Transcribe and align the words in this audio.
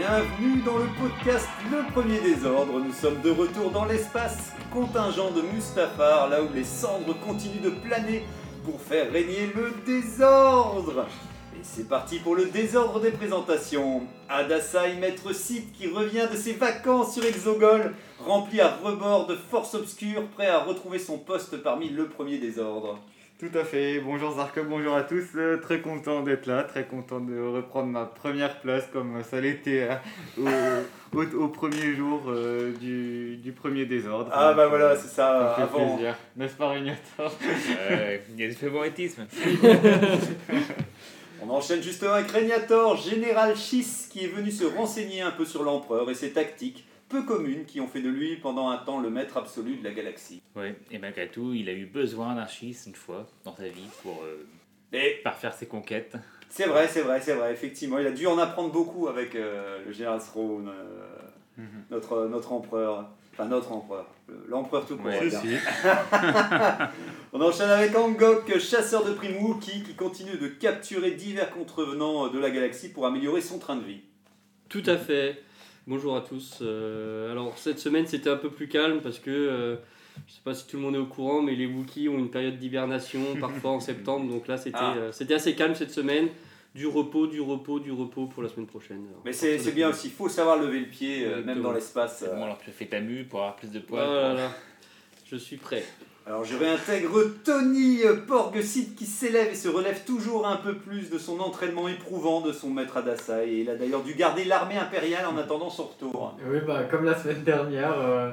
Bienvenue 0.00 0.62
dans 0.62 0.78
le 0.78 0.86
podcast 0.98 1.46
Le 1.70 1.92
Premier 1.92 2.20
Désordre. 2.20 2.80
Nous 2.80 2.90
sommes 2.90 3.20
de 3.20 3.28
retour 3.28 3.70
dans 3.70 3.84
l'espace 3.84 4.52
contingent 4.72 5.30
de 5.32 5.42
Mustafar, 5.42 6.30
là 6.30 6.42
où 6.42 6.48
les 6.54 6.64
cendres 6.64 7.14
continuent 7.20 7.60
de 7.60 7.68
planer 7.68 8.24
pour 8.64 8.80
faire 8.80 9.12
régner 9.12 9.52
le 9.54 9.74
désordre. 9.84 11.06
Et 11.54 11.60
c'est 11.62 11.86
parti 11.86 12.18
pour 12.18 12.34
le 12.34 12.46
désordre 12.46 12.98
des 13.00 13.10
présentations. 13.10 14.00
Adasai, 14.30 14.94
maître 14.94 15.34
Sith, 15.34 15.70
qui 15.74 15.86
revient 15.88 16.28
de 16.32 16.36
ses 16.36 16.54
vacances 16.54 17.12
sur 17.12 17.24
Exogol, 17.26 17.94
rempli 18.24 18.62
à 18.62 18.74
rebord 18.82 19.26
de 19.26 19.36
force 19.36 19.74
obscure, 19.74 20.26
prêt 20.28 20.48
à 20.48 20.60
retrouver 20.60 20.98
son 20.98 21.18
poste 21.18 21.58
parmi 21.58 21.90
le 21.90 22.08
premier 22.08 22.38
désordre. 22.38 22.98
Tout 23.40 23.50
à 23.58 23.64
fait. 23.64 24.00
Bonjour 24.00 24.36
Zarko, 24.36 24.62
bonjour 24.64 24.94
à 24.94 25.02
tous. 25.02 25.24
Euh, 25.34 25.56
très 25.56 25.80
content 25.80 26.20
d'être 26.22 26.44
là, 26.46 26.62
très 26.62 26.84
content 26.84 27.20
de 27.20 27.40
reprendre 27.40 27.88
ma 27.88 28.04
première 28.04 28.60
place 28.60 28.84
comme 28.92 29.22
ça 29.22 29.40
l'était 29.40 29.88
hein, 29.90 30.00
au, 30.38 31.18
au- 31.18 31.44
au 31.44 31.48
premier 31.48 31.94
jour 31.94 32.20
euh, 32.28 32.72
du, 32.78 33.38
du 33.38 33.52
premier 33.52 33.86
désordre. 33.86 34.30
Ah 34.30 34.48
Donc, 34.48 34.56
bah 34.58 34.66
voilà, 34.68 34.84
euh, 34.90 34.96
c'est 35.00 35.08
ça, 35.08 35.54
ça 35.56 35.56
fait 35.56 35.62
avant. 35.80 35.96
plaisir. 35.96 36.14
N'est-ce 36.36 36.54
pas 36.54 36.68
Régnator? 36.68 37.32
Euh, 37.90 38.18
Il 38.28 38.40
y 38.40 38.44
a 38.44 38.48
du 38.48 38.54
favoritisme. 38.54 39.26
On 41.42 41.48
enchaîne 41.48 41.82
justement 41.82 42.12
avec 42.12 42.30
Régnator, 42.30 42.94
général 42.98 43.56
Schiss, 43.56 44.06
qui 44.12 44.26
est 44.26 44.28
venu 44.28 44.50
se 44.50 44.64
renseigner 44.64 45.22
un 45.22 45.30
peu 45.30 45.46
sur 45.46 45.62
l'empereur 45.62 46.10
et 46.10 46.14
ses 46.14 46.32
tactiques 46.32 46.84
peu 47.10 47.22
communes 47.24 47.64
qui 47.66 47.80
ont 47.80 47.86
fait 47.88 48.00
de 48.00 48.08
lui 48.08 48.36
pendant 48.36 48.70
un 48.70 48.78
temps 48.78 49.00
le 49.00 49.10
maître 49.10 49.36
absolu 49.36 49.76
de 49.76 49.84
la 49.84 49.90
galaxie. 49.92 50.40
Ouais, 50.56 50.74
et 50.90 50.98
malgré 50.98 51.28
tout, 51.28 51.52
il 51.52 51.68
a 51.68 51.72
eu 51.72 51.84
besoin 51.86 52.34
d'un 52.36 52.46
schiste 52.46 52.86
une 52.86 52.94
fois 52.94 53.26
dans 53.44 53.54
sa 53.54 53.68
vie 53.68 53.88
pour 54.02 54.22
euh, 54.24 54.46
Et 54.96 55.20
parfaire 55.22 55.52
ses 55.52 55.66
conquêtes. 55.66 56.14
c'est 56.48 56.66
vrai, 56.66 56.88
c'est 56.88 57.02
vrai, 57.02 57.20
c'est 57.20 57.34
vrai, 57.34 57.52
effectivement, 57.52 57.98
il 57.98 58.06
a 58.06 58.12
dû 58.12 58.26
en 58.26 58.38
apprendre 58.38 58.72
beaucoup 58.72 59.08
avec 59.08 59.34
euh, 59.34 59.84
le 59.84 59.92
général 59.92 60.20
Throne, 60.20 60.68
euh, 60.68 61.06
Mhm. 61.58 61.66
notre, 61.90 62.26
notre 62.28 62.52
empereur. 62.52 63.08
Enfin, 63.32 63.44
notre 63.46 63.72
empereur. 63.72 64.06
le- 64.28 64.44
L'empereur 64.48 64.86
tout 64.86 64.96
court. 64.96 65.06
Ouais, 65.06 65.28
si. 65.30 65.56
On 67.32 67.40
enchaîne 67.40 67.70
avec 67.70 67.94
Angok, 67.96 68.58
chasseur 68.58 69.04
de 69.04 69.12
primes 69.12 69.36
Wookie, 69.42 69.82
qui 69.82 69.94
continue 69.94 70.36
de 70.36 70.48
capturer 70.48 71.12
divers 71.12 71.50
contrevenants 71.50 72.28
de 72.28 72.38
la 72.38 72.50
galaxie 72.50 72.90
pour 72.92 73.06
améliorer 73.06 73.40
son 73.40 73.58
train 73.58 73.76
de 73.76 73.84
vie. 73.84 74.00
Tout 74.68 74.82
à 74.86 74.96
fait. 74.96 75.42
Bonjour 75.90 76.16
à 76.16 76.20
tous. 76.20 76.58
Euh, 76.62 77.32
alors 77.32 77.58
cette 77.58 77.80
semaine 77.80 78.06
c'était 78.06 78.30
un 78.30 78.36
peu 78.36 78.48
plus 78.48 78.68
calme 78.68 79.00
parce 79.02 79.18
que 79.18 79.28
euh, 79.28 79.74
je 80.28 80.34
sais 80.34 80.40
pas 80.44 80.54
si 80.54 80.64
tout 80.68 80.76
le 80.76 80.82
monde 80.82 80.94
est 80.94 80.98
au 81.00 81.06
courant, 81.06 81.42
mais 81.42 81.56
les 81.56 81.66
Wookiees 81.66 82.08
ont 82.08 82.16
une 82.16 82.30
période 82.30 82.58
d'hibernation 82.60 83.18
parfois 83.40 83.72
en 83.72 83.80
septembre, 83.80 84.30
donc 84.32 84.46
là 84.46 84.56
c'était 84.56 84.78
Ah. 84.80 84.94
euh, 84.96 85.10
c'était 85.10 85.34
assez 85.34 85.56
calme 85.56 85.74
cette 85.74 85.90
semaine. 85.90 86.28
Du 86.76 86.86
repos, 86.86 87.26
du 87.26 87.40
repos, 87.40 87.80
du 87.80 87.90
repos 87.90 88.26
pour 88.26 88.44
la 88.44 88.48
semaine 88.48 88.68
prochaine. 88.68 89.04
Alors, 89.10 89.22
Mais 89.24 89.32
c'est 89.32 89.58
c'est 89.58 89.72
bien 89.72 89.88
aussi, 89.88 90.06
il 90.06 90.12
faut 90.12 90.28
savoir 90.28 90.58
lever 90.58 90.78
le 90.78 90.86
pied, 90.86 91.26
euh, 91.26 91.42
même 91.42 91.60
dans 91.60 91.72
l'espace. 91.72 92.18
C'est 92.20 92.28
euh. 92.28 92.36
bon, 92.36 92.44
alors 92.44 92.58
tu 92.58 92.70
as 92.70 92.72
fait 92.72 92.86
ta 92.86 93.00
mue 93.00 93.24
pour 93.24 93.40
avoir 93.40 93.56
plus 93.56 93.72
de 93.72 93.80
Oh 93.80 93.88
poids. 93.88 94.32
là, 94.34 94.52
je 95.26 95.34
suis 95.34 95.56
prêt. 95.56 95.82
Alors 96.26 96.44
je 96.44 96.56
réintègre 96.56 97.18
Tony 97.44 98.00
Porgesit 98.28 98.94
qui 98.94 99.06
s'élève 99.06 99.48
et 99.50 99.54
se 99.54 99.68
relève 99.68 100.04
toujours 100.04 100.46
un 100.46 100.56
peu 100.56 100.76
plus 100.76 101.10
de 101.10 101.18
son 101.18 101.40
entraînement 101.40 101.88
éprouvant 101.88 102.40
de 102.40 102.52
son 102.52 102.70
maître 102.70 102.96
Adassa. 102.98 103.44
Et 103.44 103.60
il 103.62 103.70
a 103.70 103.74
d'ailleurs 103.74 104.02
dû 104.02 104.14
garder 104.14 104.44
l'armée 104.44 104.76
impériale 104.76 105.26
en 105.26 105.36
attendant 105.38 105.70
son 105.70 105.84
retour. 105.84 106.36
Oui, 106.46 106.58
bah, 106.66 106.84
comme 106.84 107.04
la 107.04 107.18
semaine 107.18 107.42
dernière, 107.42 107.98
euh, 107.98 108.30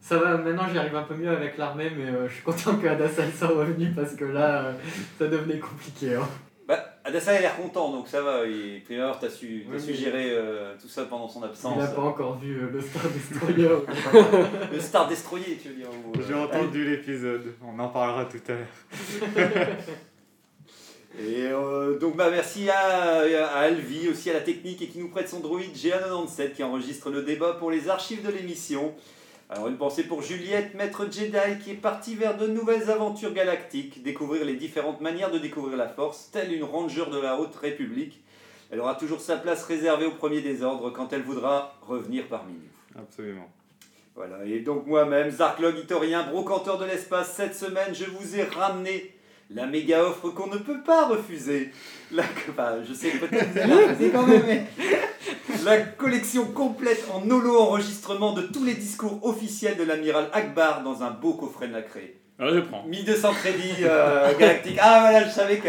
ça 0.00 0.16
va, 0.18 0.36
maintenant 0.38 0.64
j'y 0.72 0.78
arrive 0.78 0.96
un 0.96 1.02
peu 1.02 1.14
mieux 1.14 1.30
avec 1.30 1.58
l'armée, 1.58 1.90
mais 1.96 2.06
euh, 2.06 2.28
je 2.28 2.34
suis 2.34 2.42
content 2.42 2.76
que 2.76 2.86
Adassa 2.88 3.22
soit 3.38 3.48
revenu 3.48 3.92
parce 3.94 4.14
que 4.14 4.24
là, 4.24 4.64
euh, 4.64 4.72
ça 5.18 5.28
devenait 5.28 5.58
compliqué. 5.58 6.14
hein. 6.16 6.26
Adassa 7.08 7.32
a 7.32 7.40
l'air 7.40 7.56
content, 7.56 7.90
donc 7.90 8.06
ça 8.08 8.22
va. 8.22 8.46
Et 8.46 8.82
Prior, 8.84 9.18
t'as 9.18 9.28
su, 9.30 9.64
t'as 9.68 9.74
Oui, 9.76 9.82
su 9.82 9.94
gérer 9.94 10.30
euh, 10.30 10.74
tout 10.80 10.88
ça 10.88 11.04
pendant 11.04 11.28
son 11.28 11.40
Il 11.40 11.46
absence. 11.46 11.78
n'a 11.78 11.86
pas 11.88 12.02
encore 12.02 12.38
vu 12.38 12.56
euh, 12.56 12.70
le 12.72 12.80
Star 12.80 13.02
Destroyer. 13.08 13.68
Le 14.72 14.80
Star 14.80 15.08
Destroyer, 15.08 15.58
tu 15.62 15.68
veux 15.68 15.74
dire. 15.74 15.88
ou, 15.88 16.16
euh, 16.18 16.22
J'ai 16.26 16.34
entendu 16.34 16.84
l'épisode. 16.88 17.54
On 17.66 17.78
en 17.78 17.88
parlera 17.88 18.24
tout 18.26 18.40
à 18.48 18.52
l'heure. 18.52 19.68
Et 21.20 21.46
euh, 21.46 21.98
donc 21.98 22.16
bah, 22.16 22.28
merci 22.30 22.68
à, 22.70 22.78
à 22.78 23.58
Alvi, 23.62 24.08
aussi 24.08 24.30
à 24.30 24.34
la 24.34 24.40
technique 24.40 24.80
et 24.82 24.86
qui 24.86 24.98
nous 25.00 25.08
prête 25.08 25.28
son 25.28 25.40
droïde 25.40 25.74
GA97 25.74 26.52
qui 26.52 26.62
enregistre 26.62 27.10
le 27.10 27.22
débat 27.22 27.54
pour 27.54 27.70
les 27.72 27.88
archives 27.88 28.24
de 28.24 28.30
l'émission. 28.30 28.94
Alors 29.50 29.68
une 29.68 29.78
pensée 29.78 30.04
pour 30.04 30.20
Juliette, 30.20 30.74
maître 30.74 31.10
Jedi, 31.10 31.58
qui 31.64 31.70
est 31.70 31.80
partie 31.80 32.14
vers 32.14 32.36
de 32.36 32.46
nouvelles 32.46 32.90
aventures 32.90 33.32
galactiques, 33.32 34.02
découvrir 34.02 34.44
les 34.44 34.56
différentes 34.56 35.00
manières 35.00 35.30
de 35.30 35.38
découvrir 35.38 35.78
la 35.78 35.88
force, 35.88 36.30
telle 36.30 36.52
une 36.52 36.64
ranger 36.64 37.06
de 37.10 37.18
la 37.18 37.40
Haute 37.40 37.56
République. 37.56 38.22
Elle 38.70 38.80
aura 38.80 38.94
toujours 38.94 39.22
sa 39.22 39.38
place 39.38 39.64
réservée 39.64 40.04
au 40.04 40.10
premier 40.10 40.42
désordre 40.42 40.90
quand 40.90 41.14
elle 41.14 41.22
voudra 41.22 41.78
revenir 41.80 42.26
parmi 42.28 42.52
nous. 42.52 43.00
Absolument. 43.00 43.48
Voilà, 44.14 44.44
et 44.44 44.60
donc 44.60 44.86
moi-même, 44.86 45.30
Zarklog 45.30 45.78
Itorien, 45.78 46.24
brocanteur 46.24 46.76
de 46.76 46.84
l'espace, 46.84 47.32
cette 47.34 47.54
semaine, 47.54 47.94
je 47.94 48.04
vous 48.04 48.36
ai 48.36 48.42
ramené 48.42 49.14
la 49.50 49.66
méga 49.66 50.04
offre 50.04 50.30
qu'on 50.30 50.48
ne 50.48 50.58
peut 50.58 50.82
pas 50.84 51.06
refuser. 51.06 51.72
La, 52.12 52.22
enfin, 52.50 52.76
je 52.86 52.92
sais 52.92 53.10
que 53.10 53.26
peut-être 53.26 53.50
vous 53.52 53.58
allez 53.58 53.74
la 53.74 53.76
refuser 53.88 54.10
quand 54.10 54.26
même, 54.26 54.42
mais 54.46 54.66
la 55.64 55.78
collection 55.80 56.46
complète 56.46 57.04
en 57.12 57.28
holo 57.30 57.58
enregistrement 57.58 58.32
de 58.32 58.42
tous 58.42 58.64
les 58.64 58.74
discours 58.74 59.18
officiels 59.22 59.76
de 59.76 59.84
l'amiral 59.84 60.28
Akbar 60.32 60.82
dans 60.82 61.02
un 61.02 61.10
beau 61.10 61.34
coffret 61.34 61.68
nacré. 61.68 62.20
Alors 62.40 62.54
je 62.54 62.60
prends. 62.60 62.84
1200 62.84 63.32
crédits 63.32 63.74
euh, 63.82 64.32
galactiques. 64.38 64.78
Ah 64.80 65.00
voilà, 65.00 65.24
je 65.26 65.30
savais 65.30 65.56
que. 65.56 65.68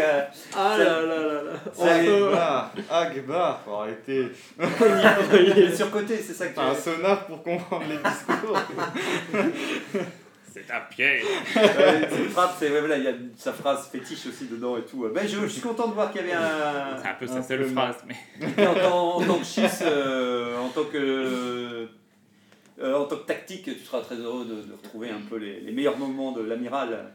Ah 0.56 0.76
là 0.78 1.02
là 1.02 1.16
là 1.16 1.42
là. 1.42 1.52
Akbar 1.90 2.72
Akbar 2.88 3.60
Faut 3.64 3.74
arrêter. 3.74 4.28
Il 4.58 5.64
est 5.64 5.74
surcoté, 5.74 6.16
c'est 6.18 6.32
ça 6.32 6.46
que 6.46 6.54
tu 6.54 6.60
un 6.60 6.74
sonar 6.74 7.26
pour 7.26 7.42
comprendre 7.42 7.86
les 7.88 7.96
discours. 7.96 8.56
C'est 10.52 10.70
un 10.70 10.80
piège. 10.90 11.22
C'est 11.52 12.70
ouais, 12.70 12.80
voilà, 12.80 12.98
il 12.98 13.04
y 13.04 13.08
a 13.08 13.12
sa 13.36 13.52
phrase 13.52 13.88
fétiche 13.88 14.26
aussi 14.26 14.46
dedans 14.46 14.76
et 14.76 14.82
tout. 14.82 15.06
Ben, 15.14 15.26
je, 15.26 15.38
je 15.40 15.46
suis 15.46 15.60
content 15.60 15.88
de 15.88 15.94
voir 15.94 16.10
qu'il 16.10 16.20
y 16.22 16.24
avait 16.24 16.32
un. 16.32 16.98
C'est 17.00 17.08
un 17.08 17.14
peu 17.14 17.26
sa 17.26 17.42
seule 17.42 17.64
phrase, 17.66 17.96
mais 18.06 18.66
en, 18.66 18.74
tant, 18.74 19.16
en 19.16 19.24
tant 19.24 19.38
que 19.38 19.44
schiss, 19.44 19.80
euh, 19.82 20.58
en 20.58 20.68
tant 20.68 20.84
que. 20.84 21.86
euh, 22.80 22.94
en 22.94 23.04
tant 23.04 23.16
que 23.16 23.26
tactique, 23.26 23.64
tu 23.64 23.74
seras 23.84 24.00
très 24.00 24.16
heureux 24.16 24.44
de, 24.44 24.54
de 24.68 24.72
retrouver 24.72 25.10
un 25.10 25.20
peu 25.28 25.36
les, 25.36 25.60
les 25.60 25.72
meilleurs 25.72 25.98
moments 25.98 26.32
de 26.32 26.42
l'amiral. 26.42 27.12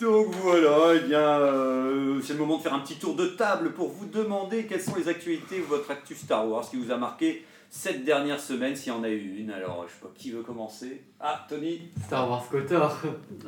Donc 0.00 0.26
voilà, 0.42 0.94
eh 0.94 1.00
bien, 1.06 1.20
euh, 1.40 2.20
c'est 2.22 2.34
le 2.34 2.38
moment 2.38 2.58
de 2.58 2.62
faire 2.62 2.74
un 2.74 2.80
petit 2.80 2.96
tour 2.96 3.14
de 3.16 3.28
table 3.28 3.72
pour 3.72 3.88
vous 3.88 4.04
demander 4.06 4.66
quelles 4.66 4.82
sont 4.82 4.94
les 4.96 5.08
actualités 5.08 5.60
votre 5.60 5.90
actu 5.90 6.14
Star 6.14 6.46
Wars 6.46 6.68
qui 6.68 6.76
vous 6.76 6.90
a 6.90 6.96
marqué 6.98 7.44
cette 7.70 8.04
dernière 8.04 8.40
semaine, 8.40 8.74
s'il 8.74 8.92
y 8.92 8.96
en 8.96 9.02
a 9.04 9.08
eu 9.08 9.36
une. 9.38 9.50
Alors, 9.50 9.84
je 9.86 9.92
sais 9.92 10.00
pas 10.00 10.10
qui 10.14 10.30
veut 10.30 10.42
commencer? 10.42 11.02
Ah, 11.20 11.44
Tony 11.48 11.80
Star 12.06 12.28
Wars 12.30 12.48
Kotor, 12.48 12.96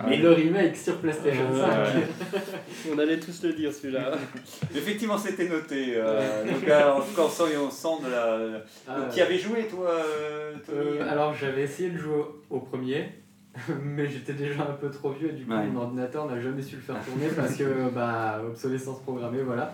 Mais- 0.06 0.16
le 0.18 0.32
remake 0.32 0.76
sur 0.76 0.96
PlayStation 0.98 1.46
Euh, 1.52 1.84
5. 2.32 2.42
On 2.94 2.98
allait 2.98 3.18
tous 3.20 3.42
le 3.44 3.52
dire 3.54 3.72
celui-là. 3.72 4.12
Effectivement, 4.74 5.16
c'était 5.18 5.48
noté. 5.48 5.94
euh, 5.96 6.44
donc, 6.44 6.68
euh, 6.68 6.92
en 6.92 7.00
tout 7.00 7.14
cas, 7.14 7.22
on 7.22 7.28
sent, 7.28 7.56
on 7.56 7.70
sent 7.70 8.04
de 8.04 8.10
la. 8.10 8.60
Ah, 8.88 9.00
Donc, 9.00 9.08
qui 9.10 9.20
avait 9.20 9.38
joué, 9.38 9.66
toi, 9.68 9.90
euh, 9.90 10.54
Tony? 10.66 10.78
Euh, 10.78 11.10
alors 11.10 11.34
j'avais 11.34 11.62
essayé 11.62 11.90
de 11.90 11.98
jouer 11.98 12.22
au 12.50 12.60
premier, 12.60 13.08
mais 13.82 14.06
j'étais 14.08 14.34
déjà 14.34 14.62
un 14.62 14.74
peu 14.74 14.90
trop 14.90 15.10
vieux 15.12 15.30
et 15.30 15.32
du 15.32 15.44
coup 15.44 15.52
Ouais. 15.52 15.66
mon 15.66 15.80
ordinateur 15.82 16.26
n'a 16.26 16.38
jamais 16.40 16.62
su 16.62 16.76
le 16.76 16.82
faire 16.82 16.96
tourner 17.04 17.26
parce 17.34 17.56
que 17.56 17.88
bah 17.94 18.40
obsolescence 18.46 19.00
programmée 19.02 19.42
voilà. 19.42 19.72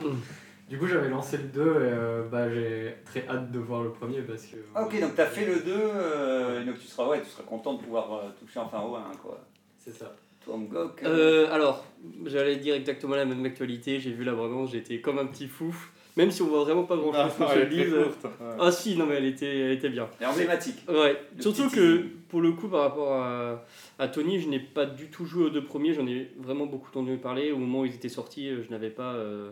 Du 0.68 0.78
coup 0.78 0.86
j'avais 0.86 1.08
lancé 1.10 1.36
le 1.36 1.44
2 1.44 1.60
et 1.60 1.64
euh, 1.66 2.22
bah 2.30 2.52
j'ai 2.52 2.94
très 3.04 3.26
hâte 3.28 3.50
de 3.52 3.58
voir 3.58 3.82
le 3.82 3.90
premier 3.90 4.22
parce 4.22 4.46
que... 4.46 4.56
Ah, 4.74 4.84
ok, 4.84 4.98
donc 5.00 5.14
tu 5.14 5.20
as 5.20 5.26
fait 5.26 5.44
le 5.44 5.56
2, 5.60 5.62
euh, 5.70 6.62
et 6.62 6.64
donc 6.64 6.78
tu 6.78 6.86
seras, 6.86 7.06
ouais, 7.08 7.20
tu 7.20 7.28
seras 7.28 7.42
content 7.42 7.74
de 7.74 7.82
pouvoir 7.82 8.12
euh, 8.14 8.28
toucher 8.40 8.60
enfin 8.60 8.80
au 8.80 8.94
1, 8.96 9.02
quoi. 9.22 9.38
C'est 9.78 9.92
ça. 9.92 10.14
Toi, 10.42 10.56
Mgok, 10.56 11.02
alors, 11.50 11.84
j'allais 12.26 12.56
dire 12.56 12.74
exactement 12.74 13.14
la 13.14 13.24
même 13.26 13.44
actualité. 13.44 14.00
J'ai 14.00 14.12
vu 14.12 14.24
l'abondance, 14.24 14.72
j'étais 14.72 15.00
comme 15.00 15.18
un 15.18 15.26
petit 15.26 15.48
fou. 15.48 15.74
Même 16.16 16.30
si 16.30 16.42
on 16.42 16.46
voit 16.46 16.62
vraiment 16.64 16.84
pas 16.84 16.96
grand 16.96 17.12
chose 17.12 17.22
Ah, 17.26 17.30
sur 17.30 17.50
elle 17.50 17.58
ce 17.58 17.62
est 17.62 17.66
très 17.66 17.84
livre. 17.84 18.02
courte. 18.04 18.24
Ouais. 18.24 18.56
Ah 18.60 18.70
si, 18.70 18.96
non 18.96 19.04
mais 19.06 19.14
elle 19.16 19.24
était, 19.24 19.58
elle 19.58 19.72
était 19.72 19.88
bien. 19.88 20.08
est 20.20 20.24
emblématique. 20.26 20.76
Ouais, 20.88 21.20
Le 21.36 21.42
surtout 21.42 21.68
que 21.68 21.96
teasing. 21.96 22.10
pour 22.28 22.40
le 22.40 22.52
coup, 22.52 22.68
par 22.68 22.82
rapport 22.82 23.12
à, 23.14 23.64
à 23.98 24.08
Tony, 24.08 24.38
je 24.40 24.48
n'ai 24.48 24.60
pas 24.60 24.86
du 24.86 25.08
tout 25.10 25.24
joué 25.26 25.44
aux 25.46 25.50
deux 25.50 25.64
premiers. 25.64 25.92
J'en 25.92 26.06
ai 26.06 26.30
vraiment 26.38 26.66
beaucoup 26.66 26.88
entendu 26.90 27.16
parler. 27.16 27.50
Au 27.52 27.58
moment 27.58 27.80
où 27.80 27.84
ils 27.86 27.94
étaient 27.94 28.08
sortis, 28.08 28.48
je 28.62 28.70
n'avais 28.70 28.90
pas, 28.90 29.12
euh, 29.14 29.50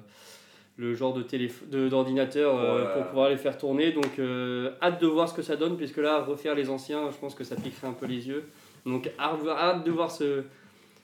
le 0.77 0.95
genre 0.95 1.13
de 1.13 1.23
téléphone 1.23 1.89
d'ordinateur 1.89 2.57
euh, 2.59 2.79
Ouais. 2.87 2.93
pour 2.95 3.07
pouvoir 3.09 3.29
les 3.31 3.37
faire 3.37 3.57
tourner. 3.59 3.93
Donc 3.93 4.19
euh, 4.19 4.71
hâte 4.83 5.01
de 5.01 5.07
voir 5.07 5.29
ce 5.29 5.35
que 5.35 5.43
ça 5.43 5.57
donne, 5.57 5.77
puisque 5.77 5.99
là, 5.99 6.23
refaire 6.23 6.55
les 6.55 6.71
anciens, 6.71 7.11
je 7.11 7.17
pense 7.19 7.35
que 7.35 7.45
ça 7.45 7.57
piquerait 7.57 7.89
un 7.89 7.93
peu 7.93 8.07
les 8.07 8.27
yeux. 8.29 8.45
Donc 8.87 9.11
hâte, 9.19 9.47
hâte 9.49 9.85
de 9.85 9.91
voir 9.91 10.11
ce, 10.11 10.43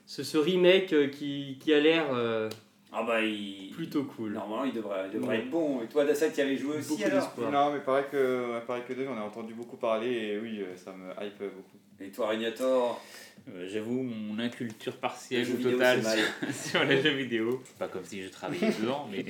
ce, 0.05 0.23
ce 0.23 0.37
remake 0.37 0.91
euh, 0.93 1.07
qui, 1.07 1.57
qui 1.59 1.73
a 1.73 1.79
l'air 1.79 2.05
Ah 2.91 3.03
bah, 3.03 3.21
il... 3.21 3.69
plutôt 3.75 4.03
cool. 4.03 4.33
Normalement, 4.33 4.65
il 4.65 4.73
devrait, 4.73 5.05
il 5.11 5.19
devrait 5.19 5.37
Ouais. 5.37 5.43
être 5.43 5.49
bon. 5.51 5.81
Et 5.83 5.87
toi, 5.87 6.05
Dassa, 6.05 6.29
tu 6.29 6.39
y 6.39 6.41
avais 6.41 6.57
joué 6.57 6.77
aussi 6.77 6.89
Beaucoup 6.89 7.03
alors. 7.03 7.51
Non, 7.51 7.73
mais 7.73 7.79
pareil 7.81 8.05
que, 8.11 8.59
pareil 8.65 8.83
que 8.87 8.93
deux, 8.93 9.05
j'en 9.05 9.15
ai 9.15 9.21
entendu 9.21 9.53
beaucoup 9.53 9.77
parler 9.77 10.09
et 10.11 10.39
oui, 10.39 10.61
euh, 10.61 10.75
ça 10.75 10.91
me 10.91 11.11
hype 11.23 11.37
beaucoup. 11.39 11.77
Et 12.01 12.09
toi, 12.11 12.29
Régnator 12.29 12.99
Euh, 13.49 13.67
J'avoue, 13.71 14.01
mon 14.03 14.39
inculture 14.39 14.95
partielle 14.97 15.47
ou 15.49 15.61
totale 15.61 16.01
sur 16.53 16.83
les 16.83 17.01
jeux 17.01 17.11
vidéo. 17.11 17.61
C'est 17.63 17.77
pas 17.77 17.87
comme 17.87 18.03
si 18.03 18.23
je 18.23 18.29
travaillais 18.29 18.71
dedans, 18.79 19.07
mais. 19.11 19.25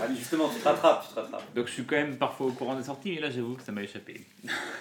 Ah, 0.00 0.06
mais 0.08 0.16
justement, 0.16 0.48
tu 0.48 0.58
te 0.60 0.64
rattrapes, 0.64 1.06
tu 1.08 1.14
te 1.14 1.20
rattrapes. 1.20 1.54
Donc 1.54 1.66
je 1.68 1.72
suis 1.72 1.84
quand 1.84 1.96
même 1.96 2.16
parfois 2.16 2.46
au 2.46 2.52
courant 2.52 2.74
des 2.76 2.82
sorties, 2.84 3.12
mais 3.14 3.20
là 3.20 3.30
j'avoue 3.30 3.54
que 3.54 3.62
ça 3.62 3.72
m'a 3.72 3.82
échappé. 3.82 4.20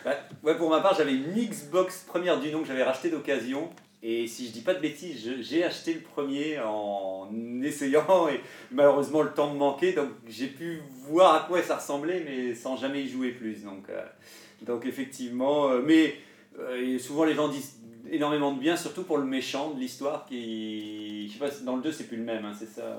Bah, 0.03 0.11
ouais, 0.43 0.55
pour 0.57 0.69
ma 0.69 0.79
part, 0.81 0.95
j'avais 0.95 1.13
une 1.13 1.33
Xbox 1.33 2.03
première 2.07 2.39
du 2.39 2.51
nom 2.51 2.61
que 2.61 2.67
j'avais 2.67 2.83
racheté 2.83 3.09
d'occasion. 3.09 3.69
Et 4.05 4.27
si 4.27 4.47
je 4.47 4.51
dis 4.51 4.59
pas 4.61 4.73
de 4.73 4.81
bêtises, 4.81 5.31
j'ai 5.39 5.63
acheté 5.63 5.93
le 5.93 6.01
premier 6.01 6.59
en 6.59 7.29
essayant 7.61 8.27
et 8.27 8.41
malheureusement 8.71 9.21
le 9.21 9.31
temps 9.31 9.53
me 9.53 9.57
manquait. 9.57 9.93
Donc 9.93 10.09
j'ai 10.27 10.47
pu 10.47 10.81
voir 11.07 11.35
à 11.35 11.47
quoi 11.47 11.61
ça 11.63 11.77
ressemblait, 11.77 12.21
mais 12.25 12.53
sans 12.53 12.75
jamais 12.75 13.03
y 13.03 13.07
jouer 13.07 13.31
plus. 13.31 13.63
Donc, 13.63 13.87
euh, 13.89 14.03
donc 14.63 14.85
effectivement, 14.85 15.69
euh, 15.69 15.81
mais 15.85 16.15
euh, 16.59 16.99
souvent 16.99 17.23
les 17.23 17.33
gens 17.33 17.47
disent 17.47 17.79
énormément 18.11 18.51
de 18.53 18.59
bien, 18.59 18.75
surtout 18.75 19.03
pour 19.03 19.17
le 19.17 19.23
méchant 19.25 19.71
de 19.71 19.79
l'histoire 19.79 20.25
qui. 20.25 21.27
Je 21.29 21.33
sais 21.33 21.39
pas, 21.39 21.49
si- 21.49 21.63
dans 21.63 21.77
le 21.77 21.81
2 21.81 21.91
c'est 21.93 22.07
plus 22.07 22.17
le 22.17 22.23
même, 22.23 22.43
hein, 22.43 22.53
c'est 22.57 22.67
ça 22.67 22.97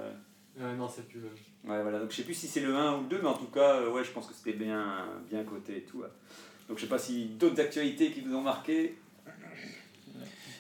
non, 0.58 0.88
c'est 0.88 1.06
plus 1.06 1.20
le. 1.20 1.28
Ouais, 1.70 1.82
voilà, 1.82 1.98
donc 1.98 2.10
je 2.12 2.16
sais 2.16 2.22
plus 2.22 2.32
si 2.34 2.46
c'est 2.46 2.60
le 2.60 2.74
1 2.74 2.96
ou 2.98 3.02
le 3.02 3.08
2, 3.08 3.18
mais 3.20 3.28
en 3.28 3.34
tout 3.36 3.46
cas, 3.52 3.82
ouais, 3.90 4.04
je 4.04 4.10
pense 4.12 4.26
que 4.26 4.32
c'était 4.34 4.56
bien, 4.56 5.04
bien 5.28 5.42
coté 5.44 5.78
et 5.78 5.82
tout. 5.82 5.98
ouais. 5.98 6.08
Donc 6.68 6.78
je 6.78 6.82
sais 6.84 6.88
pas 6.88 6.98
si 6.98 7.26
d'autres 7.26 7.60
actualités 7.60 8.10
qui 8.10 8.20
vous 8.22 8.34
ont 8.34 8.40
marqué. 8.40 8.96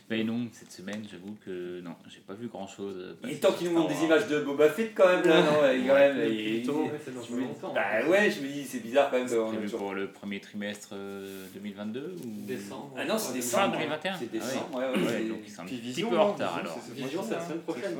Ben 0.06 0.26
non, 0.26 0.46
cette 0.52 0.70
semaine 0.70 1.02
j'avoue 1.10 1.34
que 1.46 1.80
non, 1.80 1.94
j'ai 2.06 2.20
pas 2.20 2.34
vu 2.34 2.48
grand 2.48 2.66
chose. 2.66 3.16
Il 3.24 3.30
est 3.30 3.34
temps 3.36 3.52
qu'ils 3.52 3.68
nous 3.70 3.78
montrent 3.78 3.88
des 3.88 4.04
images 4.04 4.28
de 4.28 4.40
Boba 4.40 4.68
Fett 4.68 4.92
quand 4.94 5.06
même 5.08 5.24
là, 5.26 5.40
non 5.40 5.62
ouais, 5.62 5.80
quand 5.86 5.94
même, 5.94 6.16
dans 6.62 7.22
je 7.22 7.32
me- 7.34 7.40
longtemps. 7.40 7.72
Bah 7.72 8.06
ouais, 8.06 8.30
je 8.30 8.42
me 8.42 8.48
dis, 8.48 8.64
c'est 8.64 8.80
bizarre 8.80 9.10
quand 9.10 9.16
même. 9.16 9.26
C'est 9.26 9.42
prévu 9.42 9.66
pour 9.70 9.94
le 9.94 10.08
premier 10.08 10.40
trimestre 10.40 10.90
euh, 10.92 11.46
2022 11.54 12.16
ou? 12.22 12.46
Décembre. 12.46 12.92
Ah 12.98 13.06
non, 13.06 13.16
c'est 13.16 13.32
décembre. 13.32 13.72
Fin 13.72 13.78
2021. 13.78 14.14
C'est 14.18 14.24
Ah 14.24 14.34
ouais. 14.34 14.38
décembre, 14.40 14.76
ouais, 14.78 14.84
ouais. 14.84 14.90
Ouais, 15.06 15.08
c'est- 15.22 15.24
donc 15.30 15.38
ils 15.46 15.50
sont 15.50 15.62
un 15.62 15.64
petit 15.64 15.76
Vision, 15.80 16.10
peu 16.10 16.18
en 16.18 16.32
retard 16.32 16.56
alors. 16.58 16.78
c'est- 16.84 16.92
Vision, 17.02 17.22
c'est 17.22 17.34
la 17.34 17.40
semaine 17.40 17.60
prochaine 17.60 17.96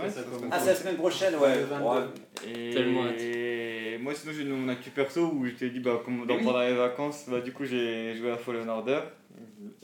Ah, 0.50 0.58
c'est 0.60 0.66
la 0.66 0.74
semaine 0.74 0.96
prochaine, 0.96 1.34
ouais. 1.36 1.54
Le 1.60 1.64
22. 1.64 1.84
Ouais. 1.88 2.50
Et 2.68 2.74
Tellement 2.74 3.04
hâte. 3.06 4.02
moi 4.02 4.14
sinon 4.14 4.32
j'ai 4.36 4.44
mon 4.44 4.68
actu 4.68 4.90
perso 4.90 5.22
où 5.34 5.46
je 5.46 5.52
t'ai 5.52 5.70
dit 5.70 5.80
bah, 5.80 6.02
comme 6.04 6.26
dans, 6.26 6.36
pendant 6.36 6.60
les 6.60 6.74
vacances, 6.74 7.24
bah, 7.28 7.40
du 7.40 7.52
coup 7.52 7.64
j'ai 7.64 8.14
joué 8.14 8.30
à 8.30 8.36
Fallen 8.36 8.68
Order. 8.68 9.00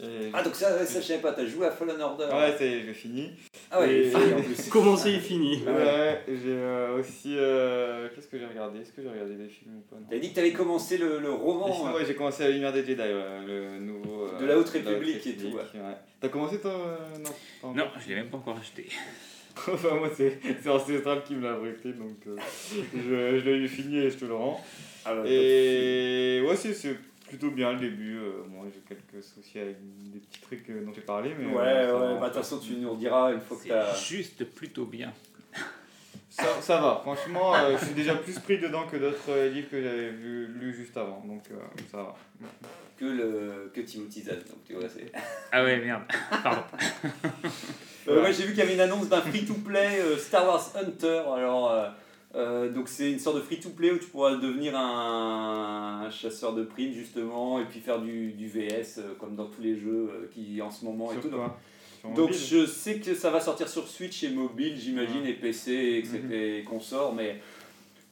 Et- 0.03 0.31
Ah, 0.33 0.43
donc 0.43 0.55
ça, 0.55 0.77
ouais, 0.77 0.87
ça 0.87 1.01
je 1.01 1.07
savais 1.07 1.21
pas, 1.21 1.33
t'as 1.33 1.45
joué 1.47 1.67
à 1.67 1.71
Fallen 1.71 2.01
Order. 2.01 2.25
Ouais, 2.25 2.55
c'est 2.59 2.83
j'ai 2.85 2.95
fini. 2.95 3.31
Ah 3.71 3.81
ouais, 3.81 3.89
il 3.91 3.97
est 3.97 4.07
Et- 4.07 4.11
fini 4.11 4.33
en 4.35 4.43
plus. 4.43 4.69
Commencé 4.69 5.11
et 5.11 5.19
fini. 5.21 5.63
Ouais, 5.67 6.23
j'ai 6.29 6.41
euh, 6.49 6.99
aussi. 6.99 7.35
euh, 7.37 8.09
Qu'est-ce 8.15 8.29
que 8.29 8.39
j'ai 8.39 8.47
regardé? 8.47 8.81
Est-ce 8.81 8.93
que 8.93 9.03
j'ai 9.03 9.09
regardé 9.11 9.35
des 9.35 9.49
films 9.49 9.79
ou 9.79 9.81
pas? 9.91 9.97
Non 10.01 10.07
T'as 10.11 10.19
dit 10.19 10.31
que 10.31 10.35
t'avais 10.35 10.53
commencé 10.53 10.99
le, 10.99 11.19
le 11.21 11.31
roman. 11.31 11.73
sinon, 11.73 11.89
euh, 11.91 11.99
ouais, 11.99 12.05
j'ai 12.07 12.15
commencé 12.15 12.43
à 12.45 12.49
la 12.49 12.53
lumière 12.55 12.73
des 12.73 12.85
Jedi, 12.85 13.01
ouais, 13.01 13.47
le 13.47 13.79
nouveau. 13.79 14.27
euh, 14.33 14.41
De 14.41 14.47
la 14.47 14.59
Haute 14.59 14.69
République 14.71 15.27
et 15.27 15.37
tout, 15.37 15.57
ouais. 15.57 15.63
T'as 16.21 16.29
commencé 16.29 16.59
toi 16.61 16.73
euh, 16.73 16.97
Non. 17.65 17.73
Non, 17.75 17.85
je 18.03 18.09
l'ai 18.09 18.15
même 18.17 18.29
pas 18.31 18.39
encore 18.39 18.57
acheté. 18.59 18.87
enfin, 19.69 19.97
moi, 19.97 20.09
c'est 20.17 20.39
c'est 20.63 20.69
Ancestral 20.71 21.23
qui 21.25 21.35
me 21.35 21.43
l'a 21.43 21.55
prêté, 21.57 21.93
donc 21.93 22.17
euh, 22.29 22.37
je, 22.95 23.39
je 23.41 23.51
l'ai 23.51 23.69
fini 23.69 23.99
et 23.99 24.11
je 24.11 24.17
te 24.17 24.25
le 24.25 24.35
rends. 24.35 24.63
ah 25.05 25.15
ouais, 25.21 25.29
Et 25.31 26.41
ouais, 26.43 26.57
c'est 26.57 26.73
c'est 26.73 26.97
plutôt 27.31 27.51
bien 27.51 27.73
le 27.73 27.79
début. 27.79 28.19
euh, 28.19 28.43
moi, 28.49 28.67
j'ai 28.75 28.81
quelques 28.81 29.25
soucis 29.25 29.59
avec 29.59 29.77
des 30.13 30.19
petits 30.21 30.41
trucs 30.43 30.69
euh, 30.69 30.85
dont 30.85 30.93
j'ai 30.95 31.01
parlé, 31.01 31.35
mais. 31.39 31.47
Ouais, 31.47 31.63
euh, 31.65 32.15
ouais, 32.15 32.21
bah 32.21 32.29
de 32.29 32.35
toute 32.35 32.43
façon, 32.43 32.59
tu 32.59 32.75
nous 32.75 32.91
rediras 32.93 33.33
une 33.33 33.41
fois 33.41 33.57
que 33.57 33.69
t'as. 33.69 33.95
Juste 33.97 34.45
plutôt 34.45 34.85
bien. 34.85 35.13
Ça, 36.29 36.45
ça 36.61 36.81
va, 36.81 37.01
franchement, 37.03 37.55
euh, 37.57 37.77
je 37.79 37.87
suis 37.87 37.95
déjà 37.95 38.15
plus 38.15 38.39
pris 38.39 38.59
dedans 38.59 38.87
que 38.87 38.97
d'autres 38.97 39.31
euh, 39.31 39.49
livres 39.51 39.69
que 39.69 39.83
j'avais 39.83 40.11
vu- 40.11 40.47
lus 40.47 40.73
juste 40.75 40.97
avant, 40.97 41.25
donc 41.27 41.43
euh, 41.51 41.57
ça 41.91 41.97
va. 41.99 42.17
que, 42.97 43.05
le, 43.05 43.71
que 43.75 43.81
Timothy 43.81 44.23
Zahn. 44.23 44.37
Donc 44.39 44.63
tu 44.65 44.75
vois, 44.75 44.89
c'est. 44.89 45.11
Ah 45.51 45.65
ouais, 45.65 45.79
merde. 45.81 46.03
Pardon. 46.43 46.63
Euh, 48.09 48.23
ouais, 48.23 48.33
j'ai 48.33 48.45
vu 48.45 48.51
qu'il 48.51 48.59
y 48.61 48.63
avait 48.63 48.75
une 48.75 48.81
annonce 48.81 49.09
d'un 49.09 49.21
free-to-play 49.21 50.01
euh, 50.01 50.17
Star 50.17 50.47
Wars 50.47 50.73
Hunter. 50.77 51.23
Alors, 51.37 51.71
euh, 52.37 52.71
donc 52.71 52.89
c'est 52.89 53.11
une 53.11 53.19
sorte 53.19 53.37
de 53.37 53.41
free-to-play 53.41 53.91
où 53.91 53.99
tu 53.99 54.07
pourras 54.07 54.37
devenir 54.37 54.79
un, 54.79 56.05
un 56.07 56.11
chasseur 56.11 56.55
de 56.55 56.63
primes 56.63 56.93
justement 56.93 57.61
et 57.61 57.65
puis 57.65 57.81
faire 57.81 58.01
du, 58.01 58.33
du 58.33 58.47
VS 58.47 58.99
euh, 58.99 59.15
comme 59.19 59.35
dans 59.35 59.47
tous 59.47 59.61
les 59.61 59.77
jeux 59.77 60.09
euh, 60.13 60.31
qui 60.33 60.63
en 60.63 60.71
ce 60.71 60.85
moment 60.85 61.13
et 61.13 61.17
tout. 61.17 61.29
Donc, 61.29 61.41
quoi 61.41 61.59
donc 62.15 62.33
je 62.33 62.65
sais 62.65 62.99
que 62.99 63.15
ça 63.15 63.29
va 63.29 63.41
sortir 63.41 63.69
sur 63.69 63.87
Switch 63.87 64.25
et 64.25 64.31
mobile, 64.31 64.75
j'imagine, 64.75 65.27
et 65.27 65.35
PC. 65.35 66.03
Mhm. 66.11 66.33
et 66.33 66.65
consorts, 66.65 67.15
mais. 67.15 67.41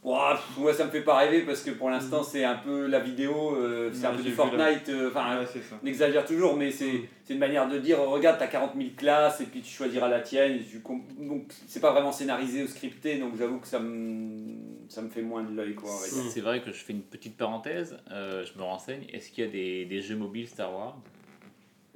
Ouah, 0.05 0.35
pff, 0.37 0.59
moi 0.59 0.73
ça 0.73 0.85
me 0.85 0.91
fait 0.91 1.03
pas 1.03 1.17
rêver 1.17 1.43
parce 1.43 1.63
que 1.63 1.71
pour 1.73 1.91
l'instant 1.91 2.23
c'est 2.23 2.45
un 2.45 2.55
peu 2.57 2.87
la 2.87 3.01
vidéo, 3.01 3.57
euh, 3.57 3.91
c'est 3.93 4.07
un 4.07 4.15
peu 4.15 4.23
du 4.23 4.31
Fortnite, 4.31 4.89
euh, 4.89 5.09
enfin 5.11 5.41
Ouais, 5.41 5.47
on 5.83 5.87
exagère 5.87 6.25
toujours, 6.25 6.57
mais 6.57 6.71
c'est 6.71 7.03
c'est 7.25 7.35
une 7.35 7.41
manière 7.41 7.69
de 7.69 7.79
dire 7.79 7.99
regarde, 8.01 8.39
t'as 8.39 8.47
40 8.47 8.73
000 8.77 8.91
classes 8.97 9.41
et 9.41 9.45
puis 9.45 9.61
tu 9.61 9.71
choisiras 9.71 10.09
la 10.09 10.21
tienne. 10.21 10.61
tu 10.69 10.81
donc 11.19 11.53
c'est 11.67 11.81
pas 11.81 11.93
vraiment 11.93 12.13
scénarisé 12.13 12.63
ou 12.63 12.67
scripté, 12.69 13.19
donc 13.19 13.37
j'avoue 13.37 13.59
que 13.59 13.67
ça 13.67 13.81
me, 13.81 14.55
ça 14.89 15.03
me 15.03 15.09
fait 15.11 15.23
moins 15.23 15.43
de 15.43 15.55
l'œil. 15.55 15.75
quoi. 15.75 15.91
C'est 16.31 16.41
vrai 16.41 16.61
que 16.63 16.73
je 16.73 16.79
fais 16.79 16.93
une 16.93 17.03
petite 17.03 17.37
parenthèse, 17.37 17.99
euh, 18.11 18.45
je 18.45 18.59
me 18.59 18.65
renseigne. 18.65 19.05
Est-ce 19.13 19.31
qu'il 19.31 19.45
y 19.45 19.49
a 19.49 19.51
des, 19.51 19.85
des 19.85 20.01
jeux 20.01 20.17
mobiles 20.17 20.49
Star 20.49 20.73
Wars? 20.73 20.97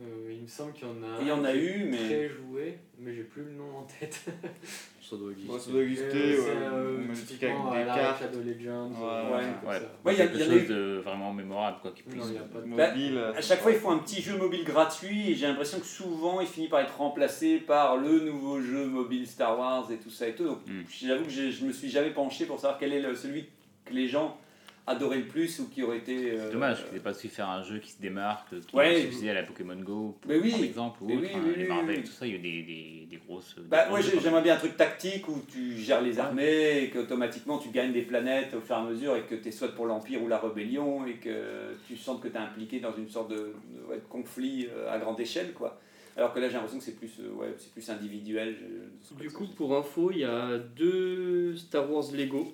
Euh, 0.02 0.32
il 0.32 0.42
me 0.42 0.46
semble 0.48 0.72
qu'il 0.72 0.86
y 0.86 0.90
en 0.90 1.02
a. 1.02 1.20
Il 1.20 1.28
y 1.28 1.32
en 1.32 1.44
a 1.44 1.54
eu, 1.54 1.82
est 1.82 1.84
mais- 1.84 1.96
Très 1.98 2.28
joué, 2.28 2.78
mais 2.98 3.14
j'ai 3.14 3.22
plus 3.22 3.44
le 3.44 3.52
nom 3.52 3.78
en 3.78 3.82
tête. 3.82 4.20
Ça 5.00 5.16
doit 5.18 5.30
exister. 5.32 5.52
Bon, 5.52 5.58
ça 5.58 5.70
doit 5.70 5.82
exister, 5.82 6.06
Euh, 6.16 6.30
ouais. 6.30 6.36
c'est, 6.42 6.56
euh, 6.56 6.96
je 7.14 7.46
à 7.46 7.78
des 7.80 7.84
la 7.84 7.94
cartes. 7.94 8.22
Shadow 8.22 8.40
Legends. 8.40 8.88
Ouais, 8.92 8.96
euh, 9.02 9.36
ouais. 9.36 9.42
comme 9.60 9.68
Ouais, 9.68 9.74
ça. 9.78 9.84
Ouais, 10.06 10.14
il 10.14 10.18
y 10.18 10.22
a- 10.22 10.26
quelque 10.26 10.38
chose 10.44 10.62
eu- 10.62 10.66
de 10.66 11.00
vraiment 11.04 11.32
mémorable 11.34 11.76
quoi 11.82 11.90
qui 11.90 12.02
puisse. 12.04 12.16
Non, 12.24 12.28
il 12.30 12.34
y 12.34 12.38
a 12.38 12.42
pas 12.42 12.60
de. 12.60 12.74
Bah, 12.74 12.88
Mobile. 12.88 13.18
À 13.36 13.42
chaque 13.42 13.60
fois, 13.60 13.72
ils 13.72 13.78
font 13.78 13.90
un 13.90 13.98
petit 13.98 14.22
jeu 14.22 14.38
mobile 14.38 14.64
gratuit 14.64 15.30
et 15.32 15.34
j'ai 15.34 15.46
l'impression 15.46 15.80
que 15.80 15.84
souvent 15.86 16.40
il 16.40 16.46
finit 16.46 16.68
par 16.68 16.80
être 16.80 16.96
remplacé 16.96 17.58
par 17.58 17.98
le 17.98 18.20
nouveau 18.20 18.62
jeu 18.62 18.86
mobile 18.86 19.26
Star 19.26 19.58
Wars 19.58 19.90
et 19.92 19.98
tout 19.98 20.08
ça 20.08 20.28
et 20.28 20.34
tout. 20.34 20.44
Donc 20.44 20.60
Mm. 20.66 20.80
j'avoue 20.88 21.24
que 21.24 21.30
j'ai- 21.30 21.52
je 21.52 21.66
me 21.66 21.72
suis 21.72 21.90
jamais 21.90 22.10
penché 22.12 22.46
pour 22.46 22.58
savoir 22.58 22.78
quel 22.78 22.94
est 22.94 23.00
le- 23.02 23.14
celui 23.14 23.44
que 23.84 23.92
les 23.92 24.08
gens 24.08 24.38
adoraient 24.86 25.18
le 25.18 25.26
plus 25.28 25.58
ou 25.60 25.68
qui 25.68 25.82
aurait 25.82 25.98
été. 25.98 26.32
euh, 26.32 26.46
C'est 26.46 26.52
dommage 26.52 26.84
qu'ils 26.84 26.94
n'aient 26.94 27.00
pas 27.00 27.14
su 27.14 27.28
faire 27.28 27.48
un 27.48 27.62
jeu 27.62 27.78
qui 27.78 27.90
se 27.92 28.00
démarque, 28.00 28.48
qui 28.66 28.74
Ouais. 28.76 29.08
est 29.22 29.28
à 29.30 29.34
la 29.34 29.42
Pokémon 29.44 29.76
Go, 29.76 30.18
Mais 30.26 30.38
oui. 30.38 30.50
par 30.50 30.60
exemple, 30.62 31.02
ou 31.02 31.06
Mais 31.06 31.16
autre, 31.16 31.24
oui, 31.26 31.30
hein, 31.34 31.40
oui, 31.44 31.52
les 31.56 31.62
oui, 31.62 31.68
Marvel, 31.68 32.02
tout 32.02 32.10
ça, 32.10 32.26
il 32.26 32.32
y 32.32 32.34
a 32.34 32.38
eu 32.38 32.40
des, 32.40 32.62
des, 32.62 33.06
des 33.10 33.16
grosses. 33.18 33.56
Bah, 33.68 33.88
moi 33.88 34.00
j'aimerais 34.00 34.42
bien 34.42 34.54
un 34.54 34.58
truc 34.58 34.76
tactique 34.76 35.28
où 35.28 35.40
tu 35.50 35.76
gères 35.78 36.02
les 36.02 36.18
armées 36.18 36.82
et 36.84 36.90
qu'automatiquement 36.90 37.58
tu 37.58 37.68
gagnes 37.70 37.92
des 37.92 38.02
planètes 38.02 38.54
au 38.54 38.60
fur 38.60 38.74
et 38.74 38.78
à 38.78 38.82
mesure 38.82 39.16
et 39.16 39.22
que 39.22 39.34
tu 39.36 39.48
es 39.48 39.52
soit 39.52 39.68
pour 39.68 39.86
l'Empire 39.86 40.22
ou 40.22 40.28
la 40.28 40.38
Rébellion 40.38 41.06
et 41.06 41.14
que 41.14 41.74
tu 41.86 41.96
sens 41.96 42.20
que 42.20 42.28
tu 42.28 42.34
es 42.34 42.38
impliqué 42.38 42.80
dans 42.80 42.94
une 42.96 43.08
sorte 43.08 43.30
de, 43.30 43.36
de- 43.36 43.86
ouais, 43.88 43.96
de 43.96 44.04
conflit 44.08 44.66
euh, 44.74 44.92
à 44.92 44.98
grande 44.98 45.20
échelle. 45.20 45.52
quoi. 45.52 45.80
Alors 46.16 46.34
que 46.34 46.40
là 46.40 46.48
j'ai 46.48 46.54
l'impression 46.54 46.78
que 46.78 46.84
c'est 46.84 46.96
plus, 46.96 47.12
euh, 47.20 47.30
ouais, 47.34 47.54
c'est 47.56 47.72
plus 47.72 47.88
individuel. 47.88 48.56
je- 48.60 49.14
Du 49.22 49.30
coup, 49.30 49.46
pour 49.56 49.74
info, 49.76 50.10
il 50.10 50.18
y 50.18 50.24
a 50.24 50.58
deux 50.58 51.56
Star 51.56 51.90
Wars 51.90 52.04
Lego 52.12 52.52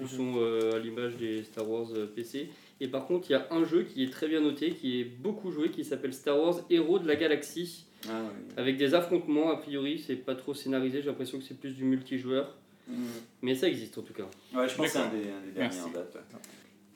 qui 0.00 0.14
sont 0.14 0.34
euh, 0.36 0.76
à 0.76 0.78
l'image 0.78 1.16
des 1.16 1.42
Star 1.44 1.68
Wars 1.68 1.88
euh, 1.94 2.06
PC. 2.06 2.50
Et 2.80 2.88
par 2.88 3.06
contre, 3.06 3.30
il 3.30 3.32
y 3.32 3.36
a 3.36 3.46
un 3.50 3.64
jeu 3.64 3.84
qui 3.84 4.04
est 4.04 4.10
très 4.10 4.28
bien 4.28 4.40
noté, 4.40 4.72
qui 4.72 5.00
est 5.00 5.04
beaucoup 5.04 5.50
joué, 5.50 5.70
qui 5.70 5.84
s'appelle 5.84 6.12
Star 6.12 6.38
Wars 6.38 6.60
Héros 6.70 6.98
de 6.98 7.06
la 7.06 7.16
Galaxie. 7.16 7.86
Ah, 8.08 8.22
ouais. 8.22 8.60
Avec 8.60 8.76
des 8.76 8.94
affrontements, 8.94 9.50
a 9.50 9.56
priori, 9.56 10.02
c'est 10.04 10.16
pas 10.16 10.34
trop 10.34 10.54
scénarisé, 10.54 11.00
j'ai 11.00 11.08
l'impression 11.08 11.38
que 11.38 11.44
c'est 11.44 11.58
plus 11.58 11.72
du 11.72 11.84
multijoueur. 11.84 12.54
Mm. 12.88 12.94
Mais 13.42 13.54
ça 13.54 13.68
existe 13.68 13.98
en 13.98 14.02
tout 14.02 14.12
cas. 14.12 14.28
Ouais, 14.54 14.68
je 14.68 14.74
pense 14.74 14.86
que 14.86 14.92
c'est 14.92 14.98
un 14.98 15.08
des, 15.08 15.30
un 15.30 15.40
des 15.46 15.52
derniers 15.52 15.80
en 15.80 15.88
date. 15.90 16.14
ouais. 16.14 16.38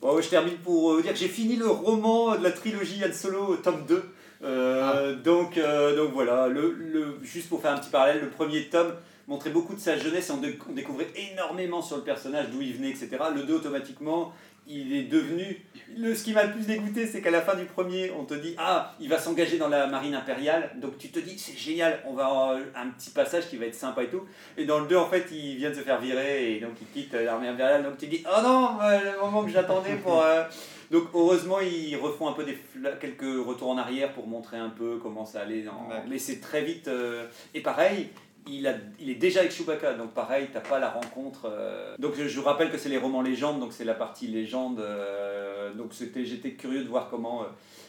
Bon, 0.00 0.19
je 0.21 0.28
termine 0.30 0.57
pour 0.57 0.92
euh, 0.92 1.02
dire 1.02 1.12
que 1.12 1.19
j'ai 1.19 1.28
fini 1.28 1.57
le 1.57 1.69
roman 1.69 2.37
de 2.37 2.42
la 2.42 2.52
trilogie 2.52 3.04
Han 3.04 3.12
Solo, 3.12 3.57
tome 3.57 3.85
2. 3.87 4.02
Euh, 4.42 5.14
donc, 5.16 5.59
euh, 5.59 5.95
donc 5.95 6.12
voilà, 6.14 6.49
le, 6.49 6.73
le, 6.73 7.19
juste 7.23 7.50
pour 7.50 7.61
faire 7.61 7.73
un 7.73 7.78
petit 7.78 7.90
parallèle, 7.90 8.23
le 8.23 8.30
premier 8.30 8.64
tome 8.69 8.95
montrait 9.30 9.50
beaucoup 9.50 9.75
de 9.75 9.80
sa 9.80 9.96
jeunesse 9.96 10.28
et 10.28 10.32
on, 10.32 10.37
dé- 10.38 10.58
on 10.68 10.72
découvrait 10.72 11.08
énormément 11.32 11.80
sur 11.80 11.96
le 11.96 12.02
personnage, 12.02 12.49
d'où 12.50 12.60
il 12.60 12.75
venait, 12.75 12.90
etc. 12.90 13.08
Le 13.34 13.44
2, 13.44 13.54
automatiquement, 13.54 14.32
il 14.66 14.92
est 14.94 15.04
devenu. 15.04 15.64
Le, 15.96 16.14
ce 16.14 16.22
qui 16.25 16.32
m'a 16.32 16.44
le 16.44 16.52
plus 16.52 16.66
dégoûté, 16.66 17.06
c'est 17.06 17.22
qu'à 17.22 17.30
la 17.30 17.40
fin 17.40 17.54
du 17.56 17.64
premier, 17.64 18.10
on 18.18 18.25
te 18.25 18.34
dit 18.34 18.54
Ah, 18.58 18.94
il 19.00 19.08
va 19.08 19.18
s'engager 19.18 19.56
dans 19.56 19.68
la 19.68 19.87
marine 19.87 20.14
impériale. 20.14 20.72
Donc 20.76 20.99
tu 20.99 21.08
te 21.08 21.18
dis 21.18 21.38
C'est 21.38 21.56
génial, 21.56 22.00
on 22.06 22.12
va 22.12 22.26
avoir 22.26 22.56
un 22.75 22.88
petit 22.90 23.10
passage 23.10 23.49
qui 23.49 23.56
va 23.56 23.66
être 23.66 23.75
sympa 23.75 24.02
et 24.02 24.08
tout. 24.08 24.22
Et 24.58 24.64
dans 24.66 24.80
le 24.80 24.87
2, 24.87 24.96
en 24.96 25.06
fait, 25.08 25.26
il 25.32 25.56
vient 25.56 25.70
de 25.70 25.75
se 25.76 25.80
faire 25.80 26.00
virer 26.00 26.54
et 26.56 26.60
donc 26.60 26.72
il 26.80 26.88
quitte 26.88 27.14
l'armée 27.14 27.49
impériale. 27.49 27.84
Donc 27.84 27.99
tu 27.99 28.06
dis 28.06 28.22
Oh 28.26 28.42
non, 28.42 28.78
euh, 28.82 29.12
le 29.14 29.20
moment 29.20 29.44
que 29.44 29.50
j'attendais 29.50 29.96
pour. 29.96 30.20
euh, 30.22 30.42
Donc 30.90 31.04
heureusement, 31.14 31.58
ils 31.60 31.96
refont 31.96 32.28
un 32.28 32.32
peu 32.32 32.44
des 32.44 32.58
quelques 33.00 33.46
retours 33.46 33.70
en 33.70 33.78
arrière 33.78 34.12
pour 34.12 34.26
montrer 34.26 34.58
un 34.58 34.70
peu 34.70 34.99
comment 35.02 35.25
ça 35.25 35.40
allait. 35.42 35.62
dans-. 35.62 35.88
Mais 36.08 36.18
c'est 36.18 36.40
très 36.40 36.62
vite. 36.62 36.87
euh, 36.88 37.26
Et 37.54 37.60
pareil, 37.60 38.08
il, 38.49 38.66
est 38.66 39.14
déjà 39.14 39.40
avec 39.40 39.52
Chewbacca, 39.52 39.94
donc 39.94 40.12
pareil, 40.12 40.49
t'as 40.52 40.61
pas 40.61 40.78
la 40.78 40.90
rencontre. 40.90 41.47
euh. 41.50 41.94
Donc 41.99 42.14
je, 42.16 42.38
vous 42.38 42.44
rappelle 42.44 42.70
que 42.70 42.78
c'est 42.78 42.88
les 42.88 42.99
romans 42.99 43.23
légendes, 43.23 43.61
donc 43.61 43.73
c'est 43.73 43.85
la 43.85 43.94
partie 43.94 44.26
légende. 44.26 44.80
euh, 44.80 45.73
donc 45.75 45.92
j'étais 45.92 46.52
curieux 46.52 46.85
de 46.85 46.88
voir 46.88 47.09
comment 47.11 47.42
euh, 47.42 47.47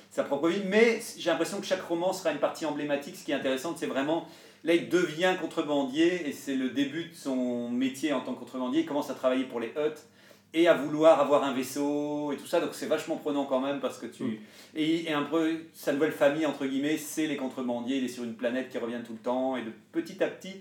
sa 0.10 0.24
propre 0.24 0.50
vie, 0.50 0.62
mais 0.66 1.00
j'ai 1.18 1.30
l'impression 1.30 1.60
que 1.60 1.66
chaque 1.66 1.82
roman 1.82 2.14
sera 2.14 2.32
une 2.32 2.40
partie 2.40 2.66
emblématique. 2.66 3.16
Ce 3.16 3.24
qui 3.24 3.32
est 3.32 3.36
intéressant, 3.36 3.76
c'est 3.78 3.88
vraiment 3.88 4.28
là 4.64 4.74
il 4.74 4.90
devient 4.90 5.36
contrebandier 5.40 6.28
et 6.28 6.34
c'est 6.34 6.56
le 6.56 6.70
début 6.70 7.06
de 7.06 7.16
son 7.16 7.70
métier 7.70 8.14
en 8.14 8.22
tant 8.22 8.34
que 8.34 8.40
contrebandier. 8.40 8.82
Il 8.82 8.86
commence 8.86 9.10
à 9.10 9.16
travailler 9.16 9.46
pour 9.46 9.60
les 9.60 9.70
Hutt 9.70 10.06
et 10.54 10.68
à 10.68 10.74
vouloir 10.74 11.20
avoir 11.20 11.44
un 11.44 11.54
vaisseau 11.54 12.32
et 12.32 12.38
tout 12.38 12.46
ça, 12.46 12.60
donc 12.60 12.72
c'est 12.74 12.88
vachement 12.88 13.16
prenant 13.16 13.46
quand 13.46 13.62
même 13.62 13.80
parce 13.80 13.98
que 13.98 14.06
tu. 14.06 14.42
Et, 14.76 15.10
et 15.10 15.14
un 15.14 15.24
peu 15.24 15.62
sa 15.74 15.94
nouvelle 15.94 16.12
famille, 16.12 16.46
entre 16.46 16.66
guillemets, 16.66 16.98
c'est 16.98 17.28
les 17.28 17.38
contrebandiers. 17.38 17.98
Il 17.98 18.04
est 18.04 18.10
sur 18.10 18.24
une 18.24 18.36
planète 18.36 18.70
qui 18.70 18.78
revient 18.78 19.02
tout 19.06 19.14
le 19.14 19.20
temps 19.20 19.56
et 19.56 19.64
de 19.64 19.72
petit 19.92 20.22
à 20.24 20.28
petit, 20.28 20.56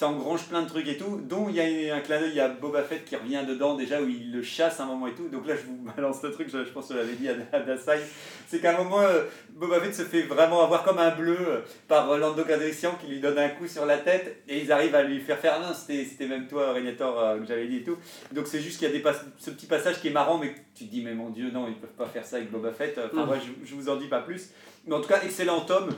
ça 0.00 0.08
engrange 0.08 0.44
plein 0.44 0.62
de 0.62 0.66
trucs 0.68 0.88
et 0.88 0.96
tout, 0.96 1.20
dont 1.28 1.50
il 1.50 1.56
y 1.56 1.90
a 1.90 1.94
un 1.94 2.00
clin 2.00 2.18
d'œil, 2.18 2.30
il 2.30 2.36
y 2.36 2.40
a 2.40 2.48
Boba 2.48 2.82
Fett 2.82 3.04
qui 3.04 3.16
revient 3.16 3.42
dedans 3.46 3.74
déjà 3.74 4.00
où 4.00 4.08
il 4.08 4.32
le 4.32 4.42
chasse 4.42 4.80
à 4.80 4.84
un 4.84 4.86
moment 4.86 5.06
et 5.08 5.12
tout. 5.12 5.28
Donc 5.28 5.46
là, 5.46 5.54
je 5.56 5.60
vous 5.66 5.76
balance 5.96 6.22
le 6.22 6.30
truc, 6.32 6.48
je, 6.50 6.64
je 6.64 6.70
pense 6.70 6.88
que 6.88 6.94
je 6.94 6.98
l'avais 7.00 7.12
dit 7.16 7.28
à, 7.28 7.34
à 7.52 7.60
Dasai, 7.60 8.00
c'est 8.48 8.60
qu'à 8.60 8.74
un 8.78 8.82
moment, 8.82 9.00
euh, 9.02 9.24
Boba 9.50 9.78
Fett 9.80 9.94
se 9.94 10.02
fait 10.04 10.22
vraiment 10.22 10.64
avoir 10.64 10.84
comme 10.84 10.98
un 10.98 11.10
bleu 11.14 11.36
euh, 11.38 11.60
par 11.86 12.10
euh, 12.10 12.16
Lando 12.18 12.42
Calrissian 12.44 12.96
qui 12.98 13.08
lui 13.08 13.20
donne 13.20 13.38
un 13.38 13.50
coup 13.50 13.66
sur 13.68 13.84
la 13.84 13.98
tête 13.98 14.42
et 14.48 14.60
ils 14.62 14.72
arrivent 14.72 14.94
à 14.94 15.02
lui 15.02 15.20
faire 15.20 15.38
faire. 15.38 15.60
Non, 15.60 15.74
c'était 15.74 16.04
c'était 16.06 16.26
même 16.26 16.46
toi, 16.48 16.72
Régnator, 16.72 17.38
que 17.38 17.44
j'avais 17.46 17.66
dit 17.66 17.76
et 17.76 17.84
tout. 17.84 17.98
Donc 18.32 18.46
c'est 18.46 18.60
juste 18.60 18.78
qu'il 18.78 18.88
y 18.88 18.90
a 18.90 18.94
des 18.94 19.00
pas- 19.00 19.12
ce 19.36 19.50
petit 19.50 19.66
passage 19.66 20.00
qui 20.00 20.08
est 20.08 20.12
marrant, 20.12 20.38
mais 20.38 20.54
tu 20.74 20.86
te 20.86 20.90
dis, 20.90 21.02
mais 21.02 21.12
mon 21.14 21.28
dieu, 21.28 21.50
non, 21.50 21.66
ils 21.68 21.74
peuvent 21.74 21.90
pas 21.90 22.06
faire 22.06 22.24
ça 22.24 22.36
avec 22.36 22.50
Boba 22.50 22.72
Fett. 22.72 22.98
Enfin, 22.98 23.24
Mm. 23.24 23.26
moi, 23.26 23.36
je, 23.38 23.68
je 23.68 23.74
vous 23.74 23.90
en 23.90 23.96
dis 23.96 24.08
pas 24.08 24.20
plus. 24.20 24.48
Mais 24.86 24.94
en 24.94 25.00
tout 25.02 25.08
cas, 25.08 25.20
excellent 25.22 25.60
tome. 25.60 25.90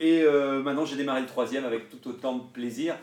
Et 0.00 0.22
euh, 0.22 0.60
maintenant, 0.60 0.84
j'ai 0.84 0.96
démarré 0.96 1.20
le 1.20 1.28
troisième 1.28 1.64
avec 1.64 1.88
tout 1.88 2.08
autant 2.10 2.34
de 2.34 2.42
plaisir. 2.52 2.96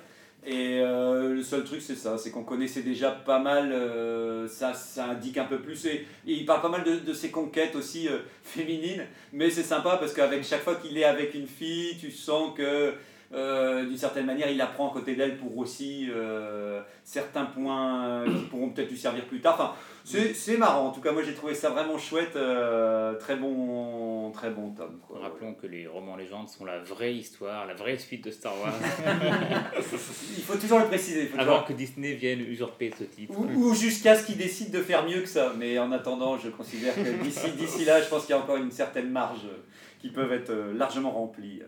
Et 0.43 0.79
euh, 0.79 1.35
le 1.35 1.43
seul 1.43 1.63
truc, 1.63 1.81
c'est 1.81 1.95
ça, 1.95 2.17
c'est 2.17 2.31
qu'on 2.31 2.43
connaissait 2.43 2.81
déjà 2.81 3.11
pas 3.11 3.37
mal, 3.37 3.71
euh, 3.71 4.47
ça, 4.47 4.73
ça 4.73 5.05
indique 5.05 5.37
un 5.37 5.45
peu 5.45 5.59
plus. 5.59 5.85
Et, 5.85 6.07
il 6.25 6.45
parle 6.45 6.61
pas 6.61 6.69
mal 6.69 6.83
de, 6.83 6.95
de 6.95 7.13
ses 7.13 7.29
conquêtes 7.29 7.75
aussi 7.75 8.07
euh, 8.07 8.17
féminines, 8.43 9.05
mais 9.33 9.51
c'est 9.51 9.63
sympa 9.63 9.97
parce 9.97 10.13
qu'avec 10.13 10.43
chaque 10.43 10.63
fois 10.63 10.75
qu'il 10.75 10.97
est 10.97 11.03
avec 11.03 11.35
une 11.35 11.47
fille, 11.47 11.95
tu 11.99 12.09
sens 12.09 12.55
que 12.57 12.95
euh, 13.33 13.85
d'une 13.85 13.97
certaine 13.97 14.25
manière, 14.25 14.49
il 14.49 14.59
apprend 14.61 14.89
à 14.89 14.93
côté 14.93 15.15
d'elle 15.15 15.37
pour 15.37 15.57
aussi 15.57 16.07
euh, 16.11 16.81
certains 17.03 17.45
points 17.45 18.05
euh, 18.05 18.25
qui 18.25 18.45
pourront 18.45 18.69
peut-être 18.69 18.89
lui 18.89 18.97
servir 18.97 19.25
plus 19.25 19.39
tard. 19.41 19.53
Enfin, 19.55 19.73
c'est 20.33 20.57
marrant, 20.57 20.87
en 20.87 20.91
tout 20.91 20.99
cas, 21.01 21.11
moi 21.11 21.21
j'ai 21.23 21.33
trouvé 21.33 21.53
ça 21.53 21.69
vraiment 21.69 21.97
chouette, 21.97 22.35
euh, 22.35 23.13
très 23.19 23.35
bon, 23.35 24.31
très 24.31 24.49
bon 24.49 24.71
tome. 24.71 24.99
Quoi. 25.07 25.19
Rappelons 25.19 25.53
que 25.53 25.67
les 25.67 25.87
romans 25.87 26.15
légendes 26.15 26.49
sont 26.49 26.65
la 26.65 26.79
vraie 26.79 27.13
histoire, 27.13 27.65
la 27.67 27.73
vraie 27.75 27.97
suite 27.97 28.23
de 28.25 28.31
Star 28.31 28.53
Wars. 28.59 28.73
Il 30.37 30.43
faut 30.43 30.55
toujours 30.57 30.79
le 30.79 30.85
préciser. 30.87 31.27
faut 31.27 31.39
Avant 31.39 31.53
toujours- 31.53 31.67
que 31.67 31.73
Disney 31.73 32.13
vienne 32.13 32.39
usurper 32.41 32.91
ce 32.97 33.03
titre. 33.03 33.33
Ou, 33.37 33.45
ou 33.69 33.73
jusqu'à 33.75 34.15
ce 34.15 34.25
qu'ils 34.25 34.37
décident 34.37 34.77
de 34.77 34.83
faire 34.83 35.05
mieux 35.05 35.21
que 35.21 35.27
ça. 35.29 35.53
Mais 35.57 35.77
en 35.79 35.91
attendant, 35.91 36.37
je 36.37 36.49
considère 36.49 36.95
que 36.95 37.23
d'ici, 37.57 37.85
là, 37.85 38.01
je 38.01 38.09
pense 38.09 38.25
qu'il 38.25 38.35
y 38.35 38.37
a 38.37 38.41
encore 38.41 38.57
une 38.57 38.71
certaine 38.71 39.09
marge 39.09 39.41
qui 40.01 40.09
peuvent 40.09 40.33
être 40.33 40.49
euh, 40.49 40.73
largement 40.73 41.11
remplies. 41.11 41.61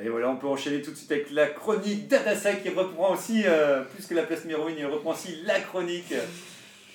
Et 0.00 0.08
voilà, 0.08 0.28
on 0.28 0.36
peut 0.36 0.46
enchaîner 0.46 0.82
tout 0.82 0.90
de 0.90 0.96
suite 0.96 1.10
avec 1.10 1.30
la 1.30 1.46
chronique 1.46 2.08
d'Adasai 2.08 2.58
qui 2.62 2.68
reprend 2.68 3.14
aussi, 3.14 3.42
euh, 3.46 3.82
plus 3.82 4.06
que 4.06 4.14
la 4.14 4.22
place 4.22 4.44
1, 4.46 4.50
il 4.76 4.86
reprend 4.86 5.12
aussi 5.12 5.40
la 5.44 5.58
chronique. 5.60 6.12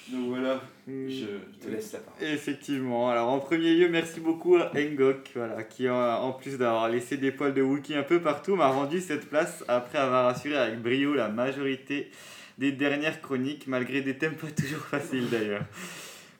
Donc 0.09 0.29
voilà, 0.29 0.61
je 0.87 1.25
te 1.59 1.67
laisse 1.67 1.93
la 1.93 1.99
parole. 1.99 2.23
Effectivement. 2.23 3.09
Alors 3.09 3.29
en 3.29 3.39
premier 3.39 3.73
lieu, 3.73 3.89
merci 3.89 4.19
beaucoup 4.19 4.55
à 4.55 4.71
Engok, 4.75 5.31
voilà, 5.33 5.63
qui 5.63 5.89
en, 5.89 5.97
en 5.97 6.31
plus 6.31 6.59
d'avoir 6.59 6.89
laissé 6.89 7.17
des 7.17 7.31
poils 7.31 7.55
de 7.55 7.63
Wookie 7.63 7.95
un 7.95 8.03
peu 8.03 8.21
partout, 8.21 8.55
m'a 8.55 8.67
rendu 8.67 9.01
cette 9.01 9.27
place 9.27 9.63
après 9.67 9.97
avoir 9.97 10.27
assuré 10.27 10.55
avec 10.55 10.79
brio 10.79 11.15
la 11.15 11.29
majorité 11.29 12.11
des 12.59 12.71
dernières 12.71 13.19
chroniques, 13.19 13.65
malgré 13.65 14.01
des 14.01 14.15
thèmes 14.15 14.35
pas 14.35 14.47
toujours 14.55 14.85
faciles 14.85 15.29
d'ailleurs. 15.29 15.63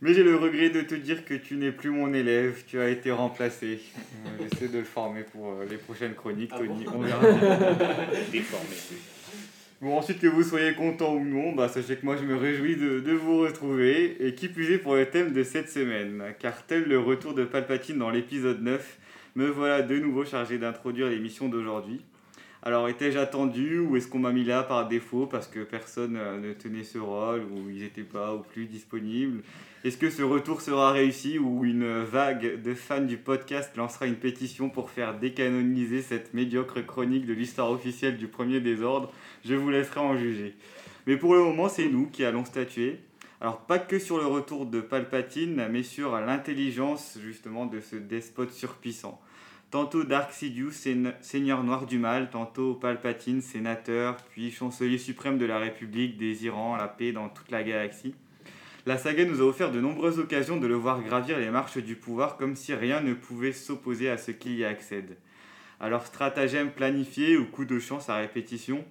Mais 0.06 0.14
j'ai 0.14 0.22
le 0.24 0.36
regret 0.36 0.70
de 0.70 0.82
te 0.82 0.94
dire 0.94 1.26
que 1.26 1.34
tu 1.34 1.56
n'es 1.56 1.72
plus 1.72 1.90
mon 1.90 2.14
élève, 2.14 2.62
tu 2.68 2.80
as 2.80 2.90
été 2.90 3.10
remplacé. 3.12 3.80
Euh, 4.28 4.30
J'essaie 4.52 4.68
de 4.68 4.78
le 4.78 4.84
former 4.84 5.24
pour 5.24 5.48
euh, 5.54 5.66
les 5.68 5.78
prochaines 5.78 6.14
chroniques, 6.14 6.52
Ah 6.54 6.60
Tony. 6.60 6.84
bon 6.86 6.92
on 6.98 7.00
verra. 7.00 7.22
Déformé. 8.32 8.76
Bon, 9.82 9.98
ensuite 9.98 10.20
que 10.20 10.28
vous 10.28 10.44
soyez 10.44 10.74
content 10.74 11.16
ou 11.16 11.26
non, 11.26 11.54
bah, 11.54 11.70
sachez 11.70 11.96
que 11.96 12.06
moi 12.06 12.18
je 12.18 12.24
me 12.24 12.36
réjouis 12.36 12.76
de, 12.76 13.00
de 13.00 13.12
vous 13.14 13.40
retrouver, 13.40 14.16
et 14.24 14.36
qui 14.36 14.48
plus 14.48 14.72
est 14.74 14.78
pour 14.78 14.94
le 14.94 15.08
thème 15.08 15.34
de 15.34 15.42
cette 15.42 15.72
semaine, 15.72 16.24
car 16.38 16.68
tel 16.68 16.84
le 16.88 17.00
retour 17.00 17.34
de 17.34 17.44
Palpatine 17.44 17.98
dans 17.98 18.12
l'épisode 18.12 18.62
9, 18.62 19.00
me 19.36 19.48
voilà 19.48 19.82
de 19.82 19.98
nouveau 19.98 20.24
chargé 20.24 20.60
d'introduire 20.60 21.08
l'émission 21.10 21.50
d'aujourd'hui. 21.50 22.02
Alors 22.62 22.90
étais-je 22.90 23.18
attendu 23.18 23.80
ou 23.80 23.96
est-ce 23.98 24.08
qu'on 24.08 24.20
m'a 24.20 24.32
mis 24.32 24.44
là 24.44 24.62
par 24.62 24.88
défaut 24.88 25.26
parce 25.26 25.48
que 25.48 25.62
personne 25.64 26.16
euh, 26.16 26.40
ne 26.40 26.54
tenait 26.54 26.84
ce 26.84 27.00
rôle 27.00 27.42
ou 27.42 27.70
ils 27.72 27.82
n'étaient 27.82 28.02
pas 28.02 28.36
ou 28.36 28.40
plus 28.42 28.66
disponibles? 28.66 29.42
Est-ce 29.86 30.00
que 30.00 30.10
ce 30.10 30.24
retour 30.24 30.62
sera 30.62 30.92
réussi 30.92 31.38
ou 31.38 31.64
une 31.64 32.02
vague 32.06 32.60
de 32.64 32.74
fans 32.74 33.02
du 33.02 33.18
podcast 33.18 33.78
lancera 33.78 34.08
une 34.08 34.16
pétition 34.16 34.68
pour 34.68 34.90
faire 34.90 35.20
décanoniser 35.20 36.02
cette 36.02 36.34
médiocre 36.34 36.84
chronique 36.84 37.28
de 37.28 37.34
l'histoire 37.34 37.70
officielle 37.70 38.18
du 38.18 38.28
premier 38.28 38.60
désordre? 38.62 39.12
Je 39.44 39.54
vous 39.54 39.70
laisserai 39.70 40.00
en 40.00 40.18
juger. 40.18 40.56
Mais 41.06 41.18
pour 41.18 41.36
le 41.36 41.42
moment, 41.42 41.70
c'est 41.70 41.88
nous 41.88 42.08
qui 42.08 42.26
allons 42.26 42.46
statuer. 42.46 42.98
Alors 43.40 43.60
pas 43.60 43.78
que 43.78 44.00
sur 44.00 44.18
le 44.18 44.26
retour 44.26 44.66
de 44.66 44.82
Palpatine, 44.82 45.68
mais 45.70 45.84
sur 45.84 46.20
l'intelligence 46.20 47.20
justement 47.24 47.68
de 47.68 47.80
ce 47.80 47.96
despote 47.96 48.54
surpuissant. 48.54 49.22
Tantôt 49.70 50.04
Dark 50.04 50.34
Sidious, 50.34 50.72
seigne- 50.72 51.14
seigneur 51.22 51.64
noir 51.64 51.86
du 51.86 52.00
mal, 52.00 52.32
tantôt 52.32 52.74
Palpatine, 52.74 53.42
sénateur, 53.42 54.18
puis 54.32 54.50
chancelier 54.50 54.98
suprême 54.98 55.38
de 55.38 55.46
la 55.46 55.60
République, 55.60 56.18
désirant 56.18 56.76
la 56.76 56.88
paix 56.88 57.12
dans 57.12 57.30
toute 57.30 57.52
la 57.52 57.62
galaxie. 57.62 58.16
La 58.88 59.00
saga 59.00 59.26
nous 59.26 59.42
a 59.42 59.46
offert 59.46 59.72
de 59.72 59.82
nombreuses 59.82 60.20
occasions 60.20 60.58
de 60.58 60.68
le 60.68 60.76
voir 60.76 61.02
gravir 61.02 61.40
les 61.40 61.50
marches 61.50 61.80
du 61.80 61.96
pouvoir 61.96 62.38
comme 62.38 62.56
si 62.56 62.72
rien 62.72 63.02
ne 63.02 63.16
pouvait 63.16 63.52
s'opposer 63.52 64.12
à 64.12 64.20
ce 64.20 64.30
qu'il 64.30 64.56
y 64.56 64.64
accède. 64.64 65.18
Alors 65.80 66.06
stratagème 66.06 66.70
planifié 66.70 67.36
ou 67.36 67.46
coup 67.46 67.66
de 67.66 67.80
chance 67.80 68.10
à 68.10 68.18
répétition, 68.18 68.86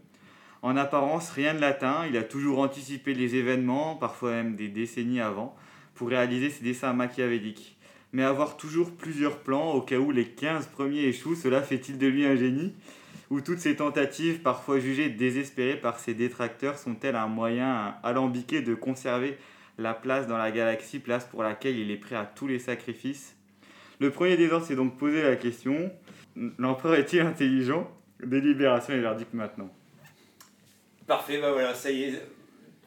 en 0.62 0.76
apparence 0.76 1.30
rien 1.30 1.54
ne 1.54 1.60
l'atteint, 1.60 2.06
il 2.08 2.16
a 2.16 2.24
toujours 2.24 2.58
anticipé 2.58 3.14
les 3.14 3.36
événements, 3.36 3.94
parfois 3.94 4.32
même 4.32 4.56
des 4.56 4.66
décennies 4.66 5.20
avant, 5.20 5.54
pour 5.94 6.08
réaliser 6.08 6.50
ses 6.50 6.64
dessins 6.64 6.92
machiavéliques. 6.92 7.76
Mais 8.12 8.24
avoir 8.24 8.56
toujours 8.56 8.90
plusieurs 8.90 9.38
plans 9.38 9.74
au 9.74 9.80
cas 9.80 9.98
où 9.98 10.10
les 10.10 10.26
15 10.26 10.66
premiers 10.68 11.04
échouent, 11.04 11.36
cela 11.36 11.62
fait-il 11.62 11.98
de 11.98 12.08
lui 12.08 12.26
un 12.26 12.34
génie? 12.34 12.74
Ou 13.30 13.40
toutes 13.40 13.60
ces 13.60 13.76
tentatives, 13.76 14.40
parfois 14.40 14.80
jugées 14.80 15.08
désespérées 15.08 15.76
par 15.76 16.00
ses 16.00 16.14
détracteurs, 16.14 16.78
sont-elles 16.78 17.16
un 17.16 17.28
moyen 17.28 17.94
alambiqué 18.02 18.60
de 18.60 18.74
conserver 18.74 19.38
la 19.78 19.94
place 19.94 20.26
dans 20.26 20.36
la 20.38 20.50
galaxie, 20.50 20.98
place 21.00 21.24
pour 21.24 21.42
laquelle 21.42 21.76
il 21.78 21.90
est 21.90 21.96
prêt 21.96 22.16
à 22.16 22.24
tous 22.24 22.46
les 22.46 22.58
sacrifices 22.58 23.36
Le 24.00 24.10
premier 24.10 24.36
désordre 24.36 24.66
s'est 24.66 24.76
donc 24.76 24.98
posé 24.98 25.22
la 25.22 25.36
question 25.36 25.90
l'empereur 26.58 26.94
est-il 26.96 27.20
intelligent? 27.20 27.90
Délibération 28.22 28.94
et 28.94 29.00
verdict 29.00 29.32
maintenant. 29.34 29.70
Parfait, 31.06 31.38
bah 31.40 31.52
voilà, 31.52 31.74
ça 31.74 31.90
y 31.90 32.04
est. 32.04 32.22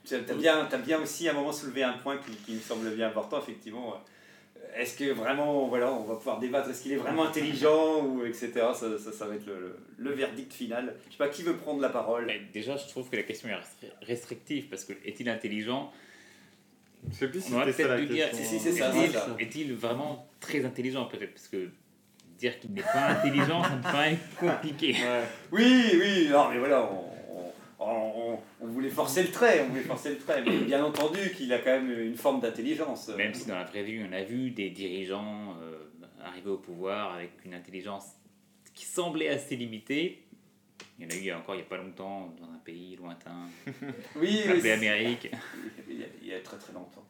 Tu 0.06 0.16
as 0.16 0.20
bien, 0.20 0.66
t'as 0.70 0.78
bien 0.78 1.02
aussi 1.02 1.28
à 1.28 1.32
un 1.32 1.36
moment 1.36 1.52
soulevé 1.52 1.84
un 1.84 1.94
point 1.94 2.18
qui, 2.18 2.32
qui 2.32 2.54
me 2.54 2.60
semble 2.60 2.90
bien 2.96 3.08
important, 3.08 3.40
effectivement. 3.40 4.02
Est-ce 4.76 4.98
que 4.98 5.12
vraiment, 5.12 5.68
voilà, 5.68 5.92
on 5.94 6.04
va 6.04 6.16
pouvoir 6.16 6.40
débattre, 6.40 6.70
est-ce 6.70 6.84
qu'il 6.84 6.94
est 6.94 6.98
vraiment 6.98 7.26
intelligent, 7.26 8.04
ou 8.06 8.26
etc. 8.26 8.52
Ça, 8.74 8.98
ça, 8.98 9.12
ça 9.12 9.28
va 9.28 9.36
être 9.36 9.46
le, 9.46 9.60
le- 9.60 9.78
le 9.98 10.12
verdict 10.12 10.52
final. 10.54 10.96
Je 11.08 11.12
sais 11.14 11.18
pas 11.18 11.28
qui 11.30 11.44
veut 11.44 11.56
prendre 11.56 11.82
la 11.82 11.90
parole? 11.90 12.26
Mais 12.26 12.42
déjà, 12.54 12.76
je 12.78 12.88
trouve 12.88 13.10
que 13.10 13.16
la 13.16 13.24
question 13.24 13.50
est 13.50 13.54
restri- 13.54 13.92
restrictive 14.02 14.68
parce 14.70 14.84
que 14.86 14.94
est-il 15.06 15.30
intelligent? 15.30 15.92
Je 17.10 17.16
sais 17.16 17.28
plus 17.30 17.42
si 17.42 17.54
On 17.54 17.60
c'était 17.66 17.84
ça 17.84 17.88
la 17.90 18.02
dire 18.02 18.30
question. 18.30 18.38
Si, 18.38 18.46
si, 18.46 18.60
c'est 18.60 18.72
ça, 18.74 18.90
est-il- 18.90 19.08
c'est 19.12 19.14
ça. 19.18 19.36
est-il 19.40 19.74
vraiment 19.76 20.28
très 20.40 20.66
intelligent 20.66 21.06
peut-être? 21.06 21.34
Parce 21.34 21.48
que 21.48 21.70
dire 22.38 22.60
qu'il 22.60 22.72
n'est 22.74 22.82
pas 22.82 23.08
intelligent, 23.10 23.64
ça 23.64 23.76
me 23.76 23.82
paraît 23.82 24.18
compliqué. 24.40 24.96
Oui, 25.52 25.84
oui, 26.00 26.28
non, 26.30 26.50
mais 26.52 26.60
voilà, 26.60 26.84
on, 26.92 27.06
on, 27.80 27.86
on- 28.34 28.40
on 28.60 28.68
voulait 28.68 28.90
forcer 28.90 29.24
le 29.24 29.30
trait, 29.30 29.62
on 29.64 29.70
voulait 29.70 29.82
forcer 29.84 30.10
le 30.10 30.18
trait, 30.18 30.42
mais 30.44 30.58
bien 30.58 30.84
entendu 30.84 31.32
qu'il 31.36 31.52
a 31.54 31.60
quand 31.60 31.72
même 31.80 31.92
une 31.92 32.16
forme 32.18 32.42
d'intelligence. 32.42 33.08
Même 33.10 33.34
si 33.34 33.48
dans 33.48 33.56
la 33.56 33.64
vraie 33.66 33.84
vie, 33.84 34.04
on 34.08 34.12
a 34.14 34.24
vu 34.24 34.50
des 34.52 34.70
dirigeants 34.72 35.56
euh, 35.62 35.78
arriver 36.24 36.50
au 36.50 36.58
pouvoir 36.58 37.14
avec 37.14 37.32
une 37.46 37.54
intelligence 37.54 38.06
qui 38.74 38.86
semblait 38.86 39.30
assez 39.30 39.56
limitée. 39.56 40.24
Il 41.00 41.06
y 41.06 41.08
en 41.08 41.16
a 41.16 41.22
eu 41.22 41.40
encore 41.40 41.54
il 41.56 41.60
n'y 41.60 41.64
a 41.64 41.68
pas 41.70 41.78
longtemps 41.78 42.34
dans 42.40 42.48
un 42.48 42.58
pays 42.66 42.96
lointain, 42.96 43.48
Oui, 44.16 44.42
la 44.48 44.54
oui, 44.56 44.72
Amérique. 44.72 45.30
Très 46.48 46.58
très 46.58 46.74
longtemps. 46.74 47.06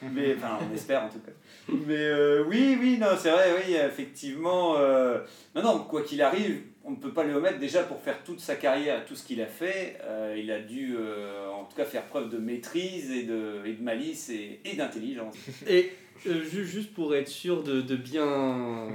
Mais 0.00 0.34
enfin, 0.36 0.58
on 0.68 0.74
espère 0.74 1.02
en 1.02 1.08
tout 1.08 1.18
cas. 1.18 1.32
Mais 1.68 1.96
euh, 1.96 2.44
oui, 2.46 2.78
oui, 2.80 2.98
non, 2.98 3.08
c'est 3.18 3.30
vrai, 3.30 3.48
oui, 3.56 3.74
effectivement. 3.74 4.76
Euh, 4.78 5.18
non, 5.56 5.80
quoi 5.80 6.02
qu'il 6.02 6.22
arrive, 6.22 6.62
on 6.84 6.92
ne 6.92 6.96
peut 6.96 7.12
pas 7.12 7.24
le 7.24 7.34
omettre 7.34 7.58
déjà 7.58 7.82
pour 7.82 8.00
faire 8.00 8.22
toute 8.22 8.40
sa 8.40 8.54
carrière, 8.54 9.04
tout 9.04 9.16
ce 9.16 9.24
qu'il 9.24 9.40
a 9.42 9.46
fait. 9.46 9.98
euh, 10.04 10.36
il 10.38 10.50
a 10.52 10.60
dû, 10.60 10.96
euh, 10.96 11.50
en 11.50 11.64
tout 11.64 11.76
cas, 11.76 11.84
faire 11.84 12.04
preuve 12.04 12.30
de 12.30 12.38
maîtrise 12.38 13.10
et 13.10 13.24
de, 13.24 13.62
et 13.64 13.72
de 13.72 13.82
malice 13.82 14.30
et, 14.30 14.60
et 14.64 14.76
d'intelligence. 14.76 15.34
Et 15.68 15.92
Euh, 16.26 16.42
ju- 16.44 16.66
juste 16.66 16.92
pour 16.94 17.14
être 17.14 17.28
sûr 17.28 17.62
de, 17.62 17.80
de 17.80 17.94
bien, 17.96 18.88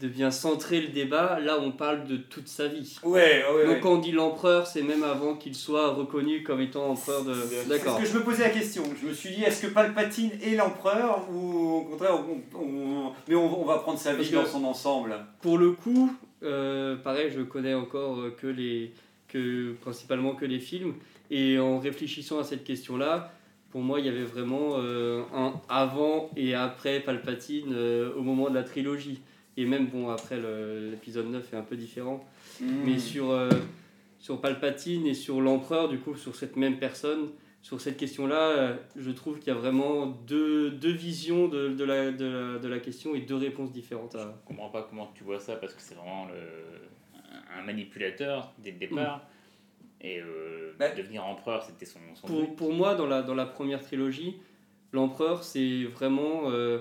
de 0.00 0.08
bien 0.08 0.30
centrer 0.30 0.80
le 0.80 0.88
débat, 0.88 1.38
là 1.40 1.58
on 1.60 1.70
parle 1.72 2.06
de 2.06 2.16
toute 2.16 2.48
sa 2.48 2.66
vie. 2.66 2.96
Ouais, 3.04 3.44
ouais, 3.54 3.64
Donc 3.66 3.74
ouais. 3.74 3.80
quand 3.80 3.92
on 3.94 3.98
dit 3.98 4.12
l'empereur, 4.12 4.66
c'est 4.66 4.82
même 4.82 5.02
avant 5.04 5.34
qu'il 5.36 5.54
soit 5.54 5.92
reconnu 5.94 6.42
comme 6.42 6.60
étant 6.60 6.90
empereur 6.90 7.24
de... 7.24 7.34
D'accord. 7.68 7.96
ce 7.98 8.02
que 8.02 8.08
je 8.08 8.18
me 8.18 8.24
posais 8.24 8.42
la 8.42 8.50
question. 8.50 8.82
Je 9.00 9.06
me 9.08 9.12
suis 9.14 9.30
dit, 9.36 9.42
est-ce 9.44 9.62
que 9.66 9.72
Palpatine 9.72 10.30
est 10.42 10.56
l'empereur 10.56 11.28
ou 11.32 11.76
au 11.78 11.80
contraire, 11.82 12.18
on, 12.28 12.58
on- 12.58 13.12
mais 13.28 13.34
on, 13.34 13.62
on 13.62 13.64
va 13.64 13.78
prendre 13.78 13.98
sa 13.98 14.14
vie 14.14 14.28
Parce 14.30 14.46
dans 14.46 14.58
son 14.60 14.64
ensemble? 14.64 15.14
Pour 15.40 15.58
le 15.58 15.72
coup, 15.72 16.12
euh, 16.42 16.96
pareil, 16.96 17.30
je 17.34 17.42
connais 17.42 17.74
encore 17.74 18.18
euh, 18.20 18.36
que 18.36 18.46
les, 18.48 18.92
que, 19.28 19.72
principalement 19.80 20.34
que 20.34 20.44
les 20.44 20.60
films. 20.60 20.94
Et 21.30 21.58
en 21.58 21.78
réfléchissant 21.78 22.38
à 22.38 22.44
cette 22.44 22.64
question-là, 22.64 23.32
pour 23.70 23.82
moi, 23.82 24.00
il 24.00 24.06
y 24.06 24.08
avait 24.08 24.24
vraiment 24.24 24.72
euh, 24.76 25.22
un 25.34 25.60
avant 25.68 26.30
et 26.36 26.54
après 26.54 27.00
Palpatine 27.00 27.72
euh, 27.72 28.14
au 28.14 28.22
moment 28.22 28.48
de 28.48 28.54
la 28.54 28.62
trilogie. 28.62 29.20
Et 29.56 29.66
même, 29.66 29.88
bon, 29.88 30.08
après, 30.08 30.38
l'épisode 30.90 31.26
9 31.26 31.52
est 31.52 31.56
un 31.56 31.62
peu 31.62 31.76
différent. 31.76 32.24
Mais 32.60 32.98
sur, 32.98 33.30
euh, 33.30 33.50
sur 34.20 34.40
Palpatine 34.40 35.06
et 35.06 35.14
sur 35.14 35.40
l'empereur, 35.40 35.88
du 35.88 35.98
coup, 35.98 36.14
sur 36.14 36.36
cette 36.36 36.56
même 36.56 36.78
personne, 36.78 37.30
sur 37.60 37.80
cette 37.80 37.96
question-là, 37.96 38.78
je 38.96 39.10
trouve 39.10 39.40
qu'il 39.40 39.48
y 39.48 39.56
a 39.56 39.58
vraiment 39.58 40.06
deux, 40.06 40.70
deux 40.70 40.92
visions 40.92 41.48
de, 41.48 41.70
de, 41.70 41.84
la, 41.84 42.12
de, 42.12 42.24
la, 42.24 42.58
de 42.60 42.68
la 42.68 42.78
question 42.78 43.16
et 43.16 43.20
deux 43.20 43.34
réponses 43.34 43.72
différentes 43.72 44.14
à, 44.14 44.40
Je 44.42 44.46
comprends 44.46 44.70
pas 44.70 44.86
comment 44.88 45.10
tu 45.12 45.24
vois 45.24 45.40
ça 45.40 45.56
parce 45.56 45.74
que 45.74 45.82
c'est 45.82 45.96
vraiment 45.96 46.26
le, 46.26 47.58
un 47.58 47.64
manipulateur 47.64 48.52
dès 48.58 48.70
le 48.70 48.78
départ. 48.78 49.26
Et 50.00 50.20
euh, 50.20 50.72
Bah. 50.78 50.90
devenir 50.90 51.24
empereur, 51.24 51.62
c'était 51.64 51.84
son, 51.86 51.98
son 52.14 52.26
Pour, 52.26 52.40
but. 52.42 52.56
pour 52.56 52.72
moi, 52.72 52.94
dans 52.94 53.06
la, 53.06 53.22
dans 53.22 53.34
la 53.34 53.46
première 53.46 53.80
trilogie, 53.80 54.36
l'empereur, 54.92 55.42
c'est 55.44 55.84
vraiment. 55.84 56.50
euh, 56.50 56.80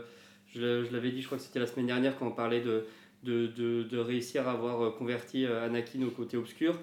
je 0.53 0.61
l'a- 0.61 0.83
je 0.85 0.91
l'avais 0.93 1.11
dit, 1.11 1.21
je 1.21 1.25
crois 1.25 1.37
que 1.37 1.43
c'était 1.43 1.59
la 1.59 1.67
semaine 1.67 1.87
dernière 1.87 2.17
quand 2.17 2.27
on 2.27 2.31
parlait 2.31 2.61
de, 2.61 2.85
de, 3.23 3.47
de, 3.47 3.83
de 3.83 3.97
réussir 3.97 4.47
à 4.47 4.51
avoir 4.51 4.81
euh, 4.81 4.89
converti 4.91 5.45
Anakin 5.45 6.03
au 6.03 6.11
côté 6.11 6.37
obscur. 6.37 6.79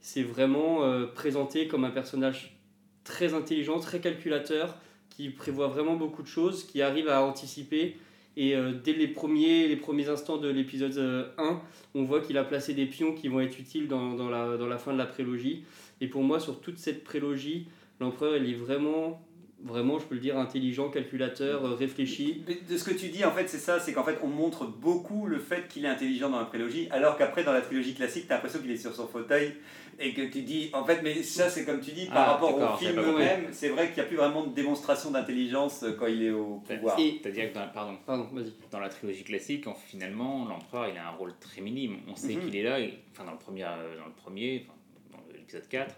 C'est 0.00 0.22
vraiment 0.22 0.84
euh, 0.84 1.06
présenté 1.06 1.66
comme 1.68 1.84
un 1.84 1.90
personnage 1.90 2.56
très 3.04 3.34
intelligent, 3.34 3.78
très 3.78 4.00
calculateur, 4.00 4.76
qui 5.10 5.30
prévoit 5.30 5.68
vraiment 5.68 5.94
beaucoup 5.94 6.22
de 6.22 6.26
choses, 6.28 6.64
qui 6.64 6.82
arrive 6.82 7.08
à 7.08 7.22
anticiper. 7.22 7.96
Et 8.36 8.54
euh, 8.54 8.72
dès 8.72 8.92
les 8.92 9.08
premiers, 9.08 9.66
les 9.66 9.76
premiers 9.76 10.08
instants 10.08 10.36
de 10.36 10.48
l'épisode 10.48 10.96
euh, 10.98 11.28
1, 11.38 11.60
on 11.94 12.04
voit 12.04 12.20
qu'il 12.20 12.36
a 12.36 12.44
placé 12.44 12.74
des 12.74 12.86
pions 12.86 13.14
qui 13.14 13.28
vont 13.28 13.40
être 13.40 13.58
utiles 13.58 13.88
dans, 13.88 14.14
dans, 14.14 14.28
la, 14.28 14.58
dans 14.58 14.66
la 14.66 14.78
fin 14.78 14.92
de 14.92 14.98
la 14.98 15.06
prélogie. 15.06 15.64
Et 16.02 16.06
pour 16.06 16.22
moi, 16.22 16.38
sur 16.38 16.60
toute 16.60 16.78
cette 16.78 17.02
prélogie, 17.02 17.66
l'empereur, 17.98 18.36
il 18.36 18.50
est 18.50 18.54
vraiment, 18.54 19.26
vraiment, 19.64 19.98
je 19.98 20.04
peux 20.04 20.14
le 20.14 20.20
dire, 20.20 20.38
intelligent, 20.38 20.90
calculateur, 20.90 21.64
euh, 21.64 21.74
réfléchi. 21.74 22.44
De 22.68 22.76
ce 22.76 22.84
que 22.84 22.94
tu 22.94 23.08
dis, 23.08 23.24
en 23.24 23.32
fait, 23.32 23.48
c'est 23.48 23.56
ça, 23.56 23.80
c'est 23.80 23.94
qu'en 23.94 24.04
fait, 24.04 24.18
on 24.22 24.28
montre 24.28 24.66
beaucoup 24.66 25.26
le 25.26 25.38
fait 25.38 25.66
qu'il 25.68 25.86
est 25.86 25.88
intelligent 25.88 26.28
dans 26.28 26.38
la 26.38 26.44
prélogie, 26.44 26.88
alors 26.90 27.16
qu'après, 27.16 27.42
dans 27.42 27.54
la 27.54 27.62
trilogie 27.62 27.94
classique, 27.94 28.26
t'as 28.28 28.34
l'impression 28.34 28.60
qu'il 28.60 28.70
est 28.70 28.76
sur 28.76 28.94
son 28.94 29.06
fauteuil 29.06 29.54
et 29.98 30.12
que 30.12 30.22
tu 30.22 30.42
dis, 30.42 30.70
en 30.72 30.84
fait, 30.84 31.00
mais 31.02 31.22
ça, 31.22 31.48
c'est 31.48 31.64
comme 31.64 31.80
tu 31.80 31.92
dis, 31.92 32.06
par 32.06 32.16
Ah, 32.18 32.32
rapport 32.32 32.54
au 32.54 32.76
film 32.76 32.98
eux-mêmes, 33.00 33.48
c'est 33.52 33.68
vrai 33.70 33.86
qu'il 33.86 33.94
n'y 33.96 34.00
a 34.00 34.04
plus 34.04 34.16
vraiment 34.16 34.44
de 34.44 34.54
démonstration 34.54 35.10
d'intelligence 35.10 35.82
euh, 35.82 35.92
quand 35.98 36.06
il 36.06 36.22
est 36.22 36.30
au 36.30 36.56
pouvoir. 36.66 36.98
C'est-à-dire 36.98 37.50
que 37.50 37.54
dans, 37.58 37.68
pardon, 37.68 37.96
Pardon, 38.04 38.28
vas-y. 38.32 38.52
dans 38.70 38.80
la 38.80 38.88
trilogie 38.88 39.24
classique, 39.24 39.66
en- 39.66 39.74
finalement, 39.74 40.44
l'empereur 40.46 40.88
il 40.88 40.98
a 40.98 41.08
un 41.08 41.12
rôle 41.12 41.32
très 41.40 41.60
minime. 41.60 41.98
On 42.08 42.16
sait 42.16 42.34
Mhm. 42.34 42.40
qu'il 42.44 42.56
est 42.56 42.62
là, 42.62 42.78
et- 42.80 42.98
enfin 43.12 43.24
dans 43.24 43.32
le 43.32 43.38
premier, 43.38 43.64
euh, 43.64 43.96
dans 43.98 44.06
le 44.06 44.12
premier, 44.12 44.66
enfin, 44.68 44.78
dans 45.12 45.32
l'épisode 45.32 45.68
4, 45.68 45.94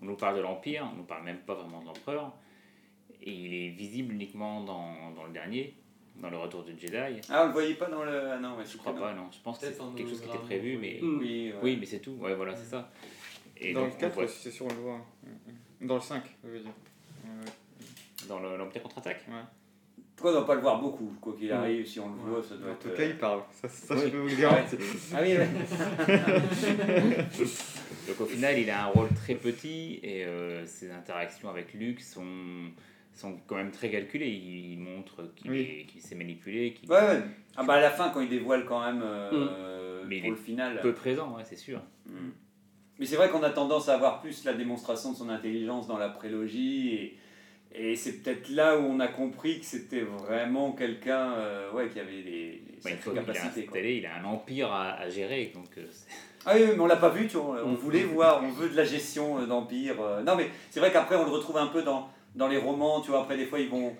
on 0.00 0.06
nous 0.06 0.16
parle 0.16 0.36
de 0.36 0.40
l'Empire, 0.42 0.88
on 0.92 0.96
nous 0.96 1.04
parle 1.04 1.24
même 1.24 1.38
pas 1.38 1.54
vraiment 1.54 1.80
de 1.80 1.86
l'empereur. 1.86 2.32
Et 3.24 3.30
il 3.32 3.54
est 3.54 3.68
visible 3.68 4.14
uniquement 4.14 4.62
dans, 4.64 5.12
dans 5.14 5.24
le 5.26 5.32
dernier, 5.32 5.74
dans 6.20 6.28
le 6.30 6.36
retour 6.38 6.64
de 6.64 6.70
Jedi. 6.76 7.20
Ah, 7.30 7.42
on 7.44 7.46
le 7.46 7.52
voyait 7.52 7.74
pas 7.74 7.86
dans 7.86 8.02
le. 8.04 8.30
Ah 8.32 8.38
non, 8.38 8.56
ouais, 8.56 8.64
Je 8.68 8.76
crois 8.78 8.94
pas, 8.96 9.12
non. 9.14 9.28
Je 9.30 9.38
pense 9.44 9.58
que 9.60 9.66
c'est 9.66 9.78
quelque 9.96 10.08
chose 10.10 10.20
qui 10.20 10.28
était 10.28 10.38
prévu, 10.38 10.76
mais. 10.78 10.98
Oui, 11.02 11.50
ouais. 11.52 11.58
Oui, 11.62 11.76
mais 11.78 11.86
c'est 11.86 12.00
tout. 12.00 12.16
Ouais, 12.20 12.34
voilà, 12.34 12.56
c'est 12.56 12.64
ça. 12.70 12.90
Et 13.62 13.72
Dans 13.72 13.82
donc, 13.82 13.90
le 13.90 13.96
on 13.96 14.00
4, 14.00 14.14
voit- 14.14 14.28
c'est 14.28 14.50
sûr, 14.50 14.66
on 14.66 14.70
le 14.70 14.74
voit. 14.80 15.06
Dans 15.80 15.94
le 15.96 16.00
5, 16.00 16.22
je 16.44 16.48
veux 16.50 16.60
dire. 16.60 16.70
Ouais, 17.24 17.30
dans 18.28 18.40
le- 18.40 18.56
l'Empire 18.56 18.82
contre-attaque. 18.82 19.24
Pourquoi 20.16 20.30
on 20.30 20.34
ne 20.34 20.38
doit 20.40 20.46
pas 20.46 20.54
le 20.54 20.60
voir 20.60 20.80
beaucoup, 20.80 21.12
quoi 21.20 21.34
qu'il 21.34 21.46
Ouais. 21.48 21.52
arrive, 21.52 21.86
si 21.86 21.98
on 21.98 22.08
le 22.08 22.14
voit, 22.14 22.42
ça 22.42 22.54
doit 22.56 22.70
En 22.70 22.72
être. 22.72 22.78
tout 22.80 22.88
euh, 22.90 22.96
cas, 22.96 23.04
il 23.04 23.18
parle. 23.18 23.42
Ça, 23.52 23.68
ça 23.68 23.94
Oui. 23.94 24.00
je 24.04 24.08
peux 24.08 24.18
vous 24.18 24.28
le 24.28 24.36
garantir. 24.36 24.78
Ah 25.14 25.18
oui, 25.22 25.36
ouais. 25.36 25.48
Donc 28.08 28.20
au 28.20 28.26
final, 28.26 28.58
il 28.58 28.70
a 28.70 28.84
un 28.84 28.86
rôle 28.86 29.08
très 29.14 29.34
petit 29.34 30.00
et 30.02 30.24
euh, 30.24 30.64
ses 30.66 30.90
interactions 30.90 31.48
avec 31.48 31.72
Luke 31.74 32.00
sont, 32.00 32.24
sont 33.14 33.38
quand 33.46 33.56
même 33.56 33.70
très 33.70 33.90
calculées. 33.90 34.30
Il 34.30 34.78
montre 34.78 35.32
qu'il 35.36 35.50
Oui. 35.50 35.60
est- 35.60 35.86
qu'il 35.86 36.00
s'est 36.00 36.14
manipulé, 36.14 36.72
qu'il 36.74 36.90
Ouais, 36.90 36.98
ouais. 37.00 37.22
Ah 37.56 37.64
bah 37.64 37.74
à 37.74 37.80
la 37.80 37.90
fin, 37.90 38.10
quand 38.10 38.20
il 38.20 38.28
dévoile 38.28 38.64
quand 38.66 38.84
même 38.84 39.02
euh, 39.04 40.04
Mais 40.06 40.18
il 40.18 40.26
est 40.26 40.30
le 40.30 40.36
final. 40.36 40.78
est 40.78 40.82
peu 40.82 40.94
présent, 40.94 41.36
ouais, 41.36 41.44
c'est 41.44 41.56
sûr. 41.56 41.80
Mm. 42.06 42.30
Mais 43.02 43.08
c'est 43.08 43.16
vrai 43.16 43.30
qu'on 43.30 43.42
a 43.42 43.50
tendance 43.50 43.88
à 43.88 43.94
avoir 43.94 44.20
plus 44.20 44.44
la 44.44 44.52
démonstration 44.52 45.10
de 45.10 45.16
son 45.16 45.28
intelligence 45.28 45.88
dans 45.88 45.98
la 45.98 46.08
prélogie 46.08 46.94
et, 46.94 47.18
et 47.74 47.96
c'est 47.96 48.22
peut-être 48.22 48.48
là 48.48 48.78
où 48.78 48.82
on 48.84 49.00
a 49.00 49.08
compris 49.08 49.58
que 49.58 49.66
c'était 49.66 50.02
vraiment 50.02 50.70
quelqu'un 50.70 51.32
euh, 51.32 51.72
ouais, 51.72 51.88
qui 51.88 51.98
avait 51.98 52.22
des, 52.22 52.22
des 52.22 52.62
Bah, 52.84 52.90
sacrées 52.90 53.10
qu'il 53.10 53.18
a 53.18 53.22
capacités. 53.24 53.96
il 53.98 54.06
a 54.06 54.14
un 54.20 54.24
empire 54.24 54.70
à, 54.70 54.92
à 54.92 55.08
gérer. 55.08 55.50
Donc, 55.52 55.66
euh, 55.78 55.86
Ah 56.46 56.52
oui, 56.54 56.62
mais 56.74 56.78
on 56.78 56.86
l'a 56.86 56.94
pas 56.94 57.08
vu, 57.08 57.26
tu 57.26 57.38
vois, 57.38 57.64
on 57.64 57.72
Mm. 57.72 57.74
voulait 57.74 58.04
voir, 58.04 58.40
on 58.44 58.50
veut 58.52 58.68
de 58.68 58.76
la 58.76 58.84
gestion 58.84 59.40
euh, 59.40 59.46
d'empire. 59.46 59.96
Non 60.24 60.36
mais 60.36 60.48
c'est 60.70 60.78
vrai 60.78 60.92
qu'après 60.92 61.16
on 61.16 61.24
le 61.24 61.32
retrouve 61.32 61.56
un 61.58 61.66
peu 61.66 61.82
dans, 61.82 62.08
dans 62.36 62.46
les 62.46 62.58
romans, 62.58 63.00
tu 63.00 63.10
vois, 63.10 63.22
après 63.22 63.36
des 63.36 63.46
fois 63.46 63.58
ils 63.58 63.68
vont 63.68 63.96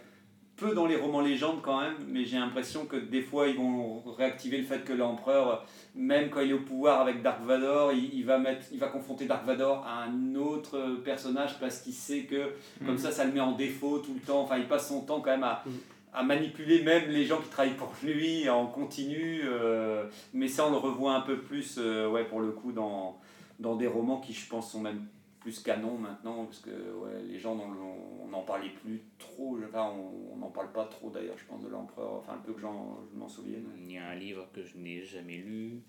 peu 0.62 0.74
dans 0.74 0.86
les 0.86 0.96
romans 0.96 1.20
légendes 1.20 1.60
quand 1.62 1.80
même, 1.80 1.94
mais 2.08 2.24
j'ai 2.24 2.38
l'impression 2.38 2.86
que 2.86 2.96
des 2.96 3.20
fois 3.22 3.48
ils 3.48 3.56
vont 3.56 4.02
réactiver 4.16 4.58
le 4.58 4.64
fait 4.64 4.84
que 4.84 4.92
l'empereur, 4.92 5.66
même 5.94 6.30
quand 6.30 6.40
il 6.40 6.50
est 6.50 6.54
au 6.54 6.60
pouvoir 6.60 7.00
avec 7.00 7.22
Dark 7.22 7.42
Vador, 7.42 7.92
il, 7.92 8.14
il 8.14 8.24
va, 8.24 8.38
mettre, 8.38 8.66
il 8.72 8.78
va 8.78 8.88
confronter 8.88 9.26
Dark 9.26 9.44
Vador 9.44 9.84
à 9.86 10.04
un 10.04 10.34
autre 10.36 11.00
personnage 11.04 11.58
parce 11.60 11.80
qu'il 11.80 11.92
sait 11.94 12.22
que 12.24 12.52
comme 12.86 12.94
Mm. 12.94 12.98
ça 12.98 13.10
ça 13.10 13.24
le 13.24 13.32
met 13.32 13.40
en 13.40 13.52
défaut 13.52 13.98
tout 13.98 14.14
le 14.14 14.20
temps, 14.20 14.40
enfin 14.42 14.56
il 14.58 14.66
passe 14.68 14.88
son 14.88 15.02
temps 15.02 15.20
quand 15.20 15.30
même 15.32 15.44
à, 15.44 15.62
Mm. 15.66 15.70
à 16.14 16.22
manipuler 16.22 16.82
même 16.82 17.08
les 17.10 17.24
gens 17.24 17.40
qui 17.40 17.48
travaillent 17.48 17.74
pour 17.76 17.92
lui 18.02 18.48
en 18.48 18.66
continu, 18.66 19.42
euh, 19.44 20.04
mais 20.32 20.48
ça 20.48 20.66
on 20.66 20.70
le 20.70 20.76
revoit 20.76 21.14
un 21.14 21.22
peu 21.22 21.38
plus, 21.38 21.76
euh, 21.78 22.08
ouais, 22.08 22.24
pour 22.24 22.40
le 22.40 22.50
coup, 22.52 22.72
dans, 22.72 23.18
dans 23.58 23.76
des 23.76 23.86
romans 23.86 24.20
qui 24.20 24.32
je 24.32 24.48
pense 24.48 24.70
sont 24.72 24.80
même 24.80 25.02
plus 25.42 25.60
canon 25.60 25.98
maintenant, 25.98 26.44
parce 26.44 26.60
que 26.60 26.70
ouais, 26.70 27.22
les 27.24 27.38
gens 27.38 27.58
on 27.58 28.28
n'en 28.28 28.42
parlait 28.42 28.70
plus 28.70 29.02
trop, 29.18 29.58
enfin, 29.64 29.92
on 29.92 30.36
n'en 30.36 30.50
parle 30.50 30.72
pas 30.72 30.84
trop 30.84 31.10
d'ailleurs, 31.10 31.36
je 31.36 31.44
pense, 31.44 31.62
de 31.62 31.68
l'empereur, 31.68 32.14
enfin 32.14 32.34
un 32.34 32.38
peu 32.38 32.52
que 32.52 32.60
je 32.60 32.66
m'en 32.66 33.28
souvienne. 33.28 33.66
il 33.76 33.92
y 33.92 33.98
a 33.98 34.06
un 34.06 34.14
livre 34.14 34.48
que 34.52 34.62
je 34.62 34.76
n'ai 34.78 35.02
jamais 35.02 35.38
lu. 35.38 35.82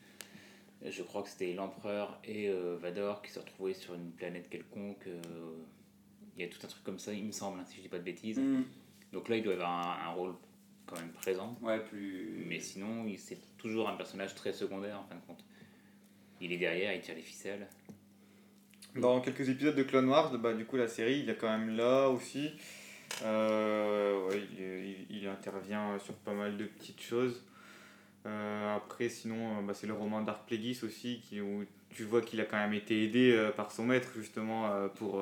Je 0.85 1.01
crois 1.03 1.21
que 1.23 1.29
c'était 1.29 1.53
l'empereur 1.53 2.19
et 2.25 2.49
euh, 2.49 2.75
Vador 2.81 3.21
qui 3.21 3.31
se 3.31 3.39
retrouvaient 3.39 3.73
sur 3.73 3.93
une 3.93 4.11
planète 4.11 4.49
quelconque. 4.49 5.07
euh, 5.07 5.21
il 6.35 6.41
y 6.41 6.45
a 6.45 6.49
tout 6.49 6.59
un 6.63 6.67
truc 6.67 6.83
comme 6.83 6.99
ça, 6.99 7.13
il 7.13 7.23
me 7.23 7.31
semble, 7.31 7.59
hein, 7.59 7.65
si 7.65 7.77
je 7.77 7.81
dis 7.83 7.87
pas 7.89 7.99
de 7.99 8.03
bêtises. 8.03 8.39
Mm. 8.39 8.63
Donc 9.13 9.29
là, 9.29 9.37
il 9.37 9.43
doit 9.43 9.53
avoir 9.53 9.69
un, 9.69 10.09
un 10.09 10.13
rôle 10.13 10.33
quand 10.87 10.95
même 10.97 11.11
présent. 11.11 11.55
Ouais, 11.61 11.79
plus. 11.79 12.43
Mais 12.47 12.59
sinon, 12.59 13.05
c'est 13.17 13.37
toujours 13.57 13.87
un 13.87 13.95
personnage 13.95 14.35
très 14.35 14.51
secondaire 14.51 14.99
en 14.99 15.03
fin 15.03 15.15
de 15.15 15.21
compte. 15.21 15.45
Il 16.41 16.51
est 16.51 16.57
derrière, 16.57 16.93
il 16.93 17.01
tire 17.01 17.15
les 17.15 17.21
ficelles. 17.21 17.67
Dans 18.95 19.21
quelques 19.21 19.49
épisodes 19.49 19.75
de 19.75 19.83
Clone 19.83 20.07
Wars, 20.07 20.37
bah, 20.37 20.53
du 20.53 20.65
coup, 20.65 20.77
la 20.77 20.87
série, 20.87 21.21
il 21.21 21.29
est 21.29 21.35
quand 21.35 21.49
même 21.49 21.75
là 21.75 22.09
aussi. 22.09 22.51
Euh, 23.23 24.27
ouais, 24.27 24.41
il, 25.09 25.17
il- 25.17 25.27
intervient 25.27 25.97
sur 25.99 26.13
pas 26.15 26.33
mal 26.33 26.57
de 26.57 26.65
petites 26.65 27.01
choses. 27.01 27.43
Euh, 28.25 28.75
après, 28.75 29.09
sinon, 29.09 29.57
euh, 29.57 29.61
bah, 29.63 29.73
c'est 29.73 29.87
le 29.87 29.93
roman 29.93 30.21
Dark 30.21 30.47
Plagueis 30.47 30.77
aussi, 30.83 31.21
qui, 31.27 31.41
où 31.41 31.65
tu 31.89 32.03
vois 32.03 32.21
qu'il 32.21 32.39
a 32.39 32.45
quand 32.45 32.57
même 32.57 32.73
été 32.73 33.03
aidé 33.03 33.49
par 33.55 33.71
son 33.71 33.85
maître, 33.85 34.09
justement, 34.15 34.69
pour, 34.95 35.21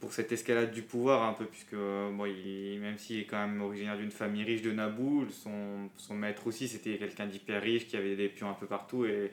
pour 0.00 0.12
cette 0.12 0.30
escalade 0.32 0.72
du 0.72 0.82
pouvoir, 0.82 1.22
un 1.22 1.32
peu, 1.32 1.44
puisque 1.46 1.74
bon, 1.74 2.26
il, 2.26 2.78
même 2.80 2.98
s'il 2.98 3.20
est 3.20 3.24
quand 3.24 3.46
même 3.46 3.60
originaire 3.62 3.96
d'une 3.96 4.10
famille 4.10 4.44
riche 4.44 4.62
de 4.62 4.72
Naboo, 4.72 5.26
son, 5.30 5.88
son 5.96 6.14
maître 6.14 6.46
aussi, 6.46 6.68
c'était 6.68 6.96
quelqu'un 6.98 7.26
d'hyper 7.26 7.62
riche, 7.62 7.86
qui 7.86 7.96
avait 7.96 8.16
des 8.16 8.28
pions 8.28 8.50
un 8.50 8.54
peu 8.54 8.66
partout, 8.66 9.06
et 9.06 9.32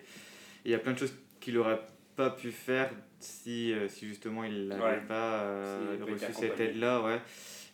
il 0.64 0.72
y 0.72 0.74
a 0.74 0.80
plein 0.80 0.94
de 0.94 1.00
choses 1.00 1.14
qu'il 1.42 1.58
aurait 1.58 1.82
pas 2.22 2.30
pu 2.32 2.52
faire 2.52 2.92
si, 3.20 3.72
euh, 3.74 3.88
si 3.90 4.08
justement 4.08 4.44
il 4.44 4.68
n'avait 4.68 4.84
Ouais. 4.84 5.02
pas 5.08 5.42
euh, 5.44 5.98
pas 5.98 6.06
reçu 6.06 6.34
cette 6.34 6.60
aide-là. 6.60 7.02
Ouais. 7.02 7.20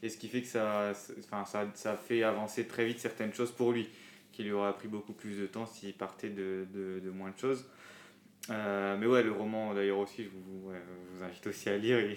Et 0.04 0.10
ce 0.10 0.18
qui 0.18 0.28
fait 0.28 0.42
que 0.42 0.48
ça, 0.48 0.94
enfin, 1.20 1.44
ça, 1.46 1.68
ça 1.74 1.96
fait 1.98 2.24
avancer 2.24 2.66
très 2.68 2.86
vite 2.86 3.00
certaines 3.00 3.34
choses 3.34 3.52
pour 3.52 3.72
lui, 3.72 3.90
qui 4.32 4.44
lui 4.44 4.52
aurait 4.52 4.74
pris 4.74 4.88
beaucoup 4.88 5.14
plus 5.14 5.38
de 5.40 5.48
temps 5.48 5.66
s'il 5.66 5.94
partait 5.94 6.30
de, 6.30 6.68
de, 6.74 7.00
de 7.04 7.10
moins 7.10 7.32
de 7.32 7.38
choses. 7.40 7.66
Euh, 8.50 8.96
mais 8.98 9.08
ouais, 9.08 9.24
le 9.24 9.32
roman 9.32 9.74
d'ailleurs 9.74 9.98
aussi, 9.98 10.24
je 10.24 10.30
vous, 10.30 10.70
ouais, 10.70 10.78
je 11.12 11.18
vous 11.18 11.24
invite 11.24 11.48
aussi 11.48 11.70
à 11.70 11.78
lire. 11.78 12.00
Il, 12.00 12.16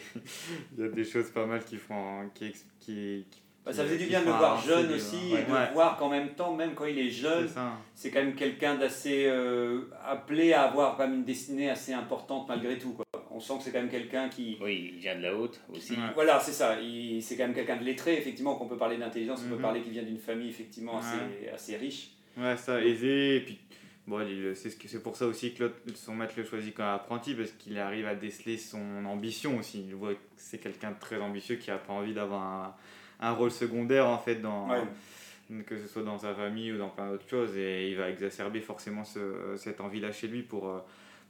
y 0.78 0.86
a 0.86 0.88
des 0.88 1.04
choses 1.04 1.30
pas 1.30 1.46
mal 1.46 1.64
qui 1.64 1.76
font. 1.76 2.28
Qui, 2.34 2.52
qui- 2.78 3.26
Bah, 3.64 3.72
ça 3.74 3.84
faisait 3.84 3.98
du 3.98 4.06
bien 4.06 4.20
de 4.20 4.26
le 4.26 4.32
voir 4.32 4.58
jeune 4.60 4.90
aussi, 4.92 5.16
ouais. 5.34 5.42
et 5.42 5.44
de 5.44 5.50
Ouais, 5.52 5.70
voir 5.74 5.96
qu'en 5.98 6.08
même 6.08 6.30
temps, 6.30 6.54
même 6.54 6.74
quand 6.74 6.86
il 6.86 6.98
est 6.98 7.10
jeune, 7.10 7.48
c'est 7.94 8.10
quand 8.10 8.20
même 8.20 8.34
quelqu'un 8.34 8.76
d'assez 8.76 9.26
euh, 9.26 9.82
appelé 10.04 10.52
à 10.54 10.62
avoir 10.62 10.96
quand 10.96 11.06
même 11.06 11.16
une 11.18 11.24
destinée 11.24 11.68
assez 11.68 11.92
importante 11.92 12.48
malgré 12.48 12.78
tout. 12.78 12.92
Quoi. 12.94 13.04
On 13.30 13.36
on 13.36 13.40
sent 13.40 13.54
que 13.58 13.64
c'est 13.64 13.70
quand 13.72 13.78
même 13.80 13.90
quelqu'un 13.90 14.28
qui. 14.28 14.58
Oui, 14.60 14.90
il 14.94 14.98
vient 14.98 15.14
de 15.16 15.22
la 15.22 15.34
haute 15.34 15.60
aussi. 15.72 15.92
Ouais. 15.92 15.98
Voilà, 16.14 16.40
c'est 16.40 16.52
ça. 16.52 16.80
Il- 16.80 17.22
C'est 17.22 17.36
quand 17.36 17.44
même 17.44 17.54
quelqu'un 17.54 17.76
de 17.76 17.84
lettré, 17.84 18.14
effectivement, 18.18 18.54
qu'on 18.56 18.66
peut 18.66 18.76
parler 18.76 18.96
d'intelligence, 18.98 19.40
on 19.44 19.48
Mhm. 19.48 19.56
peut 19.56 19.62
parler 19.62 19.80
qu'il 19.82 19.92
vient 19.92 20.02
d'une 20.02 20.18
famille, 20.18 20.48
effectivement, 20.50 20.98
assez, 20.98 21.16
Ouais. 21.44 21.50
assez 21.54 21.76
riche. 21.76 22.10
Ouais, 22.36 22.56
ça, 22.56 22.80
aisé. 22.82 23.36
Et 23.36 23.40
puis, 23.40 23.58
bon, 24.06 24.20
c'est 24.54 24.70
ce 24.70 24.76
que- 24.76 24.88
c'est 24.88 25.02
pour 25.02 25.16
ça 25.16 25.26
aussi 25.26 25.54
que 25.54 25.70
son 25.94 26.14
maître 26.14 26.34
le 26.36 26.44
choisit 26.44 26.74
comme 26.74 26.86
apprenti, 26.86 27.34
parce 27.34 27.52
qu'il 27.52 27.78
arrive 27.78 28.06
à 28.06 28.14
déceler 28.14 28.56
son 28.58 29.04
ambition 29.06 29.58
aussi. 29.58 29.84
Il 29.86 29.94
voit 29.94 30.14
que 30.14 30.18
c'est 30.36 30.58
quelqu'un 30.58 30.90
de 30.90 30.98
très 30.98 31.20
ambitieux 31.20 31.56
qui 31.56 31.70
a 31.70 31.78
pas 31.78 31.92
envie 31.92 32.12
d'avoir 32.14 32.42
un, 32.42 32.74
un 33.20 33.32
rôle 33.32 33.50
secondaire, 33.50 34.06
en 34.08 34.18
fait, 34.18 34.36
dans, 34.36 34.68
Ouais. 34.70 35.62
que 35.66 35.78
ce 35.78 35.86
soit 35.88 36.02
dans 36.02 36.18
sa 36.18 36.34
famille 36.34 36.72
ou 36.72 36.78
dans 36.78 36.88
plein 36.88 37.10
d'autres 37.10 37.28
choses. 37.28 37.56
Et 37.56 37.90
il 37.90 37.96
va 37.96 38.08
exacerber 38.10 38.60
forcément 38.60 39.04
ce- 39.04 39.54
cette 39.56 39.80
envie-là 39.80 40.12
chez 40.12 40.28
lui 40.28 40.42
pour, 40.42 40.68
euh, 40.68 40.78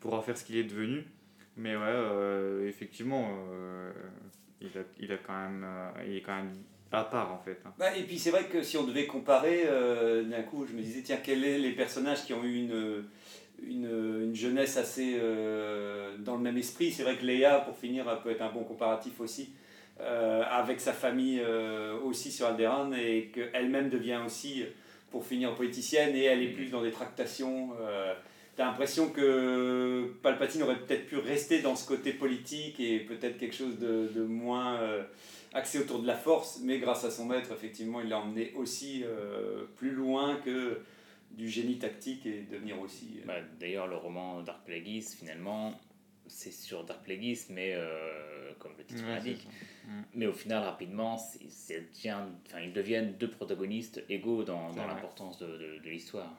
pour 0.00 0.14
en 0.14 0.20
faire 0.22 0.37
ce 0.37 0.44
qu'il 0.44 0.57
est 0.57 0.64
devenu. 0.64 1.05
Mais 1.57 1.74
ouais, 1.76 1.83
euh, 1.85 2.68
effectivement, 2.68 3.29
euh, 3.53 3.90
il, 4.61 4.68
a, 4.79 4.83
il, 5.00 5.12
a 5.12 5.16
quand 5.16 5.37
même, 5.38 5.64
euh, 5.64 5.90
il 6.07 6.16
est 6.16 6.20
quand 6.22 6.37
même 6.37 6.53
à 6.92 7.05
part, 7.05 7.33
en 7.33 7.38
fait. 7.38 7.61
hein. 7.66 7.72
Bah, 7.79 7.96
et 7.96 8.03
puis 8.03 8.18
c'est 8.18 8.31
vrai 8.31 8.44
que 8.44 8.62
si 8.62 8.76
on 8.76 8.85
devait 8.85 9.07
comparer, 9.07 9.64
d'un 9.64 10.42
coup, 10.42 10.66
je 10.66 10.72
me 10.74 10.83
disais, 10.83 11.03
tiens, 11.03 11.18
quels 11.22 11.40
sont 11.40 11.62
les 11.62 11.72
personnages 11.72 12.24
qui 12.24 12.33
ont 12.35 12.42
eu 12.44 12.57
une, 12.57 13.05
une, 13.62 14.22
une 14.24 14.35
jeunesse 14.35 14.76
assez 14.76 15.16
euh, 15.20 16.16
dans 16.18 16.37
le 16.37 16.42
même 16.42 16.57
esprit? 16.57 16.90
C'est 16.92 17.03
vrai 17.05 17.16
que 17.16 17.24
Léa, 17.24 17.61
pour 17.61 17.76
finir, 17.76 18.05
peut 18.22 18.31
être 18.31 18.42
un 18.42 18.50
bon 18.53 18.64
comparatif 18.64 19.20
aussi, 19.20 19.53
euh, 20.01 20.43
avec 20.49 20.81
sa 20.81 20.93
famille 20.93 21.41
euh, 21.45 21.99
aussi 22.01 22.31
sur 22.33 22.47
Alderaan, 22.47 22.93
et 22.93 23.31
qu'elle-même 23.35 23.91
devient 23.91 24.21
aussi, 24.25 24.65
pour 25.11 25.27
finir, 25.27 25.55
politicienne, 25.55 26.15
et 26.15 26.25
elle 26.25 26.43
est 26.43 26.53
plus 26.53 26.71
dans 26.71 26.83
des 26.83 26.91
tractations. 26.91 27.71
Euh, 27.81 28.15
T'as 28.57 28.67
l'impression 28.67 29.09
que 29.09 30.13
Palpatine 30.23 30.63
aurait 30.65 30.79
peut-être 30.81 31.07
pu 31.07 31.17
rester 31.17 31.63
dans 31.63 31.77
ce 31.77 31.87
côté 31.87 32.13
politique 32.13 32.79
et 32.79 32.99
peut-être 32.99 33.39
quelque 33.39 33.55
chose 33.55 33.79
de, 33.79 34.11
de 34.15 34.23
moins 34.23 34.75
euh, 34.81 35.03
axé 35.55 35.79
autour 35.79 36.01
de 36.01 36.07
la 36.07 36.17
force, 36.17 36.61
mais 36.63 36.79
grâce 36.79 37.05
à 37.05 37.11
son 37.11 37.25
maître, 37.25 37.53
effectivement, 37.53 38.03
il 38.03 38.09
l'a 38.09 38.19
emmené 38.19 38.53
aussi 38.57 39.05
plus 39.77 39.93
loin 39.93 40.37
que 40.45 40.81
du 41.31 41.49
génie 41.49 41.79
tactique 41.79 42.27
et 42.27 42.47
devenir 42.51 42.81
aussi. 42.81 43.21
Bah, 43.25 43.35
D'ailleurs, 43.59 43.87
le 43.87 43.97
roman 43.97 44.43
Dark 44.43 44.65
Plagueis, 44.65 45.03
finalement, 45.19 45.73
c'est 46.40 46.53
sur 46.53 46.85
Dark 46.85 47.03
Plagueis, 47.05 47.38
mais 47.50 47.74
euh, 47.74 48.53
comme 48.59 48.72
le 48.79 48.85
titre 48.85 49.03
Ouais, 49.05 49.14
l'indique. 49.16 49.46
Mm. 49.87 50.00
Mais 50.14 50.26
au 50.26 50.33
final, 50.33 50.62
rapidement, 50.62 51.18
ils 51.68 52.72
deviennent 52.72 53.14
deux 53.18 53.29
protagonistes 53.31 54.03
égaux 54.09 54.42
dans, 54.42 54.70
l'importance 54.74 55.38
de, 55.38 55.46
de, 55.46 55.79
de 55.85 55.90
l'histoire. 55.90 56.33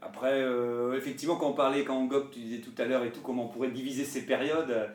Après, 0.00 0.32
euh, 0.32 0.96
effectivement, 0.98 1.36
quand 1.36 1.50
on 1.50 1.54
parlait, 1.54 1.84
quand 1.84 2.04
Gok, 2.06 2.32
tu 2.32 2.40
disais 2.40 2.58
tout 2.60 2.74
à 2.78 2.84
l'heure 2.84 3.04
et 3.04 3.12
tout, 3.12 3.20
comment 3.20 3.46
on 3.46 3.48
pourrait 3.48 3.70
diviser 3.70 4.04
ces 4.04 4.26
périodes, 4.26 4.90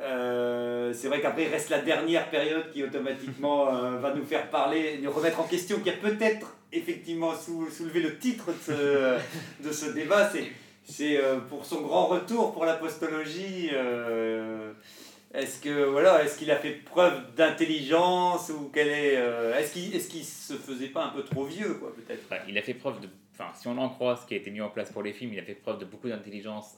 euh, 0.00 0.92
c'est 0.94 1.08
vrai 1.08 1.20
qu'après, 1.20 1.44
il 1.44 1.48
reste 1.48 1.68
la 1.68 1.80
dernière 1.82 2.30
période 2.30 2.70
qui 2.72 2.82
automatiquement 2.84 3.68
euh, 3.74 3.98
va 3.98 4.14
nous 4.14 4.24
faire 4.24 4.48
parler, 4.50 4.98
nous 5.02 5.10
remettre 5.10 5.40
en 5.40 5.44
question, 5.44 5.80
qui 5.80 5.90
a 5.90 5.94
peut-être 5.94 6.56
effectivement 6.72 7.34
sou- 7.34 7.68
soulevé 7.70 8.00
le 8.00 8.18
titre 8.18 8.46
de 8.52 8.58
ce, 8.58 9.62
de 9.68 9.72
ce 9.72 9.92
débat. 9.92 10.30
C'est, 10.30 10.44
c'est 10.84 11.16
euh, 11.22 11.38
pour 11.38 11.64
son 11.64 11.82
grand 11.82 12.06
retour 12.06 12.52
pour 12.52 12.64
l'apostologie. 12.64 13.70
euh, 13.72 14.72
est-ce 15.34 15.60
que 15.60 15.84
voilà, 15.84 16.22
est-ce 16.22 16.38
qu'il 16.38 16.50
a 16.50 16.56
fait 16.56 16.72
preuve 16.72 17.34
d'intelligence 17.34 18.50
ou 18.50 18.70
quel 18.72 18.88
est, 18.88 19.16
euh, 19.16 19.56
est-ce 19.58 19.72
qu'il, 19.72 19.94
est-ce 19.96 20.08
qu'il 20.08 20.24
se 20.24 20.54
faisait 20.54 20.88
pas 20.88 21.04
un 21.06 21.08
peu 21.08 21.22
trop 21.22 21.44
vieux, 21.44 21.74
quoi, 21.74 21.94
peut-être? 21.94 22.22
Enfin, 22.30 22.42
il 22.48 22.58
a 22.58 22.62
fait 22.62 22.74
preuve 22.74 23.00
de. 23.00 23.08
Enfin, 23.32 23.50
si 23.54 23.66
on 23.66 23.78
en 23.78 23.88
croit 23.88 24.16
ce 24.16 24.26
qui 24.26 24.34
a 24.34 24.36
été 24.36 24.50
mis 24.50 24.60
en 24.60 24.68
place 24.68 24.90
pour 24.92 25.02
les 25.02 25.12
films, 25.14 25.32
il 25.32 25.38
a 25.38 25.42
fait 25.42 25.54
preuve 25.54 25.78
de 25.78 25.86
beaucoup 25.86 26.08
d'intelligence 26.08 26.76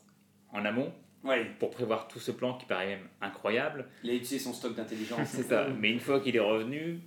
en 0.53 0.64
amont 0.64 0.93
Ouais, 1.25 1.47
pour 1.59 1.71
prévoir 1.71 2.07
tout 2.07 2.21
ce 2.21 2.31
plan 2.31 2.53
qui 2.55 2.67
paraît 2.67 2.87
même 2.87 3.09
incroyable. 3.23 3.87
il 4.05 4.11
a 4.11 4.12
utilisé 4.12 4.38
son 4.38 4.53
stock 4.53 4.75
d'intelligence. 4.77 5.21
C'est 5.33 5.43
ça. 5.43 5.67
Mais 5.81 5.90
une 5.90 5.99
fois 6.01 6.21
qu'il 6.21 6.37
est 6.37 6.40
revenu. 6.40 7.01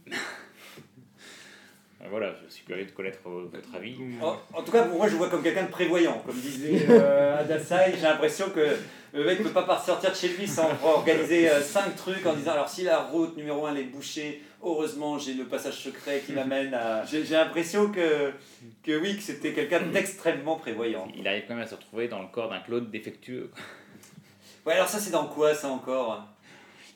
Euh, 2.01 2.05
voilà, 2.09 2.35
je 2.45 2.53
suis 2.53 2.63
curieux 2.63 2.85
de 2.85 2.91
connaître 2.91 3.19
euh, 3.27 3.49
votre 3.51 3.75
avis. 3.75 3.95
En, 4.21 4.37
en 4.53 4.61
tout 4.61 4.71
cas, 4.71 4.83
pour 4.83 4.97
moi, 4.97 5.07
je 5.07 5.15
vois 5.15 5.29
comme 5.29 5.41
quelqu'un 5.41 5.63
de 5.63 5.69
prévoyant. 5.71 6.21
Comme 6.25 6.35
disait 6.39 6.85
euh, 6.89 7.39
Adasai, 7.39 7.93
j'ai 7.95 8.01
l'impression 8.03 8.49
que 8.51 8.77
le 9.13 9.23
mec 9.23 9.39
ne 9.39 9.49
peut 9.49 9.65
pas 9.65 9.79
sortir 9.79 10.11
de 10.11 10.15
chez 10.15 10.27
lui 10.29 10.47
sans 10.47 10.69
organiser 10.83 11.49
5 11.61 11.95
trucs 11.95 12.25
en 12.25 12.33
disant 12.33 12.51
alors 12.51 12.69
si 12.69 12.83
la 12.83 12.99
route 12.99 13.35
numéro 13.35 13.65
1 13.65 13.75
est 13.77 13.83
bouchée, 13.83 14.43
heureusement 14.61 15.17
j'ai 15.17 15.33
le 15.33 15.45
passage 15.45 15.75
secret 15.75 16.21
qui 16.25 16.33
m'amène 16.33 16.73
à. 16.73 17.03
J'ai 17.05 17.23
l'impression 17.23 17.89
que, 17.91 18.31
que 18.83 18.99
oui, 18.99 19.15
que 19.15 19.23
c'était 19.23 19.53
quelqu'un 19.53 19.81
d'extrêmement 19.81 20.57
prévoyant. 20.57 21.07
Il 21.17 21.27
arrive 21.27 21.43
quand 21.47 21.55
même 21.55 21.63
à 21.63 21.67
se 21.67 21.75
retrouver 21.75 22.07
dans 22.07 22.21
le 22.21 22.27
corps 22.27 22.49
d'un 22.49 22.59
clone 22.59 22.91
défectueux. 22.91 23.49
Ouais, 24.67 24.73
alors 24.73 24.89
ça, 24.89 24.99
c'est 24.99 25.11
dans 25.11 25.27
quoi 25.27 25.55
ça 25.55 25.69
encore? 25.69 26.27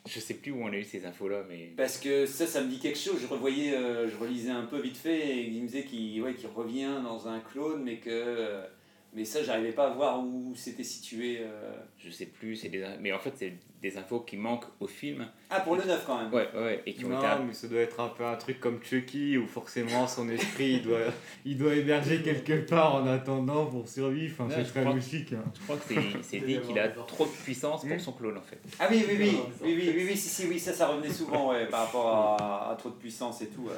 Je 0.08 0.20
sais 0.20 0.34
plus 0.34 0.52
où 0.52 0.64
on 0.64 0.72
a 0.72 0.78
eu 0.78 0.84
ces 0.84 1.06
infos-là, 1.06 1.44
mais. 1.48 1.74
Parce 1.78 1.98
que 1.98 2.26
ça, 2.26 2.48
ça 2.48 2.62
me 2.62 2.70
dit 2.70 2.80
quelque 2.80 2.98
chose. 2.98 3.20
Je 3.22 3.28
revoyais, 3.28 3.76
euh, 3.76 4.10
je 4.10 4.16
relisais 4.18 4.50
un 4.50 4.66
peu 4.66 4.80
vite 4.80 4.98
fait 4.98 5.38
et 5.38 5.48
il 5.48 5.62
me 5.62 5.68
disait 5.68 5.84
qu'il 5.84 6.22
ouais, 6.22 6.36
revient 6.56 7.02
dans 7.04 7.28
un 7.28 7.40
clone, 7.40 7.84
mais 7.84 7.98
que. 7.98 8.64
Mais 9.14 9.26
ça, 9.26 9.44
j'arrivais 9.44 9.72
pas 9.74 9.88
à 9.88 9.94
voir 9.94 10.20
où 10.24 10.54
c'était 10.56 10.84
situé. 10.84 11.40
euh. 11.42 11.74
Je 11.98 12.10
sais 12.10 12.26
plus, 12.28 12.56
c'est 12.56 12.70
des... 12.70 12.86
mais 13.00 13.12
en 13.12 13.20
fait, 13.20 13.34
c'est 13.36 13.54
des 13.82 13.98
infos 13.98 14.20
qui 14.22 14.38
manquent 14.38 14.68
au 14.80 14.88
film. 14.88 15.28
Ah, 15.50 15.60
pour 15.62 15.76
le 15.76 15.84
9 15.84 16.04
quand 16.06 16.18
même. 16.22 16.32
Ouais, 16.34 16.48
ouais, 16.56 16.82
et 16.86 16.94
qui 16.94 17.04
ont 17.06 17.10
Non, 17.10 17.18
été. 17.20 17.44
mais 17.48 17.54
ça 17.54 17.68
doit 17.68 17.82
être 17.82 18.00
un 18.00 18.10
peu 18.10 18.24
un 18.26 18.36
truc 18.36 18.60
comme 18.60 18.80
Chucky 18.84 19.38
où 19.38 19.48
forcément 19.48 20.08
son 20.08 20.30
esprit 20.30 20.74
il 20.74 20.82
doit, 20.84 21.00
il 21.46 21.58
doit 21.58 21.74
héberger 21.76 22.22
quelque 22.22 22.54
part 22.70 22.96
en 22.96 23.08
attendant 23.08 23.66
pour 23.66 23.88
survivre. 23.90 24.36
Enfin, 24.40 24.54
c'est 24.56 24.64
très 24.70 24.84
logique. 24.86 25.34
hein. 25.34 25.44
Je 25.56 25.62
crois 25.64 25.78
que 25.78 25.94
c'est 26.22 26.40
dit 26.40 26.60
qu'il 26.62 26.78
a 26.80 26.90
trop 26.90 27.26
de 27.26 27.32
puissance 27.32 27.86
pour 27.86 28.00
son 28.00 28.12
clone 28.14 28.38
en 28.38 28.42
fait. 28.42 28.60
Ah 28.80 28.88
oui, 28.90 29.04
oui, 29.08 29.16
oui, 29.20 29.38
oui, 29.64 29.74
oui, 29.76 29.94
oui, 29.96 30.06
oui, 30.10 30.18
si, 30.18 30.30
si, 30.30 30.48
oui, 30.48 30.60
ça, 30.60 30.74
ça 30.74 30.88
revenait 30.88 31.12
souvent 31.12 31.50
ouais, 31.52 31.66
par 31.68 31.86
rapport 31.88 32.08
à, 32.08 32.72
à 32.72 32.76
trop 32.76 32.90
de 32.90 32.96
puissance 32.96 33.42
et 33.42 33.48
tout. 33.48 33.64
ouais. 33.64 33.74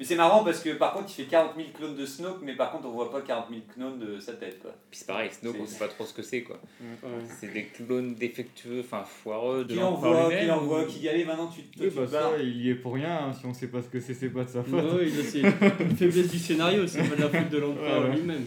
Mais 0.00 0.06
c'est 0.06 0.16
marrant 0.16 0.42
parce 0.42 0.60
que 0.62 0.70
par 0.70 0.94
contre, 0.94 1.10
il 1.10 1.24
fait 1.24 1.30
40 1.30 1.52
000 1.56 1.68
clones 1.76 1.94
de 1.94 2.06
Snoke, 2.06 2.38
mais 2.42 2.56
par 2.56 2.72
contre, 2.72 2.86
on 2.86 2.90
voit 2.92 3.10
pas 3.10 3.20
40 3.20 3.48
000 3.50 3.60
clones 3.74 3.98
de 3.98 4.18
sa 4.18 4.32
tête. 4.32 4.58
Quoi. 4.62 4.70
Puis 4.90 4.98
c'est 5.00 5.06
pareil, 5.06 5.28
Snoke, 5.30 5.56
on 5.60 5.66
sait 5.66 5.78
pas 5.78 5.88
trop 5.88 6.06
ce 6.06 6.14
que 6.14 6.22
c'est 6.22 6.40
quoi. 6.42 6.58
Ouais. 6.80 7.08
C'est 7.38 7.52
des 7.52 7.64
clones 7.66 8.14
défectueux, 8.14 8.80
enfin 8.80 9.04
foireux 9.04 9.66
de 9.66 9.74
Qui 9.74 9.80
envoie, 9.82 10.30
qui 10.32 10.50
envoie, 10.50 10.84
ou- 10.84 10.86
qui 10.86 11.06
allait 11.06 11.26
maintenant, 11.26 11.48
tu, 11.48 11.64
toi, 11.64 11.84
Oui, 11.84 11.90
tu 11.92 11.96
bah 11.98 12.06
te 12.06 12.10
ça, 12.12 12.30
il 12.42 12.62
y 12.62 12.70
est 12.70 12.74
pour 12.76 12.94
rien. 12.94 13.26
hein. 13.28 13.32
Si 13.38 13.44
on 13.44 13.52
sait 13.52 13.66
pas 13.68 13.82
ce 13.82 13.88
que 13.88 14.00
c'est, 14.00 14.14
c'est 14.14 14.30
pas 14.30 14.44
de 14.44 14.48
sa 14.48 14.62
faute. 14.64 14.82
C'est 15.22 15.40
une 15.40 15.96
faiblesse 15.96 16.30
du 16.30 16.38
scénario, 16.38 16.86
c'est 16.86 17.06
pas 17.06 17.16
de 17.16 17.20
la 17.20 17.28
faute 17.28 17.50
de 17.50 17.58
l'empereur 17.58 18.02
Ouais, 18.04 18.08
ouais. 18.08 18.16
lui-même. 18.16 18.46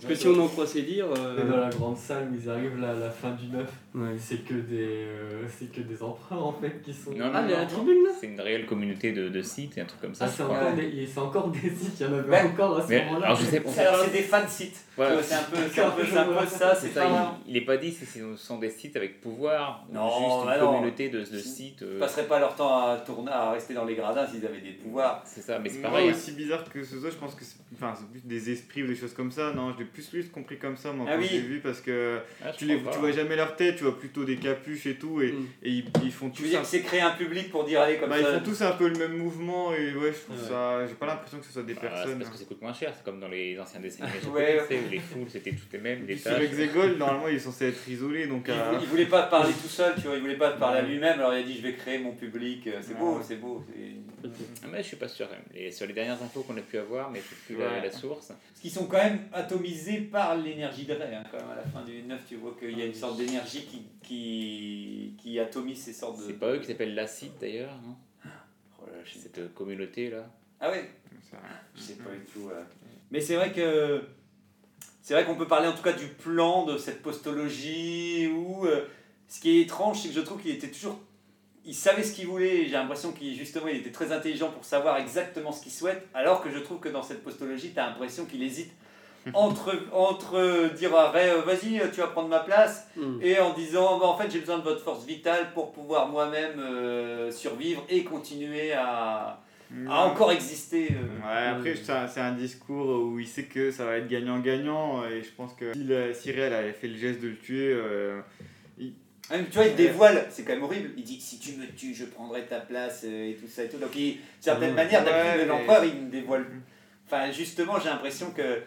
Parce 0.00 0.12
que 0.12 0.14
si 0.14 0.28
on 0.28 0.38
en 0.44 0.48
croit 0.48 0.66
ses 0.66 0.82
dires. 0.82 1.06
euh, 1.16 1.42
Et 1.44 1.48
dans 1.50 1.56
la 1.56 1.70
grande 1.70 1.96
salle 1.96 2.28
où 2.30 2.34
ils 2.40 2.48
arrivent 2.50 2.78
là, 2.80 2.90
à 2.90 2.94
la 2.94 3.10
fin 3.10 3.30
du 3.32 3.46
9, 3.48 3.62
ouais. 3.94 4.16
c'est 4.18 4.44
que 4.44 4.54
des 4.54 5.04
euh, 5.06 5.42
c'est 5.48 5.72
que 5.72 5.80
des 5.80 6.02
empereurs 6.02 6.46
en 6.46 6.52
fait 6.52 6.80
qui 6.82 6.92
sont. 6.92 7.12
Non, 7.12 7.26
non, 7.26 7.30
Ah, 7.34 7.42
mais 7.42 7.52
non, 7.52 7.58
la 7.58 7.66
tribune 7.66 8.04
là 8.04 8.10
C'est 8.20 8.26
une 8.26 8.40
réelle 8.40 8.66
communauté 8.66 9.12
de, 9.12 9.28
de 9.28 9.42
sites 9.42 9.78
et 9.78 9.80
un 9.80 9.84
truc 9.84 10.00
comme 10.00 10.14
ça. 10.14 10.26
Ah, 10.26 10.32
c'est 10.34 10.42
encore, 10.42 10.72
des, 10.74 10.84
et 10.84 11.06
c'est 11.06 11.20
encore 11.20 11.48
des 11.48 11.70
sites, 11.70 12.00
il 12.00 12.06
y 12.06 12.08
en 12.08 12.12
avait 12.14 12.30
Ouais. 12.30 12.42
encore 12.42 12.78
à 12.78 12.86
ce 12.86 12.92
moment-là. 12.92 13.26
alors 13.26 13.38
je 13.38 13.44
sais 13.44 13.60
pas. 13.60 13.70
C'est- 13.70 13.80
Alors, 13.86 14.04
c'est 14.04 14.12
des 14.12 14.22
fan 14.22 14.48
sites. 14.48 14.84
Voilà. 14.96 15.10
Tu 15.10 15.16
vois, 15.16 15.22
C'est 15.24 15.34
un 15.34 15.42
peu, 15.44 15.56
c'est 15.72 15.80
un 15.82 15.90
peu, 15.90 16.02
c'est 16.06 16.16
un 16.18 16.24
peu 16.24 16.46
ça. 16.46 16.74
C'est 16.74 16.88
ça, 16.88 17.02
pas. 17.02 17.38
il, 17.46 17.50
il 17.52 17.56
est 17.58 17.64
pas 17.66 17.76
dit 17.76 17.92
si 17.92 18.06
ce 18.06 18.36
sont 18.36 18.58
des 18.58 18.70
sites 18.70 18.96
avec 18.96 19.20
pouvoir 19.20 19.84
Non, 19.92 20.06
ou 20.06 20.24
juste 20.24 20.46
bah 20.46 20.56
une 20.56 20.62
non. 20.64 20.72
communauté 20.72 21.08
de, 21.10 21.18
de 21.20 21.38
sites. 21.38 21.80
Ils 21.82 21.86
euh, 21.86 22.00
passeraient 22.00 22.26
pas 22.26 22.38
leur 22.38 22.54
temps 22.56 22.78
à 22.90 22.96
tourner, 22.98 23.30
à 23.30 23.50
rester 23.52 23.74
dans 23.74 23.84
les 23.84 23.94
gradins 23.94 24.26
s'ils 24.26 24.44
avaient 24.46 24.60
des 24.60 24.72
pouvoirs. 24.72 25.22
c'est 25.26 25.42
ça, 25.42 25.58
mais 25.58 25.68
c'est 25.68 25.80
pareil. 25.82 26.08
hein. 26.08 26.12
aussi 26.12 26.32
bizarre 26.32 26.64
que 26.64 26.82
ce 26.82 26.98
soit, 26.98 27.10
je 27.10 27.16
pense 27.16 27.34
que 27.34 27.44
c'est 27.44 27.56
enfin, 27.74 27.94
c'est 27.98 28.08
plus 28.10 28.26
des 28.26 28.50
esprits 28.50 28.82
ou 28.82 28.86
des 28.86 28.94
choses 28.96 29.12
comme 29.12 29.30
ça. 29.30 29.52
Non, 29.52 29.72
je 29.72 29.84
plus, 29.86 30.06
plus 30.06 30.28
compris 30.28 30.58
comme 30.58 30.76
ça, 30.76 30.92
moi, 30.92 31.06
Ah 31.08 31.14
quand 31.14 31.20
oui. 31.20 31.28
j'ai 31.30 31.40
vu, 31.40 31.60
parce 31.60 31.80
que 31.80 32.18
Ah, 32.44 32.52
tu, 32.52 32.64
les, 32.66 32.76
tu 32.76 32.98
vois 32.98 33.12
jamais 33.12 33.36
leur 33.36 33.56
tête, 33.56 33.76
tu 33.76 33.84
vois 33.84 33.98
plutôt 33.98 34.24
des 34.24 34.36
capuches 34.36 34.86
et 34.86 34.94
tout, 34.96 35.20
et, 35.22 35.32
Mm. 35.32 35.46
et 35.62 35.70
ils, 35.70 35.84
ils 36.04 36.12
font 36.12 36.30
Tu 36.30 36.36
tous 36.38 36.42
veux 36.44 36.48
dire 36.50 36.58
un, 36.60 36.62
que 36.62 36.68
c'est 36.68 36.82
créer 36.82 37.00
un 37.00 37.10
public 37.12 37.50
pour 37.50 37.64
dire 37.64 37.80
allez 37.80 37.98
comme 37.98 38.08
bah, 38.10 38.18
ils 38.18 38.24
ça. 38.24 38.38
font 38.38 38.44
tous 38.44 38.62
un 38.62 38.72
peu 38.72 38.88
le 38.88 38.96
même 38.98 39.16
mouvement, 39.16 39.72
et 39.74 39.94
ouais, 39.94 40.12
je 40.12 40.18
trouve 40.20 40.36
Ouais. 40.42 40.48
ça. 40.48 40.86
J'ai 40.86 40.94
pas 40.94 41.06
l'impression 41.06 41.38
que 41.38 41.46
ce 41.46 41.52
soit 41.52 41.62
des 41.62 41.74
Bah, 41.74 41.80
c'est 41.82 41.88
personnes. 41.88 42.18
parce 42.18 42.30
que 42.30 42.36
ça 42.38 42.44
coûte 42.44 42.62
moins 42.62 42.72
cher, 42.74 42.92
c'est 42.96 43.04
comme 43.04 43.20
dans 43.20 43.28
les 43.28 43.58
anciens 43.58 43.80
dessins 43.80 44.04
Ouais. 44.32 44.60
tu 44.68 44.74
où 44.74 44.90
les 44.90 44.98
foules 44.98 45.28
c'était 45.30 45.52
toutes 45.52 45.72
les 45.72 45.78
mêmes, 45.78 46.04
Et 46.04 46.12
les 46.14 46.16
sur. 46.18 46.36
Exegol, 46.38 46.96
normalement, 46.96 47.28
il 47.28 47.36
est 47.36 47.38
censé 47.40 47.66
être 47.68 47.88
isolé, 47.88 48.26
donc. 48.26 48.44
Il, 48.48 48.52
euh, 48.52 48.78
il 48.80 48.86
voulait 48.86 49.06
pas 49.06 49.22
parler 49.24 49.52
tout 49.62 49.68
seul, 49.68 49.94
tu 49.96 50.02
vois, 50.02 50.16
il 50.16 50.20
voulait 50.20 50.36
pas 50.36 50.50
parler 50.52 50.80
à 50.80 50.82
lui-même, 50.82 51.18
alors 51.20 51.32
il 51.34 51.40
a 51.40 51.42
dit 51.42 51.56
je 51.56 51.62
vais 51.62 51.74
créer 51.74 51.98
mon 51.98 52.12
public, 52.12 52.66
euh, 52.66 52.78
c'est 52.82 52.96
beau, 52.98 53.20
c'est 53.22 53.36
beau. 53.40 53.64
Ah, 54.24 54.66
mais 54.72 54.82
je 54.82 54.88
suis 54.88 54.96
pas 54.96 55.08
sûr 55.08 55.28
même. 55.30 55.40
Les- 55.54 55.70
sur 55.70 55.86
les 55.86 55.92
dernières 55.92 56.20
infos 56.22 56.42
qu'on 56.42 56.56
a 56.56 56.60
pu 56.60 56.78
avoir, 56.78 57.10
mais 57.10 57.20
c'est 57.20 57.54
plus 57.54 57.62
la 57.62 57.90
source. 57.90 58.28
Parce 58.28 58.60
qu'ils 58.60 58.70
sont 58.70 58.86
quand 58.86 58.96
même 58.96 59.20
atomisés 59.32 59.75
par 60.10 60.36
l'énergie 60.36 60.84
de 60.84 60.94
Rey, 60.94 61.14
hein, 61.14 61.22
quand 61.30 61.38
même 61.38 61.50
à 61.50 61.56
la 61.56 61.62
fin 61.62 61.82
du 61.82 62.02
9, 62.02 62.20
tu 62.28 62.36
vois 62.36 62.54
qu'il 62.58 62.78
y 62.78 62.82
a 62.82 62.86
une 62.86 62.94
sorte 62.94 63.16
d'énergie 63.16 63.64
qui, 63.66 63.82
qui, 64.02 65.14
qui 65.18 65.38
atomise 65.38 65.82
ces 65.82 65.92
sortes 65.92 66.18
de... 66.20 66.26
C'est 66.26 66.38
pas 66.38 66.52
eux 66.52 66.58
qui 66.58 66.66
s'appellent 66.66 66.94
l'acide 66.94 67.32
d'ailleurs, 67.40 67.74
non? 67.84 67.96
Oh 68.80 68.86
là 68.86 68.98
cette 69.04 69.54
communauté 69.54 70.10
là. 70.10 70.28
Ah 70.60 70.70
ouais? 70.70 70.90
Je 71.74 71.80
sais 71.80 71.94
pas 71.94 72.10
du 72.10 72.24
tout. 72.32 72.46
ouais. 72.46 72.54
Mais 73.10 73.20
c'est 73.20 73.36
vrai 73.36 73.52
que 73.52 74.02
c'est 75.02 75.14
vrai 75.14 75.24
qu'on 75.24 75.36
peut 75.36 75.46
parler 75.46 75.68
en 75.68 75.74
tout 75.74 75.82
cas 75.82 75.92
du 75.92 76.06
plan 76.08 76.64
de 76.66 76.78
cette 76.78 77.02
postologie 77.02 78.26
où 78.28 78.66
euh, 78.66 78.86
ce 79.28 79.40
qui 79.40 79.50
est 79.58 79.62
étrange, 79.62 80.00
c'est 80.00 80.08
que 80.08 80.14
je 80.14 80.20
trouve 80.20 80.40
qu'il 80.42 80.50
était 80.50 80.70
toujours 80.70 80.98
il 81.66 81.74
savait 81.74 82.04
ce 82.04 82.12
qu'il 82.12 82.28
voulait. 82.28 82.62
et 82.62 82.64
J'ai 82.66 82.72
l'impression 82.72 83.12
qu'il 83.12 83.34
justement 83.34 83.66
il 83.66 83.78
était 83.78 83.90
très 83.90 84.12
intelligent 84.12 84.50
pour 84.50 84.64
savoir 84.64 84.96
exactement 84.98 85.52
ce 85.52 85.62
qu'il 85.62 85.72
souhaite, 85.72 86.06
alors 86.14 86.42
que 86.42 86.50
je 86.50 86.58
trouve 86.58 86.78
que 86.78 86.88
dans 86.88 87.02
cette 87.02 87.22
postologie, 87.22 87.72
tu 87.72 87.78
as 87.80 87.86
l'impression 87.88 88.24
qu'il 88.24 88.42
hésite 88.42 88.72
entre, 89.34 89.74
entre 89.92 90.70
dire 90.76 90.94
à 90.94 91.10
Ray, 91.10 91.30
euh, 91.30 91.40
vas-y, 91.42 91.80
tu 91.92 92.00
vas 92.00 92.06
prendre 92.08 92.28
ma 92.28 92.40
place, 92.40 92.88
Mm. 92.96 93.18
et 93.22 93.38
en 93.40 93.52
disant, 93.52 93.98
bah, 93.98 94.06
en 94.06 94.16
fait, 94.16 94.30
j'ai 94.30 94.38
besoin 94.40 94.58
de 94.58 94.62
votre 94.62 94.80
force 94.82 95.04
vitale 95.04 95.52
pour 95.54 95.72
pouvoir 95.72 96.08
moi-même 96.08 96.58
euh, 96.58 97.30
survivre 97.30 97.84
et 97.88 98.04
continuer 98.04 98.72
à, 98.72 99.40
à 99.88 100.00
encore 100.04 100.30
exister. 100.32 100.90
euh. 100.92 101.26
Ouais, 101.26 101.46
après, 101.48 101.74
c'est 101.74 101.90
un, 101.92 102.06
c'est 102.08 102.20
un 102.20 102.32
discours 102.32 102.86
où 103.04 103.18
il 103.18 103.26
sait 103.26 103.44
que 103.44 103.70
ça 103.70 103.84
va 103.84 103.96
être 103.96 104.08
gagnant-gagnant, 104.08 105.04
et 105.06 105.22
je 105.22 105.30
pense 105.36 105.52
que 105.54 105.72
si, 106.14 106.30
elle 106.30 106.52
avait 106.54 106.72
fait 106.72 106.88
le 106.88 106.96
geste 106.96 107.20
de 107.20 107.28
le 107.28 107.36
tuer, 107.38 107.72
euh, 107.72 108.20
Ah, 109.28 109.34
tu 109.50 109.56
vois, 109.56 109.66
il 109.66 109.74
dévoile, 109.74 110.24
c'est 110.30 110.44
quand 110.44 110.52
même 110.52 110.62
horrible. 110.62 110.90
Il 110.96 111.02
dit 111.02 111.20
si 111.20 111.40
tu 111.40 111.56
me 111.56 111.66
tues, 111.74 111.92
je 111.94 112.04
prendrai 112.04 112.42
ta 112.46 112.60
place 112.60 113.02
euh, 113.04 113.30
et 113.30 113.34
tout 113.34 113.48
ça 113.48 113.64
et 113.64 113.68
tout. 113.68 113.76
Donc, 113.78 113.90
il, 113.96 114.12
d'une 114.12 114.18
certaine 114.38 114.70
Ouais, 114.70 114.76
manière, 114.84 115.00
ouais, 115.04 115.10
d'habitude, 115.10 115.40
mais- 115.40 115.46
l'empereur, 115.46 115.84
il 115.84 116.00
me 116.02 116.10
dévoile. 116.12 116.46
Enfin, 117.06 117.32
justement, 117.32 117.78
j'ai 117.80 117.88
l'impression 117.88 118.30
que. 118.30 118.62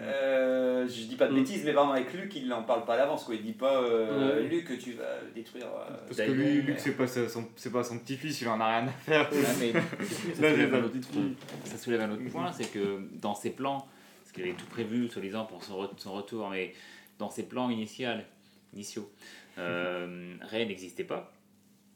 Euh, 0.00 0.86
je 0.88 1.04
dis 1.04 1.16
pas 1.16 1.26
de 1.26 1.32
Mm. 1.32 1.36
bêtises, 1.36 1.64
mais 1.64 1.72
vraiment 1.72 1.92
avec 1.92 2.12
Luc, 2.12 2.34
il 2.36 2.48
n'en 2.48 2.62
parle 2.62 2.84
pas 2.84 2.94
à 2.94 2.96
l'avance. 2.98 3.24
Quoi. 3.24 3.34
Il 3.36 3.42
dit 3.42 3.52
pas 3.52 3.82
euh, 3.82 4.42
Ouais. 4.42 4.48
Luc, 4.48 4.78
tu 4.78 4.92
vas 4.92 5.04
détruire. 5.34 5.66
euh, 5.66 5.94
parce 6.06 6.18
que 6.20 6.30
lui, 6.32 6.62
Luc, 6.62 6.78
c'est 6.78 6.96
pas, 6.96 7.06
son, 7.06 7.48
c'est 7.56 7.72
pas 7.72 7.84
son 7.84 7.98
petit-fils, 7.98 8.40
il 8.40 8.48
en 8.48 8.60
a 8.60 8.78
rien 8.80 8.88
à 8.88 8.90
faire. 8.92 9.30
Mais 9.60 9.72
ça, 10.34 10.50
soulève 10.50 10.74
un 10.74 10.78
autre, 10.78 10.88
petite 10.92 11.06
fille. 11.06 11.34
ça 11.64 11.76
soulève 11.78 12.00
un 12.00 12.10
autre 12.12 12.28
point, 12.30 12.52
c'est 12.52 12.70
que 12.72 13.00
dans 13.20 13.34
ses 13.34 13.50
plans, 13.50 13.86
parce 14.22 14.32
qu'il 14.32 14.42
avait 14.44 14.52
tout 14.54 14.66
prévu, 14.66 15.08
soi-disant, 15.08 15.44
pour 15.46 15.62
son, 15.64 15.82
re- 15.82 15.90
son 15.98 16.12
retour, 16.12 16.50
mais 16.50 16.72
dans 17.18 17.30
ses 17.30 17.44
plans 17.44 17.70
initial, 17.70 18.24
initiaux, 18.72 19.10
euh, 19.58 20.34
Ray 20.42 20.66
n'existait 20.66 21.04
pas, 21.04 21.32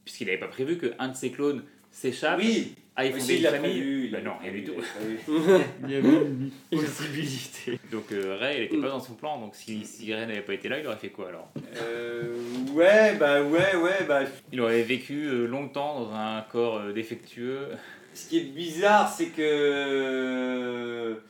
puisqu'il 0.05 0.27
n'avait 0.27 0.39
pas 0.39 0.49
prévu 0.49 0.79
qu'un 0.79 1.09
de 1.09 1.17
ses 1.17 1.31
clones 1.33 1.65
s'échappe, 1.91 2.39
Oui, 2.39 2.75
si, 3.21 3.33
il 3.33 3.37
une 3.39 3.43
l'a 3.45 3.51
famille. 3.53 3.71
prévu. 3.71 4.05
il 4.07 4.11
Bah 4.11 4.19
non, 4.25 4.33
rien 4.41 4.51
prévu, 4.51 4.61
du 4.61 4.65
tout. 4.65 4.73
il. 4.77 5.61
Il 5.85 5.91
y 5.91 5.95
avait 5.97 6.09
une 6.09 6.51
possibilité. 6.73 7.79
Donc 7.93 8.11
euh, 8.13 8.37
Ray, 8.39 8.57
elle 8.57 8.63
n'était 8.63 8.77
pas 8.79 8.89
dans 8.89 9.01
son 9.01 9.15
plan, 9.15 9.39
donc 9.41 9.55
si, 9.55 9.85
si 9.85 10.13
Ray 10.13 10.27
n'avait 10.27 10.41
pas 10.43 10.55
été 10.55 10.69
là, 10.69 10.79
il 10.81 10.87
aurait 10.87 10.97
fait 10.97 11.11
quoi 11.11 11.29
alors? 11.29 11.49
Euh, 11.77 12.35
ouais, 12.73 13.15
bah 13.17 13.43
ouais, 13.43 13.77
ouais, 13.77 14.05
bah. 14.09 14.23
Il 14.53 14.61
aurait 14.61 14.83
vécu 14.83 15.25
euh, 15.27 15.47
longtemps 15.47 16.01
dans 16.01 16.13
un 16.15 16.43
corps 16.51 16.79
euh, 16.79 16.93
défectueux. 16.93 17.69
Ce 18.15 18.29
qui 18.29 18.39
est 18.39 18.45
bizarre, 18.53 19.09
c'est 19.13 19.27
que. 19.29 21.21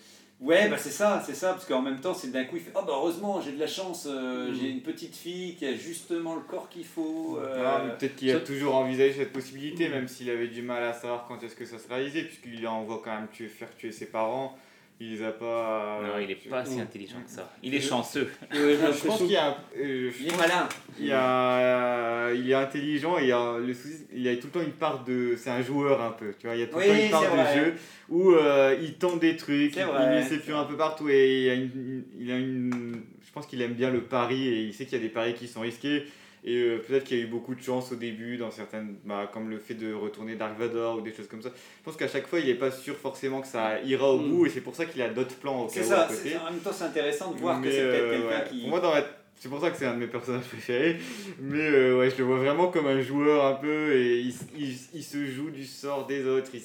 Ouais, 0.40 0.68
bah 0.68 0.76
c'est 0.78 0.90
ça, 0.90 1.20
c'est 1.26 1.34
ça, 1.34 1.52
parce 1.52 1.64
qu'en 1.66 1.82
même 1.82 1.98
temps, 2.00 2.14
c'est 2.14 2.30
d'un 2.30 2.44
coup, 2.44 2.54
il 2.56 2.62
fait 2.62 2.70
Oh 2.76 2.82
bah 2.86 2.92
heureusement, 2.94 3.40
j'ai 3.40 3.50
de 3.50 3.58
la 3.58 3.66
chance, 3.66 4.06
euh, 4.08 4.50
Mm. 4.50 4.54
j'ai 4.54 4.68
une 4.70 4.82
petite 4.82 5.16
fille 5.16 5.56
qui 5.56 5.66
a 5.66 5.74
justement 5.74 6.36
le 6.36 6.42
corps 6.42 6.68
qu'il 6.68 6.84
faut. 6.84 7.38
euh, 7.42 7.64
Ah, 7.66 7.80
Peut-être 7.98 8.14
qu'il 8.14 8.30
a 8.30 8.34
ça- 8.34 8.40
toujours 8.40 8.76
envisagé 8.76 9.14
cette 9.14 9.32
possibilité, 9.32 9.88
même 9.88 10.06
s'il 10.06 10.30
avait 10.30 10.46
du 10.46 10.62
mal 10.62 10.84
à 10.84 10.92
savoir 10.92 11.24
quand 11.26 11.42
est-ce 11.42 11.56
que 11.56 11.64
ça 11.64 11.78
se 11.80 11.88
réalisait, 11.88 12.22
puisqu'il 12.22 12.66
envoie 12.68 13.00
quand 13.04 13.12
même 13.12 13.26
tuer, 13.32 13.48
faire 13.48 13.74
tuer 13.76 13.90
ses 13.90 14.06
parents. 14.06 14.56
Il 15.00 15.12
les 15.12 15.22
a 15.22 15.30
pas. 15.30 16.00
non, 16.02 16.18
il 16.20 16.26
n'est 16.26 16.34
pas 16.34 16.64
si 16.64 16.76
Mm. 16.78 16.80
intelligent 16.80 17.22
que 17.24 17.30
ça. 17.30 17.48
Il 17.62 17.72
est 17.72 17.80
chanceux. 17.80 18.28
Ouais, 18.42 18.48
j'ai 18.52 18.58
Je 18.58 18.76
pense 18.76 18.82
l'impression 19.04 19.16
qu'il 19.26 19.30
y 19.32 19.36
a. 19.36 19.46
un- 19.50 19.56
euh, 19.78 20.10
je 20.10 20.22
Il 20.24 20.32
est 20.32 20.36
malin. 20.36 20.68
qu'il 20.96 21.06
y 21.06 21.12
a- 21.12 22.32
il 22.34 22.50
est 22.50 22.54
intelligent 22.54 23.16
et 23.18 23.22
il 23.22 23.28
y 23.28 23.32
a, 23.32 23.58
le 23.58 23.72
souci, 23.74 24.06
il 24.12 24.22
y 24.22 24.28
a 24.28 24.34
tout 24.36 24.46
le 24.48 24.52
temps 24.52 24.62
une 24.62 24.72
part 24.72 25.04
de. 25.04 25.36
C'est 25.36 25.50
un 25.50 25.62
joueur 25.62 26.02
un 26.02 26.10
peu, 26.10 26.34
tu 26.38 26.46
vois. 26.48 26.56
Il 26.56 26.60
y 26.60 26.64
a 26.64 26.66
tout 26.66 26.78
le 26.78 26.82
Oui, 26.82 26.88
temps 26.88 27.04
une 27.04 27.10
part 27.10 27.22
de 27.22 27.26
vrai. 27.42 27.54
jeu 27.64 27.74
où 28.08 28.32
euh, 28.32 28.76
il 28.82 28.94
tente 28.94 29.20
des 29.20 29.36
trucs, 29.36 29.76
il, 29.76 29.82
vrai, 29.84 30.02
il 30.04 30.08
met 30.10 30.22
ses 30.24 30.38
pions 30.38 30.58
un 30.58 30.64
peu 30.64 30.76
partout 30.76 31.08
et 31.08 31.44
il 31.44 31.50
a 31.50 31.54
une, 31.54 32.04
il 32.18 32.30
a 32.32 32.36
une. 32.36 33.02
Je 33.24 33.32
pense 33.32 33.46
qu'il 33.46 33.62
aime 33.62 33.74
bien 33.74 33.90
le 33.90 34.00
pari 34.00 34.48
et 34.48 34.62
il 34.64 34.74
sait 34.74 34.84
qu'il 34.84 34.98
y 34.98 35.00
a 35.00 35.04
des 35.04 35.10
paris 35.12 35.34
qui 35.34 35.46
sont 35.46 35.60
risqués. 35.60 36.04
Et 36.50 36.62
euh, 36.62 36.78
peut-être 36.78 37.04
qu'il 37.04 37.18
y 37.18 37.20
a 37.20 37.24
eu 37.24 37.26
beaucoup 37.26 37.54
de 37.54 37.60
chance 37.62 37.92
au 37.92 37.96
début, 37.96 38.38
dans 38.38 38.50
certaines, 38.50 38.96
bah, 39.04 39.28
comme 39.30 39.50
le 39.50 39.58
fait 39.58 39.74
de 39.74 39.92
retourner 39.92 40.34
Dark 40.34 40.58
Vador 40.58 40.96
ou 40.96 41.00
des 41.02 41.12
choses 41.12 41.28
comme 41.28 41.42
ça. 41.42 41.50
Je 41.50 41.84
pense 41.84 41.96
qu'à 41.96 42.08
chaque 42.08 42.26
fois, 42.26 42.38
il 42.40 42.46
n'est 42.46 42.54
pas 42.54 42.70
sûr 42.70 42.96
forcément 42.96 43.42
que 43.42 43.46
ça 43.48 43.82
ira 43.82 44.10
au 44.10 44.18
Mm. 44.18 44.30
bout 44.30 44.46
et 44.46 44.48
c'est 44.50 44.62
pour 44.62 44.74
ça 44.74 44.86
qu'il 44.86 45.02
a 45.02 45.10
d'autres 45.10 45.34
plans 45.36 45.64
au 45.64 45.68
C'est 45.68 45.80
cas 45.80 45.86
où 45.86 45.88
ça, 45.90 46.00
à 46.04 46.08
côté. 46.08 46.20
c'est- 46.30 46.36
en 46.38 46.50
même 46.50 46.60
temps, 46.60 46.72
c'est 46.72 46.84
intéressant 46.84 47.32
de 47.32 47.38
voir 47.38 47.58
Mais, 47.60 47.66
que 47.68 47.72
c'est 47.74 47.82
peut-être 47.82 48.02
euh, 48.02 48.10
quelqu'un 48.30 48.44
ouais. 48.44 48.48
qui. 48.50 48.60
Pour 48.60 48.68
moi, 48.70 48.80
dans 48.80 48.94
la- 48.94 49.06
c'est 49.38 49.48
pour 49.50 49.60
ça 49.60 49.70
que 49.70 49.76
c'est 49.76 49.84
un 49.86 49.94
de 49.94 49.98
mes 49.98 50.06
personnages 50.06 50.44
préférés. 50.48 50.96
Mais 51.38 51.58
euh, 51.60 51.98
ouais, 51.98 52.08
je 52.10 52.16
le 52.16 52.24
vois 52.24 52.38
vraiment 52.38 52.68
comme 52.68 52.86
un 52.86 53.00
joueur 53.02 53.44
un 53.44 53.54
peu 53.54 53.94
et 53.94 54.20
il, 54.56 55.02
se 55.02 55.26
joue 55.26 55.50
du 55.50 55.64
sort 55.66 56.06
des 56.06 56.24
autres. 56.24 56.48
Il 56.54 56.62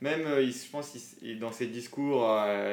même, 0.00 0.26
il, 0.40 0.52
je 0.52 0.70
pense, 0.70 0.94
il 1.22 1.38
dans 1.38 1.52
ses 1.52 1.66
discours, 1.66 2.26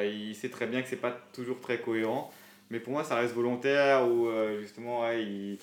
il 0.05 0.33
sait 0.35 0.49
très 0.49 0.67
bien 0.67 0.81
que 0.81 0.87
c'est 0.87 0.95
pas 0.95 1.11
toujours 1.33 1.59
très 1.59 1.79
cohérent. 1.79 2.31
Mais 2.69 2.79
pour 2.79 2.93
moi, 2.93 3.03
ça 3.03 3.15
reste 3.15 3.33
volontaire 3.35 4.07
ou 4.07 4.29
justement, 4.61 5.01
ouais, 5.01 5.21
il, 5.23 5.57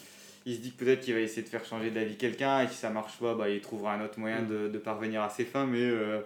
il 0.51 0.57
se 0.57 0.61
dit 0.61 0.73
que 0.73 0.85
peut-être 0.85 1.01
qu'il 1.01 1.15
va 1.15 1.21
essayer 1.21 1.43
de 1.43 1.49
faire 1.49 1.65
changer 1.65 1.91
d'avis 1.91 2.17
quelqu'un 2.17 2.63
et 2.63 2.69
si 2.69 2.75
ça 2.75 2.91
marche 2.91 3.19
pas, 3.19 3.35
bah, 3.35 3.49
il 3.49 3.61
trouvera 3.61 3.95
un 3.95 4.05
autre 4.05 4.19
moyen 4.19 4.43
de, 4.43 4.69
de 4.69 4.79
parvenir 4.79 5.23
à 5.23 5.29
ses 5.31 5.45
fins. 5.45 5.67
Mais, 5.67 5.81
euh, 5.81 6.21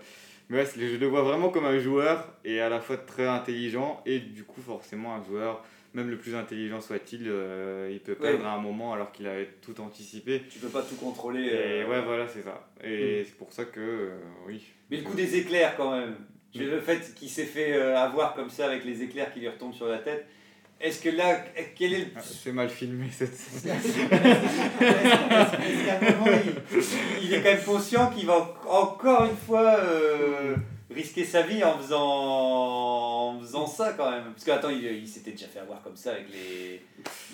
mais 0.49 0.59
ouais, 0.63 0.67
je 0.77 0.97
le 0.97 1.07
vois 1.07 1.23
vraiment 1.23 1.49
comme 1.51 1.65
un 1.67 1.79
joueur 1.79 2.33
et 2.45 2.61
à 2.61 2.69
la 2.69 2.81
fois 2.81 2.97
très 2.97 3.27
intelligent 3.27 4.03
et 4.07 4.19
du 4.19 4.45
coup, 4.45 4.61
forcément, 4.61 5.15
un 5.15 5.23
joueur 5.25 5.65
même 5.95 6.11
le 6.11 6.17
plus 6.19 6.35
intelligent 6.35 6.81
soit-il, 6.81 7.23
euh, 7.29 7.89
il 7.93 8.01
peut 8.01 8.17
Ouais. 8.21 8.31
perdre 8.33 8.47
à 8.47 8.55
un 8.55 8.59
moment 8.61 8.93
alors 8.95 9.13
qu'il 9.13 9.29
avait 9.29 9.49
tout 9.63 9.81
anticipé. 9.81 10.43
Tu 10.51 10.59
peux 10.59 10.67
pas 10.69 10.83
tout 10.83 10.97
contrôler. 10.97 11.43
Et 11.45 11.83
euh, 11.83 11.87
ouais, 11.89 12.03
voilà, 12.03 12.27
c'est 12.27 12.43
ça. 12.43 12.69
Et 12.83 13.23
c'est 13.25 13.37
pour 13.39 13.53
ça 13.53 13.65
que, 13.65 14.11
oui. 14.49 14.61
Mais 14.91 14.97
le 14.97 15.05
coup 15.05 15.15
des 15.15 15.37
éclairs, 15.37 15.77
quand 15.77 15.97
même. 15.97 16.17
Je- 16.53 16.63
Le 16.65 16.81
fait 16.81 17.15
qu'il 17.15 17.29
s'est 17.29 17.45
fait 17.47 17.75
avoir 17.75 18.35
comme 18.35 18.49
ça 18.51 18.67
avec 18.67 18.85
les 18.85 19.03
éclairs 19.03 19.33
qui 19.33 19.41
lui 19.41 19.49
retombent 19.49 19.75
sur 19.75 19.87
la 19.89 19.99
tête. 19.99 20.27
Est-ce 20.81 21.01
que 21.01 21.09
là, 21.09 21.39
quel 21.77 21.93
est 21.95 21.99
le. 22.01 22.07
Ah, 22.17 22.21
C'est 22.21 22.53
mal 22.53 22.69
filmé 22.69 23.07
cette 23.11 23.35
scène. 23.35 23.77
Est-ce 23.77 23.97
qu'à 25.87 25.99
un 25.99 26.19
moment, 26.19 26.39
il, 26.45 27.25
il 27.25 27.33
est 27.35 27.43
quand 27.43 27.53
même 27.55 27.63
conscient 27.65 28.11
qu'il 28.11 28.27
va 28.27 28.39
en- 28.39 28.55
encore 28.71 29.25
une 29.25 29.37
fois 29.37 29.79
euh, 29.79 30.57
risquer 30.91 31.25
sa 31.25 31.43
vie 31.43 31.65
en 31.65 31.79
faisant, 31.79 32.03
en 32.03 33.41
faisant 33.41 33.67
ça 33.67 33.95
quand 33.97 34.11
même 34.11 34.25
Parce 34.33 34.45
que 34.45 34.51
attends, 34.51 34.71
il, 34.71 34.85
il 34.85 35.09
s'était 35.09 35.31
déjà 35.33 35.47
fait 35.47 35.61
avoir 35.61 35.81
comme 35.83 35.97
ça 35.97 36.13
avec 36.13 36.27
les- 36.33 36.83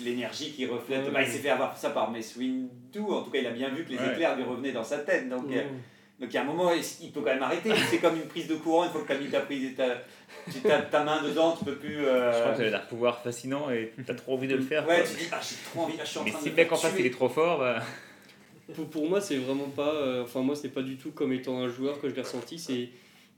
l'énergie 0.03 0.51
qui 0.53 0.65
reflète. 0.65 1.11
Bah, 1.11 1.21
il 1.21 1.27
s'est 1.27 1.39
fait 1.39 1.49
avoir 1.49 1.77
ça 1.77 1.89
par 1.89 2.09
Mace 2.09 2.35
Windu. 2.37 2.69
En 3.09 3.21
tout 3.23 3.31
cas, 3.31 3.39
il 3.39 3.47
a 3.47 3.51
bien 3.51 3.69
vu 3.69 3.83
que 3.83 3.89
les 3.91 3.97
Ouais. 3.97 4.11
éclairs 4.13 4.35
lui 4.37 4.43
revenaient 4.43 4.71
dans 4.71 4.83
sa 4.83 4.99
tête. 4.99 5.27
Donc, 5.29 5.51
euh. 5.51 5.63
Donc 6.21 6.29
il 6.29 6.33
y 6.35 6.37
a 6.37 6.41
un 6.41 6.45
moment, 6.45 6.71
il 6.71 7.11
peut 7.11 7.19
quand 7.21 7.33
même 7.33 7.41
arrêter. 7.43 7.71
C'est 7.89 7.97
comme 7.97 8.15
une 8.15 8.27
prise 8.27 8.47
de 8.47 8.55
courant. 8.55 8.85
Une 8.85 8.91
fois 8.91 9.01
que 9.01 9.07
tu 9.07 9.13
as 9.13 9.17
mis 9.17 9.27
ta, 9.27 9.39
prise, 9.41 9.75
ta, 9.75 9.85
tu 10.49 10.71
as 10.71 10.81
ta 10.83 11.03
main 11.03 11.21
dedans, 11.23 11.55
tu 11.57 11.65
peux 11.65 11.75
plus. 11.75 11.97
euh, 12.05 12.31
Je 12.31 12.39
crois 12.39 12.51
que 12.51 12.57
ça 12.57 12.63
a 12.63 12.69
l'air 12.69 12.87
pouvoir 12.87 13.21
fascinant 13.21 13.69
et 13.71 13.91
t'as 14.05 14.13
trop 14.13 14.35
envie 14.35 14.47
de 14.47 14.55
le 14.55 14.61
faire. 14.61 14.87
Ouais, 14.87 14.97
quoi. 15.01 15.03
tu 15.09 15.15
dis, 15.23 15.29
ah, 15.31 15.39
j'ai 15.41 15.55
trop 15.71 15.81
envie, 15.81 15.97
là, 15.97 16.03
je 16.05 16.09
suis 16.09 16.19
en 16.19 16.23
Mais 16.23 16.31
train 16.31 16.39
si 16.39 16.45
de 16.45 16.49
le 16.51 16.55
me 16.55 16.61
mec 16.61 16.71
en 16.71 16.75
face 16.77 16.93
il 16.99 17.05
est 17.05 17.09
trop 17.09 17.27
fort, 17.29 17.59
bah. 17.59 17.79
Pour, 18.75 18.89
pour 18.89 19.09
moi, 19.09 19.19
c'est 19.19 19.37
vraiment 19.37 19.67
pas. 19.69 19.93
euh, 19.93 20.23
Enfin, 20.23 20.41
moi, 20.41 20.55
c'est 20.55 20.69
pas 20.69 20.81
du 20.83 20.95
tout 20.95 21.11
comme 21.11 21.33
étant 21.33 21.59
un 21.59 21.67
joueur 21.67 21.99
que 21.99 22.07
je 22.09 22.15
l'ai 22.15 22.21
ressenti. 22.21 22.57
C'est 22.59 22.89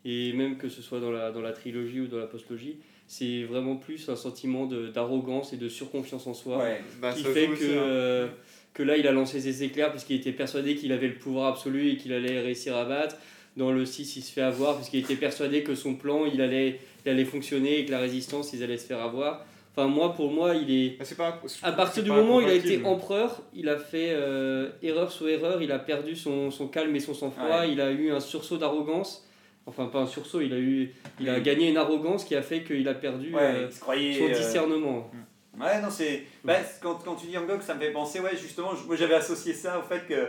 et 0.06 0.34
même 0.34 0.58
que 0.58 0.68
ce 0.68 0.82
soit 0.82 1.00
dans 1.00 1.12
la 1.12 1.32
dans 1.32 1.42
la 1.42 1.54
trilogie 1.54 2.02
ou 2.02 2.08
dans 2.08 2.18
la 2.18 2.28
postlogie, 2.28 2.78
c'est 3.08 3.44
vraiment 3.44 3.78
plus 3.78 4.10
un 4.10 4.16
sentiment 4.18 4.66
de- 4.66 4.88
d'arrogance 4.90 5.54
et 5.54 5.58
de 5.58 5.70
surconfiance 5.70 6.28
en 6.28 6.34
soi 6.34 6.58
Ouais. 6.58 6.82
Bah, 7.02 7.14
qui 7.14 7.24
fait 7.24 7.48
que 7.48 7.52
aussi, 7.54 7.64
hein. 7.64 7.68
euh, 7.78 8.28
que 8.74 8.84
là, 8.84 8.98
il 8.98 9.08
a 9.08 9.12
lancé 9.12 9.40
ses 9.40 9.64
éclairs 9.64 9.92
puisqu'il 9.92 10.16
était 10.16 10.32
persuadé 10.32 10.76
qu'il 10.76 10.92
avait 10.92 11.08
le 11.08 11.16
pouvoir 11.16 11.48
absolu 11.54 11.90
et 11.92 11.98
qu'il 11.98 12.14
allait 12.14 12.40
réussir 12.42 12.76
à 12.76 12.86
battre. 12.86 13.16
Dans 13.56 13.72
le 13.72 13.86
6, 13.86 14.16
il 14.18 14.22
se 14.24 14.32
fait 14.32 14.42
avoir 14.42 14.76
puisqu'il 14.78 15.00
était 15.02 15.16
persuadé 15.16 15.62
que 15.64 15.76
son 15.76 15.94
plan, 15.96 16.26
il 16.26 16.42
allait 16.42 16.80
il 17.06 17.12
allait 17.12 17.26
fonctionner 17.26 17.80
et 17.80 17.86
que 17.86 17.92
la 17.92 18.00
résistance, 18.00 18.54
ils 18.54 18.64
allaient 18.64 18.78
se 18.78 18.86
faire 18.88 19.02
avoir. 19.02 19.46
Enfin, 19.76 19.88
moi, 19.88 20.14
pour 20.14 20.32
moi, 20.32 20.56
il 20.56 20.72
est 20.72 20.90
pas, 21.18 21.40
je 21.46 21.66
à 21.66 21.72
partir 21.72 22.04
du 22.04 22.12
moment 22.12 22.38
où 22.38 22.42
il 22.42 22.48
a 22.48 22.54
été 22.54 22.84
empereur, 22.86 23.42
il 23.54 23.68
a 23.70 23.78
fait 23.78 24.10
euh, 24.12 24.70
erreur 24.82 25.12
sur 25.12 25.28
erreur, 25.28 25.62
il 25.62 25.72
a 25.72 25.80
perdu 25.80 26.16
son, 26.16 26.50
son 26.52 26.68
calme 26.68 26.96
et 26.96 27.00
son 27.00 27.14
sang-froid, 27.14 27.62
Ouais. 27.62 27.72
il 27.72 27.82
a 27.82 27.92
eu 27.92 28.12
un 28.12 28.20
sursaut 28.20 28.58
d'arrogance. 28.58 29.28
Enfin, 29.66 29.86
pas 29.88 30.00
un 30.00 30.08
sursaut, 30.08 30.42
il 30.42 30.54
a, 30.54 30.58
eu, 30.58 30.94
il 31.20 31.30
a 31.30 31.40
gagné 31.40 31.70
une 31.70 31.78
arrogance 31.78 32.24
qui 32.26 32.36
a 32.36 32.42
fait 32.42 32.64
qu'il 32.64 32.88
a 32.88 32.94
perdu 32.94 33.34
Ouais, 33.34 33.42
euh, 33.42 33.68
il 33.70 33.74
se 33.74 33.80
croyait. 33.80 34.14
son 34.14 34.26
euh, 34.26 34.34
discernement. 34.38 35.12
Ouais, 35.60 35.82
non, 35.82 35.90
c'est. 35.92 36.24
Bah, 36.44 36.56
c'est- 36.64 36.82
quand, 36.82 36.96
quand 37.04 37.16
tu 37.16 37.28
dis 37.28 37.38
Angok, 37.38 37.62
ça 37.62 37.76
me 37.76 37.80
fait 37.80 37.92
penser, 37.92 38.20
ouais, 38.20 38.36
justement, 38.36 38.72
moi 38.88 38.96
j'avais 38.96 39.16
associé 39.16 39.54
ça 39.54 39.80
au 39.80 39.84
fait 39.84 40.06
que. 40.08 40.28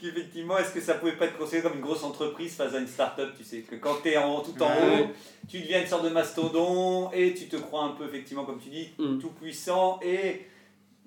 qu'effectivement, 0.00 0.58
est-ce 0.58 0.72
que 0.72 0.80
ça 0.80 0.94
pouvait 0.94 1.12
pas 1.16 1.26
être 1.26 1.38
considéré 1.38 1.62
comme 1.62 1.74
une 1.78 1.84
grosse 1.84 2.02
entreprise 2.02 2.56
face 2.56 2.74
à 2.74 2.78
une 2.78 2.88
start-up 2.88 3.34
Tu 3.38 3.44
sais, 3.44 3.60
que 3.60 3.76
quand 3.76 3.96
tu 4.02 4.08
es 4.08 4.16
en, 4.16 4.40
tout 4.40 4.60
en 4.60 4.66
Ouais. 4.68 5.02
haut, 5.02 5.06
tu 5.48 5.60
deviens 5.60 5.80
une 5.80 5.86
sorte 5.86 6.04
de 6.04 6.08
mastodon 6.08 7.10
et 7.12 7.34
tu 7.34 7.46
te 7.48 7.54
crois 7.56 7.84
un 7.84 7.90
peu, 7.92 8.04
effectivement, 8.06 8.44
comme 8.44 8.58
tu 8.60 8.68
dis, 8.70 8.88
Mm. 8.98 9.18
tout 9.20 9.30
puissant 9.30 10.00
et. 10.02 10.46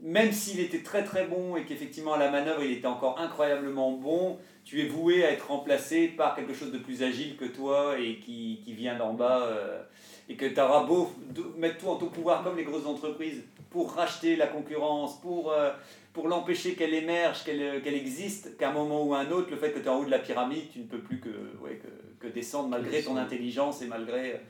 Même 0.05 0.31
s'il 0.31 0.59
était 0.59 0.83
très 0.83 1.03
très 1.03 1.25
bon 1.25 1.57
et 1.57 1.65
qu'effectivement 1.65 2.13
à 2.13 2.19
la 2.19 2.29
manœuvre 2.29 2.63
il 2.63 2.71
était 2.71 2.87
encore 2.87 3.19
incroyablement 3.19 3.91
bon, 3.91 4.37
tu 4.63 4.81
es 4.81 4.87
voué 4.87 5.25
à 5.25 5.31
être 5.31 5.47
remplacé 5.47 6.07
par 6.07 6.35
quelque 6.35 6.53
chose 6.53 6.71
de 6.71 6.77
plus 6.77 7.03
agile 7.03 7.35
que 7.35 7.45
toi 7.45 7.99
et 7.99 8.19
qui, 8.19 8.61
qui 8.63 8.73
vient 8.73 8.95
d'en 8.95 9.13
bas. 9.13 9.41
euh, 9.47 9.81
et 10.27 10.35
que 10.35 10.45
tu 10.45 10.59
auras 10.59 10.83
beau 10.83 11.11
mettre 11.57 11.77
tout 11.77 11.87
en 11.87 11.95
ton 11.97 12.07
pouvoir 12.07 12.43
comme 12.43 12.57
les 12.57 12.63
grosses 12.63 12.85
entreprises 12.85 13.43
pour 13.69 13.93
racheter 13.93 14.35
la 14.35 14.47
concurrence, 14.47 15.19
pour, 15.21 15.51
euh, 15.51 15.71
pour 16.13 16.27
l'empêcher 16.27 16.75
qu'elle 16.75 16.93
émerge, 16.93 17.43
qu'elle 17.43 17.61
euh, 17.61 17.81
qu'elle 17.81 17.95
existe, 17.95 18.57
qu'à 18.57 18.69
un 18.69 18.73
moment 18.73 19.03
ou 19.03 19.13
à 19.13 19.19
un 19.19 19.31
autre, 19.31 19.51
le 19.51 19.57
fait 19.57 19.71
que 19.71 19.79
tu 19.79 19.85
es 19.85 19.89
en 19.89 19.99
haut 19.99 20.05
de 20.05 20.11
la 20.11 20.19
pyramide, 20.19 20.71
tu 20.71 20.79
ne 20.79 20.85
peux 20.85 20.99
plus 20.99 21.19
que, 21.19 21.29
ouais, 21.61 21.79
que, 21.81 22.27
que 22.27 22.33
descendre 22.33 22.69
malgré 22.69 23.03
ton 23.03 23.17
intelligence 23.17 23.81
et 23.81 23.87
malgré 23.87 24.41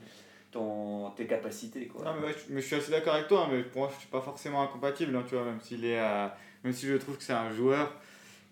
ton, 0.50 1.10
tes 1.16 1.26
capacités. 1.26 1.86
Quoi. 1.86 2.04
Non, 2.04 2.12
mais, 2.20 2.28
ouais, 2.28 2.32
je, 2.34 2.52
mais 2.54 2.60
je 2.60 2.66
suis 2.66 2.76
assez 2.76 2.90
d'accord 2.90 3.14
avec 3.14 3.28
toi, 3.28 3.44
hein, 3.44 3.48
mais 3.52 3.62
pour 3.62 3.82
moi, 3.82 3.90
je 3.94 3.98
suis 4.00 4.08
pas 4.08 4.20
forcément 4.20 4.62
incompatible, 4.62 5.14
hein, 5.16 5.24
tu 5.28 5.34
vois, 5.34 5.44
même 5.44 5.60
s'il 5.60 5.84
est, 5.84 5.98
euh, 6.00 6.26
même 6.64 6.72
si 6.72 6.86
je 6.86 6.94
trouve 6.94 7.16
que 7.16 7.22
c'est 7.22 7.32
un 7.32 7.50
joueur 7.52 7.92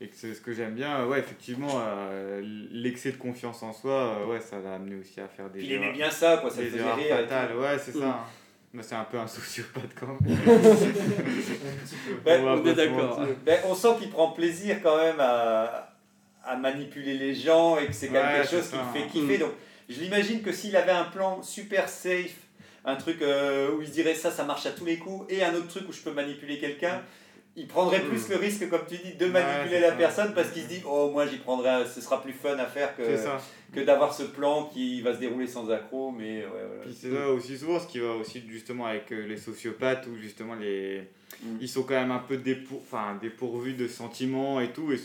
et 0.01 0.09
que 0.09 0.15
c'est 0.17 0.35
ce 0.35 0.41
que 0.41 0.53
j'aime 0.53 0.75
bien, 0.75 1.01
euh, 1.01 1.07
ouais, 1.07 1.21
effectivement, 1.21 1.81
euh, 1.81 2.41
l'excès 2.73 3.13
de 3.13 3.17
confiance 3.17 3.63
en 3.63 3.73
soi, 3.73 3.93
euh, 3.93 4.27
ouais, 4.27 4.41
ça 4.41 4.59
l'a 4.61 4.75
amené 4.75 4.97
aussi 4.97 5.21
à 5.21 5.29
faire 5.29 5.49
des 5.51 5.61
Puis 5.61 5.69
il 5.69 5.73
aimait 5.75 5.93
bien 5.93 6.11
ça, 6.11 6.39
quoi, 6.39 6.51
ça 6.51 6.61
des 6.63 6.67
faisait 6.69 6.81
erreurs 6.81 6.97
rire. 6.97 7.17
fatales, 7.17 7.57
ouais, 7.57 7.79
c'est 7.79 7.95
Mm. 7.95 8.01
ça. 8.01 8.07
hein. 8.09 8.17
Mais 8.77 8.83
c'est 8.83 8.97
un 8.97 9.05
peu 9.05 9.19
un 9.21 9.27
sociopathe 9.29 9.95
quand 9.99 10.09
même. 10.21 10.37
Ben, 12.25 12.43
On 12.45 12.49
on 12.59 12.67
est 12.67 12.75
d'accord. 12.75 13.21
Ben, 13.47 13.61
on 13.67 13.75
sent 13.75 13.89
qu'il 14.01 14.11
prend 14.11 14.33
plaisir 14.33 14.79
quand 14.83 14.97
même 14.97 15.21
à, 15.21 15.93
à 16.45 16.57
manipuler 16.57 17.15
les 17.15 17.35
gens 17.35 17.79
et 17.79 17.87
que 17.87 17.93
c'est 17.93 18.09
quand 18.09 18.15
même 18.15 18.27
Ouais, 18.27 18.41
quelque 18.41 18.51
chose 18.51 18.69
qui 18.69 18.77
le 18.77 18.83
fait 18.93 19.05
hein. 19.05 19.09
kiffer. 19.13 19.37
Mm. 19.37 19.41
Donc 19.41 19.53
je 19.89 20.01
l'imagine 20.01 20.43
que 20.43 20.53
s'il 20.53 20.77
avait 20.77 20.93
un 20.93 21.05
plan 21.05 21.43
super 21.43 21.89
safe, 21.89 22.37
un 22.85 22.97
truc 22.97 23.23
euh, 23.23 23.75
où 23.75 23.83
il 23.83 23.89
se 23.89 23.93
dirait 23.93 24.15
ça, 24.15 24.31
ça 24.31 24.45
marche 24.45 24.67
à 24.67 24.71
tous 24.71 24.85
les 24.85 24.99
coups, 24.99 25.27
et 25.33 25.43
un 25.43 25.55
autre 25.55 25.69
truc 25.69 25.89
où 25.89 25.93
je 25.93 26.01
peux 26.01 26.13
manipuler 26.13 26.59
quelqu'un, 26.59 27.03
il 27.57 27.67
prendrait 27.67 28.01
plus 28.01 28.29
le 28.29 28.37
risque, 28.37 28.69
comme 28.69 28.85
tu 28.89 28.97
dis, 28.97 29.15
de 29.15 29.27
manipuler 29.27 29.81
la 29.81 29.91
ça. 29.91 29.97
personne 29.97 30.35
parce 30.35 30.51
qu'il 30.51 30.63
se 30.63 30.69
dit 30.69 30.83
oh 30.87 31.11
moi 31.11 31.27
j'y 31.27 31.37
prendrai, 31.37 31.85
ce 31.87 32.01
sera 32.01 32.21
plus 32.21 32.33
fun 32.33 32.59
à 32.59 32.67
faire 32.67 32.97
que, 32.97 33.03
que 33.73 33.81
d'avoir 33.81 34.13
ce 34.13 34.25
plan 34.25 34.65
qui 34.67 35.01
va 35.03 35.15
se 35.15 35.21
dérouler 35.21 35.47
sans 35.47 35.71
accroc. 35.71 36.13
Mais 36.19 36.41
ouais, 36.41 36.49
voilà. 36.51 36.83
Puis 36.83 36.97
c'est 37.01 37.11
là 37.11 37.29
aussi 37.31 37.57
souvent 37.57 37.79
ce 37.79 37.87
qui 37.87 38.01
va 38.01 38.11
aussi 38.11 38.43
justement 38.49 38.87
avec 38.87 39.13
euh, 39.13 39.27
les 39.27 39.37
sociopathes 39.37 40.07
où 40.09 40.17
justement 40.17 40.55
les 40.57 41.09
Mm. 41.43 41.57
ils 41.61 41.69
sont 41.69 41.83
quand 41.83 41.95
même 41.95 42.11
un 42.11 42.19
peu 42.19 42.37
dépour... 42.37 42.81
enfin, 42.83 43.19
dépourvus 43.21 43.75
de 43.75 43.89
sentiments 43.89 44.61
et 44.61 44.73
tout 44.73 44.93
et 44.93 45.01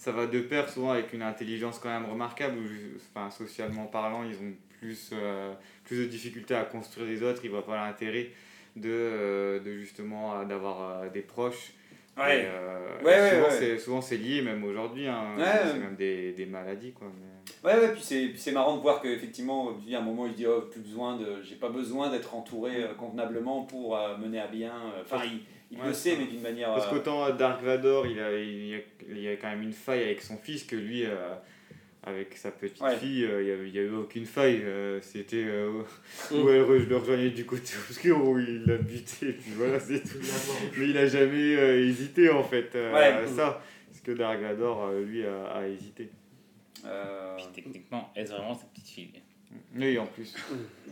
ça 0.00 0.12
va 0.12 0.26
de 0.26 0.40
pair 0.40 0.66
souvent 0.70 0.92
avec 0.92 1.12
une 1.12 1.20
intelligence 1.20 1.78
quand 1.78 1.90
même 1.90 2.10
remarquable 2.10 2.56
où 2.56 2.66
enfin, 3.14 3.30
socialement 3.30 3.84
parlant 3.84 4.24
ils 4.24 4.34
ont 4.36 4.54
plus, 4.78 5.10
euh, 5.12 5.52
plus 5.84 5.98
de 5.98 6.04
difficultés 6.06 6.54
à 6.54 6.64
construire 6.64 7.06
les 7.06 7.22
autres 7.22 7.42
ils 7.44 7.50
voient 7.50 7.66
pas 7.66 7.76
l'intérêt 7.86 8.30
de, 8.76 8.88
euh, 8.88 9.60
de 9.60 9.76
justement 9.76 10.40
euh, 10.40 10.44
d'avoir 10.46 11.02
euh, 11.02 11.08
des 11.10 11.20
proches 11.20 11.72
Ouais. 12.18 12.42
Et, 12.44 13.04
Ouais, 13.04 13.30
souvent, 13.30 13.42
ouais. 13.44 13.50
c'est 13.50 13.78
souvent 13.78 14.00
c'est 14.00 14.16
lié 14.16 14.40
même 14.42 14.64
aujourd'hui 14.64 15.06
hein, 15.06 15.36
c'est 15.38 15.78
même 15.78 15.96
des, 15.96 16.32
des 16.32 16.46
maladies 16.46 16.92
quoi 16.92 17.08
mais... 17.14 17.68
Ouais, 17.68 17.78
ouais, 17.78 17.92
puis 17.92 18.02
c'est, 18.02 18.28
puis 18.28 18.38
c'est 18.38 18.52
marrant 18.52 18.76
de 18.76 18.80
voir 18.80 19.02
qu'effectivement, 19.02 19.76
il 19.84 19.90
y 19.92 19.94
a 19.94 19.98
un 19.98 20.02
moment, 20.02 20.24
il 20.24 20.32
se 20.32 20.36
dit, 20.36 20.46
oh, 20.46 20.62
plus 20.62 20.80
besoin 20.80 21.16
de, 21.18 21.42
j'ai 21.42 21.56
pas 21.56 21.68
besoin 21.68 22.08
d'être 22.08 22.34
entouré 22.34 22.86
convenablement 22.96 23.64
pour 23.64 23.98
mener 24.18 24.40
à 24.40 24.46
bien. 24.46 24.72
Enfin, 25.02 25.20
il, 25.26 25.40
il 25.70 25.78
Ouais, 25.78 25.86
le 25.88 25.92
sait, 25.94 26.12
ça. 26.12 26.16
mais 26.18 26.26
d'une 26.26 26.40
manière. 26.42 26.74
Parce 26.74 26.86
euh, 26.86 26.90
qu'autant 26.90 27.30
Dark 27.34 27.62
Vador, 27.62 28.06
il, 28.06 28.18
a, 28.20 28.36
il, 28.38 28.66
y 28.68 28.74
a, 28.74 28.78
il 29.08 29.28
a 29.28 29.36
quand 29.36 29.48
même 29.50 29.62
une 29.62 29.72
faille 29.72 30.02
avec 30.02 30.20
son 30.20 30.36
fils 30.36 30.64
que 30.64 30.76
lui, 30.76 31.04
euh, 31.04 31.34
avec 32.02 32.34
sa 32.36 32.50
petite 32.50 32.80
Ouais. 32.80 32.96
fille, 32.96 33.24
euh, 33.24 33.42
il 33.66 33.72
n'y 33.72 33.78
avait, 33.78 33.88
aucune 33.90 34.24
faille. 34.26 34.60
euh, 34.64 35.00
C'était 35.02 35.44
euh, 35.46 35.82
Mm. 36.30 36.34
où 36.34 36.48
elle 36.50 36.62
re- 36.62 36.86
le 36.88 36.96
rejoignait 36.96 37.30
du 37.30 37.44
côté 37.46 37.74
obscur, 37.88 38.24
où 38.26 38.38
il 38.38 38.64
l'a 38.66 38.78
buté, 38.78 39.28
et 39.28 39.32
puis 39.32 39.52
voilà, 39.56 39.78
c'est 39.78 40.00
tout. 40.02 40.18
Mais 40.78 40.88
il 40.88 40.98
a 40.98 41.06
jamais 41.06 41.56
euh, 41.56 41.86
hésité 41.88 42.30
en 42.30 42.42
fait 42.42 42.74
euh, 42.74 42.92
Ouais. 42.94 43.04
à 43.24 43.26
ça. 43.26 43.62
Parce 43.88 44.00
que 44.00 44.12
Dark 44.12 44.40
Vador, 44.40 44.86
euh, 44.86 45.02
lui, 45.04 45.24
a, 45.26 45.44
a 45.52 45.66
hésité. 45.68 46.08
euh, 46.86 47.36
Puis 47.36 47.46
techniquement, 47.54 48.10
est-ce 48.16 48.32
vraiment 48.32 48.54
sa 48.54 48.64
petite 48.66 48.88
fille? 48.88 49.12
Oui, 49.76 49.98
en 49.98 50.06
plus. 50.06 50.34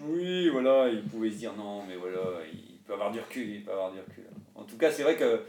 oui, 0.03 0.49
voilà, 0.51 0.89
il 0.89 1.03
pouvait 1.05 1.31
se 1.31 1.37
dire 1.37 1.55
non, 1.57 1.85
mais 1.87 1.97
voilà, 1.97 2.19
il 2.53 2.79
peut 2.87 2.93
avoir 2.95 3.11
du 3.13 3.21
recul, 3.21 3.49
il 3.49 3.63
peut 3.63 3.71
avoir 3.71 3.93
du 3.93 3.99
recul. 4.01 4.25
En 4.59 4.65
tout 4.65 4.77
cas, 4.77 4.91
c'est 4.91 5.03
vrai 5.03 5.17
que 5.17 5.41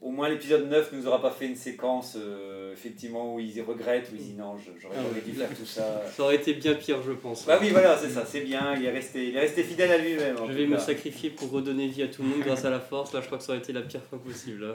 au 0.00 0.10
moins 0.10 0.28
l'épisode 0.28 0.68
9 0.68 0.92
nous 0.94 1.06
aura 1.06 1.22
pas 1.22 1.30
fait 1.30 1.46
une 1.46 1.54
séquence 1.54 2.16
euh, 2.18 2.72
effectivement 2.72 3.34
où 3.36 3.38
ils 3.40 3.62
regrettent, 3.62 4.10
où 4.12 4.16
ils 4.16 4.22
disent 4.22 4.36
non, 4.36 4.56
j'aurais 4.58 4.96
Ah 4.98 5.20
dû 5.24 5.32
faire 5.32 5.48
tout 5.56 5.64
ça. 5.64 6.02
Ça 6.16 6.24
aurait 6.24 6.34
été 6.34 6.54
bien 6.54 6.74
pire, 6.74 6.98
je 7.06 7.12
pense. 7.12 7.46
Bah 7.46 7.58
oui, 7.60 7.70
voilà, 7.70 7.96
c'est 7.96 8.08
ça, 8.10 8.26
c'est 8.26 8.40
bien, 8.40 8.74
il 8.76 8.84
est 8.84 8.90
resté, 8.90 9.28
il 9.28 9.36
est 9.36 9.40
resté 9.40 9.62
fidèle 9.62 9.92
à 9.92 9.98
lui-même. 9.98 10.36
Je 10.48 10.52
vais 10.52 10.66
me 10.66 10.74
cas. 10.74 10.80
sacrifier 10.80 11.30
pour 11.30 11.52
redonner 11.52 11.86
vie 11.86 12.02
à 12.02 12.08
tout 12.08 12.22
le 12.22 12.28
monde 12.30 12.40
grâce 12.40 12.64
à 12.64 12.70
la 12.70 12.80
force. 12.80 13.12
Là, 13.12 13.20
je 13.20 13.26
crois 13.26 13.38
que 13.38 13.44
ça 13.44 13.52
aurait 13.52 13.60
été 13.60 13.72
la 13.72 13.82
pire 13.82 14.00
fin 14.10 14.18
possible. 14.18 14.66
là. 14.66 14.74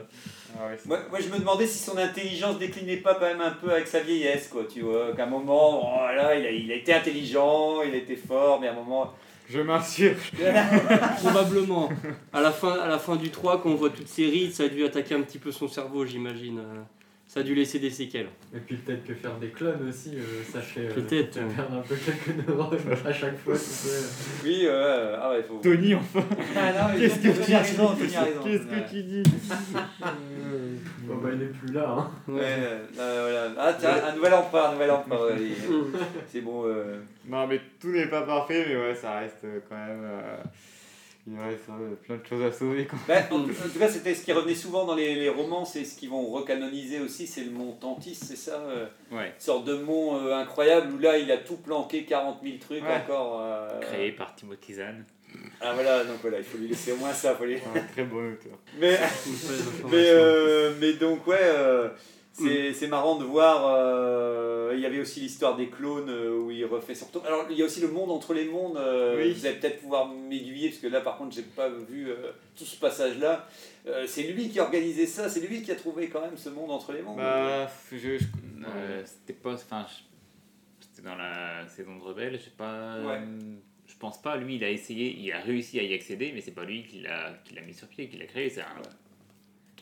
Ah 0.58 0.66
ouais, 0.68 0.76
c'est- 0.78 0.88
Moi, 0.88 0.98
moi, 1.10 1.20
je 1.20 1.28
me 1.28 1.38
demandais 1.38 1.66
si 1.66 1.78
son 1.78 1.98
intelligence 1.98 2.58
déclinait 2.58 2.96
pas 2.96 3.14
quand 3.16 3.26
même 3.26 3.42
un 3.42 3.50
peu 3.50 3.70
avec 3.70 3.86
sa 3.86 4.00
vieillesse, 4.00 4.48
quoi, 4.48 4.64
tu 4.64 4.80
vois. 4.80 5.14
Qu'à 5.14 5.24
un 5.24 5.26
moment, 5.26 5.82
oh, 5.94 6.14
là, 6.16 6.34
il 6.36 6.46
a, 6.46 6.50
il 6.50 6.72
a 6.72 6.74
été 6.74 6.94
intelligent, 6.94 7.82
il 7.82 7.92
a 7.92 7.98
été 7.98 8.16
fort, 8.16 8.60
mais 8.60 8.68
à 8.68 8.72
un 8.72 8.76
moment. 8.76 9.12
Je 9.48 9.60
m'insurge. 9.60 10.32
Probablement. 11.22 11.90
À 12.32 12.40
la, 12.40 12.52
fin, 12.52 12.72
à 12.72 12.88
la 12.88 12.98
fin 12.98 13.16
du 13.16 13.30
3, 13.30 13.62
quand 13.62 13.70
on 13.70 13.74
voit 13.74 13.90
toute 13.90 14.08
série, 14.08 14.52
ça 14.52 14.64
a 14.64 14.68
dû 14.68 14.84
attaquer 14.84 15.14
un 15.14 15.22
petit 15.22 15.38
peu 15.38 15.52
son 15.52 15.68
cerveau, 15.68 16.04
j'imagine. 16.04 16.60
Ça 17.30 17.40
a 17.40 17.42
dû 17.42 17.54
laisser 17.54 17.78
des 17.78 17.90
séquelles. 17.90 18.28
Et 18.54 18.58
puis 18.58 18.76
peut-être 18.76 19.04
que 19.04 19.12
faire 19.12 19.36
des 19.36 19.48
clones 19.48 19.86
aussi, 19.86 20.12
euh, 20.16 20.42
ça 20.50 20.62
fait 20.62 20.86
euh, 20.88 20.94
Peut-être. 20.94 21.34
perdre 21.54 21.74
un 21.76 21.82
peu 21.82 21.94
quelques 21.94 22.48
neurones 22.48 22.78
à 23.04 23.12
chaque 23.12 23.38
fois. 23.38 23.52
tu 23.52 23.60
sais. 23.60 24.06
Oui, 24.44 24.62
euh, 24.64 25.14
ah 25.20 25.30
ouais, 25.32 25.42
faut. 25.42 25.58
Tony, 25.58 25.94
enfin. 25.94 26.24
Ah 26.56 26.90
Qu'est-ce 26.98 27.16
que 27.18 27.28
Tony 27.28 27.44
tu 27.44 27.52
a 27.52 27.58
raison, 27.58 27.94
Tony 27.94 28.16
a 28.16 28.22
raison. 28.22 28.40
Qu'est-ce 28.42 28.62
que 28.64 28.90
tu 28.90 29.02
dis 29.02 29.22
Bon 31.02 31.16
bah 31.16 31.28
il 31.34 31.42
est 31.42 31.46
plus 31.46 31.72
là. 31.74 31.86
Hein. 31.98 32.10
Ouais, 32.28 32.40
euh, 32.98 33.50
voilà. 33.52 33.54
Ah 33.58 33.74
tiens, 33.78 34.08
un 34.10 34.14
nouvel 34.16 34.32
empereur, 34.32 34.70
un 34.70 34.72
nouvel 34.72 34.90
empereur. 34.90 35.32
C'est 36.28 36.40
bon. 36.40 36.62
euh, 36.66 36.96
Non, 37.28 37.46
mais 37.46 37.60
tout 37.78 37.88
n'est 37.92 38.06
pas 38.08 38.22
parfait, 38.22 38.64
mais 38.68 38.76
ouais, 38.76 38.94
ça 38.94 39.18
reste 39.18 39.44
quand 39.68 39.76
même. 39.76 40.06
Il 41.30 41.38
reste 41.40 41.68
euh, 41.70 41.94
plein 42.04 42.16
de 42.16 42.24
choses 42.26 42.42
à 42.44 42.52
sauver. 42.52 42.86
Quand 42.86 42.96
Ben, 43.06 43.24
en, 43.30 43.36
en 43.40 43.46
tout 43.46 43.78
cas, 43.78 43.88
c'était 43.88 44.14
ce 44.14 44.24
qui 44.24 44.32
revenait 44.32 44.54
souvent 44.54 44.84
dans 44.84 44.94
les, 44.94 45.14
les 45.14 45.28
romans, 45.28 45.64
c'est 45.64 45.84
ce 45.84 45.98
qu'ils 45.98 46.10
vont 46.10 46.26
recanoniser 46.30 47.00
aussi, 47.00 47.26
c'est 47.26 47.44
le 47.44 47.50
mont 47.50 47.72
Tantis, 47.72 48.14
c'est 48.14 48.36
ça 48.36 48.60
euh, 48.60 48.86
Ouais. 49.12 49.26
Une 49.28 49.32
sorte 49.40 49.64
de 49.64 49.74
mont 49.74 50.16
euh, 50.16 50.34
incroyable 50.34 50.92
où 50.94 50.98
là, 50.98 51.18
il 51.18 51.30
a 51.32 51.36
tout 51.38 51.56
planqué, 51.56 52.04
40 52.04 52.38
000 52.42 52.56
trucs 52.58 52.82
Ouais. 52.82 52.94
encore. 53.04 53.40
euh, 53.42 53.80
Créé 53.80 54.12
par 54.12 54.34
Timothy 54.34 54.74
Zahn. 54.74 55.04
Ah 55.60 55.74
voilà, 55.74 56.04
donc 56.04 56.16
voilà, 56.22 56.38
il 56.38 56.44
faut 56.44 56.56
lui 56.56 56.68
laisser 56.68 56.92
au 56.92 56.96
moins 56.96 57.12
ça. 57.12 57.34
Faut 57.34 57.44
lui- 57.44 57.58
très 57.92 58.04
bon 58.04 58.32
auteur. 58.32 58.58
Mais, 58.78 58.98
mais, 59.90 60.08
euh, 60.10 60.72
mais 60.80 60.94
donc, 60.94 61.26
ouais, 61.26 61.36
euh, 61.40 61.88
c'est 62.38 62.72
c'est 62.72 62.86
marrant 62.88 63.16
de 63.18 63.24
voir. 63.24 63.66
euh, 63.74 64.72
il 64.74 64.80
y 64.80 64.86
avait 64.86 65.00
aussi 65.00 65.20
l'histoire 65.20 65.56
des 65.56 65.68
clones 65.68 66.08
euh, 66.10 66.38
où 66.38 66.50
il 66.50 66.64
refait 66.64 66.94
surtout. 66.94 67.20
Alors, 67.26 67.46
il 67.50 67.56
y 67.58 67.62
a 67.62 67.64
aussi 67.64 67.80
le 67.80 67.88
monde 67.88 68.10
entre 68.10 68.32
les 68.34 68.44
mondes. 68.44 68.76
euh, 68.76 69.16
Oui. 69.18 69.32
Vous 69.32 69.46
allez 69.46 69.56
peut-être 69.56 69.80
pouvoir 69.80 70.08
m'aiguiller, 70.08 70.68
parce 70.68 70.80
que 70.80 70.86
là, 70.86 71.00
par 71.00 71.16
contre, 71.16 71.34
j'ai 71.34 71.42
pas 71.42 71.68
vu 71.68 72.10
euh, 72.10 72.30
tout 72.56 72.64
ce 72.64 72.78
passage-là. 72.78 73.46
Euh, 73.86 74.04
c'est 74.06 74.24
lui 74.24 74.48
qui 74.50 74.60
a 74.60 74.64
organisé 74.64 75.06
ça, 75.06 75.28
c'est 75.28 75.40
lui 75.40 75.62
qui 75.62 75.70
a 75.72 75.74
trouvé 75.76 76.08
quand 76.08 76.20
même 76.20 76.36
ce 76.36 76.48
monde 76.50 76.70
entre 76.70 76.92
les 76.92 77.02
mondes. 77.02 77.16
Bah, 77.16 77.68
je. 77.90 77.96
je- 77.96 78.24
Euh, 78.64 79.02
C'était 79.04 79.32
pas. 79.38 79.54
Enfin, 79.54 79.86
c'était 80.80 81.02
dans 81.08 81.14
la 81.16 81.66
saison 81.68 81.96
de 81.96 82.02
Rebelle, 82.02 82.32
je 82.38 82.44
sais 82.44 82.50
pas. 82.56 83.00
Ouais. 83.00 83.20
Je 83.86 83.96
pense 83.96 84.20
pas, 84.20 84.36
lui 84.36 84.56
il 84.56 84.64
a 84.64 84.70
essayé, 84.70 85.16
il 85.18 85.32
a 85.32 85.40
réussi 85.40 85.78
à 85.80 85.82
y 85.82 85.94
accéder, 85.94 86.30
mais 86.34 86.40
c'est 86.42 86.50
pas 86.54 86.64
lui 86.64 86.82
qui 86.84 87.00
l'a 87.00 87.32
qui 87.44 87.54
l'a 87.54 87.62
mis 87.62 87.72
sur 87.72 87.88
pied, 87.88 88.08
qui 88.08 88.18
l'a 88.18 88.26
créé. 88.26 88.50
C'est 88.50 88.60
un. 88.60 88.66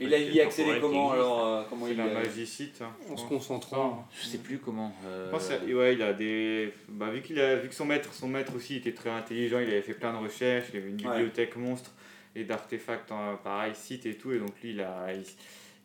Mais 0.00 0.06
là, 0.06 0.18
il 0.18 0.34
y 0.34 0.40
a 0.40 0.44
accédé 0.44 0.74
temporel 0.74 0.90
qui 0.90 0.96
comment 0.96 1.10
alors 1.12 1.46
euh, 1.46 1.62
Comment 1.70 1.86
C'est 1.86 1.92
il 1.92 1.96
la 1.98 2.04
a- 2.04 2.14
magicite. 2.14 2.82
hein, 2.82 2.90
En 3.10 3.16
se 3.16 3.24
concentrant. 3.26 4.06
Je 4.20 4.26
sais 4.26 4.38
plus 4.38 4.58
comment. 4.58 4.94
euh, 5.06 5.30
pense 5.30 5.48
ouais, 5.50 5.94
il 5.94 6.02
a 6.02 6.12
des. 6.12 6.72
Bah, 6.88 7.10
vu, 7.10 7.22
qu'il 7.22 7.40
a, 7.40 7.56
vu 7.56 7.68
que 7.68 7.74
son 7.74 7.86
maître, 7.86 8.12
son 8.12 8.28
maître 8.28 8.54
aussi 8.54 8.76
était 8.76 8.92
très 8.92 9.10
intelligent, 9.10 9.58
il 9.60 9.68
avait 9.68 9.82
fait 9.82 9.94
plein 9.94 10.12
de 10.12 10.18
recherches, 10.18 10.68
il 10.74 10.78
avait 10.78 10.90
une 10.90 11.00
Ouais. 11.06 11.12
bibliothèque 11.16 11.56
monstre 11.56 11.92
et 12.34 12.44
d'artefacts, 12.44 13.10
en- 13.12 13.36
pareil, 13.36 13.72
sites 13.74 14.04
et 14.06 14.14
tout, 14.14 14.32
et 14.32 14.38
donc 14.38 14.50
lui, 14.62 14.70
il 14.70 14.80
a. 14.80 15.12
il- 15.14 15.20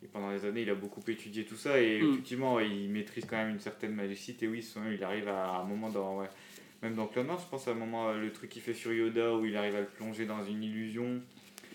et 0.04 0.08
pendant 0.12 0.32
des 0.32 0.44
années, 0.44 0.62
il 0.62 0.70
a 0.70 0.74
beaucoup 0.74 1.00
étudié 1.06 1.44
tout 1.44 1.54
ça, 1.56 1.80
et 1.80 2.02
Mm. 2.02 2.10
effectivement, 2.12 2.54
ouais, 2.56 2.68
il 2.68 2.90
maîtrise 2.90 3.24
quand 3.24 3.36
même 3.36 3.50
une 3.50 3.60
certaine 3.60 3.94
magicite, 3.94 4.42
et 4.42 4.48
oui, 4.48 4.60
son- 4.60 4.80
il 4.92 5.02
arrive 5.04 5.28
à, 5.28 5.58
un 5.60 5.64
moment 5.64 5.88
dans. 5.90 6.18
ouais, 6.18 6.26
même 6.82 6.96
dans 6.96 7.06
Clone 7.06 7.28
Wars, 7.28 7.38
je 7.40 7.46
pense 7.48 7.68
à 7.68 7.70
un 7.70 7.74
moment, 7.74 8.08
euh, 8.10 8.20
le 8.20 8.32
truc 8.32 8.50
qu'il 8.50 8.60
fait 8.62 8.74
sur 8.74 8.92
Yoda, 8.92 9.32
où 9.34 9.44
il 9.46 9.56
arrive 9.56 9.76
à 9.76 9.80
le 9.80 9.86
plonger 9.86 10.26
dans 10.26 10.44
une 10.44 10.62
illusion. 10.64 11.20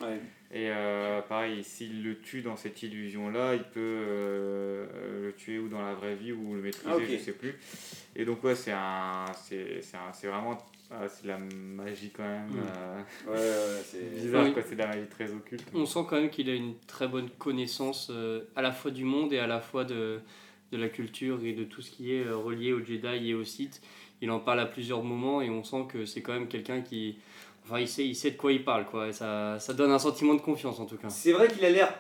Ouais. 0.02 0.20
Et 0.50 0.70
euh, 0.70 1.22
pareil, 1.22 1.62
s'il 1.64 2.04
le 2.04 2.20
tue 2.20 2.42
dans 2.42 2.56
cette 2.56 2.82
illusion-là, 2.82 3.56
il 3.56 3.64
peut 3.64 3.80
euh, 3.82 5.26
le 5.26 5.34
tuer 5.34 5.60
ou 5.60 5.68
dans 5.68 5.82
la 5.82 5.94
vraie 5.94 6.16
vie 6.16 6.32
ou 6.32 6.54
le 6.56 6.62
maîtriser, 6.62 6.90
Ah, 6.90 6.98
je 7.10 7.18
sais 7.18 7.34
plus. 7.34 7.56
Et 8.16 8.24
donc 8.24 8.44
ouais, 8.44 8.56
c'est 8.56 8.72
un, 8.72 9.26
c'est, 9.36 9.82
c'est 9.82 9.98
un- 9.98 10.14
c'est 10.14 10.28
vraiment, 10.28 10.58
ah, 10.90 11.08
c'est 11.10 11.24
de 11.24 11.28
la 11.28 11.38
magie 11.38 12.12
quand 12.16 12.24
même. 12.24 12.48
Mm. 12.48 12.60
euh, 12.78 13.02
Ouais, 13.28 13.34
ouais, 13.76 13.82
c'est. 13.84 14.00
bizarre 14.22 14.46
Oui. 14.46 14.54
quoi, 14.54 14.62
c'est 14.66 14.76
de 14.76 14.80
la 14.80 14.88
magie 14.88 15.08
très 15.10 15.32
occulte. 15.32 15.64
On 15.74 15.86
sent 15.86 16.00
quand 16.10 16.16
même 16.22 16.30
qu'il 16.30 16.50
a 16.50 16.54
une 16.54 16.76
très 16.88 17.10
bonne 17.10 17.30
connaissance 17.32 18.08
euh, 18.10 18.44
à 18.56 18.62
la 18.62 18.72
fois 18.72 18.92
du 18.92 19.04
monde 19.04 19.34
et 19.34 19.40
à 19.40 19.48
la 19.48 19.60
fois 19.60 19.84
de, 19.84 20.22
de 20.72 20.78
la 20.78 20.90
culture 20.90 21.40
et 21.46 21.54
de 21.54 21.64
tout 21.64 21.82
ce 21.82 21.92
qui 21.92 22.14
est 22.14 22.26
euh, 22.26 22.36
relié 22.36 22.74
au 22.74 22.84
Jedi 22.84 23.30
et 23.30 23.34
au 23.34 23.44
Sith. 23.44 23.82
Il 24.22 24.32
en 24.32 24.40
parle 24.40 24.60
à 24.60 24.66
plusieurs 24.66 25.04
moments 25.04 25.42
et 25.42 25.50
on 25.50 25.64
sent 25.64 25.86
que 25.92 26.06
c'est 26.06 26.22
quand 26.22 26.34
même 26.34 26.48
quelqu'un 26.48 26.82
qui. 26.82 27.18
Enfin, 27.66 27.80
il 27.80 27.88
sait, 27.88 28.06
il 28.08 28.16
sait 28.16 28.32
de 28.32 28.38
quoi 28.38 28.52
il 28.52 28.64
parle, 28.64 28.86
quoi. 28.86 29.08
Et 29.10 29.14
ça, 29.14 29.60
ça 29.60 29.74
donne 29.74 29.92
un 29.92 30.00
sentiment 30.00 30.34
de 30.34 30.42
confiance 30.42 30.80
en 30.80 30.86
tout 30.86 30.98
cas. 30.98 31.10
C'est 31.10 31.34
vrai 31.34 31.48
qu'il 31.48 31.64
a 31.66 31.70
l'air 31.70 31.94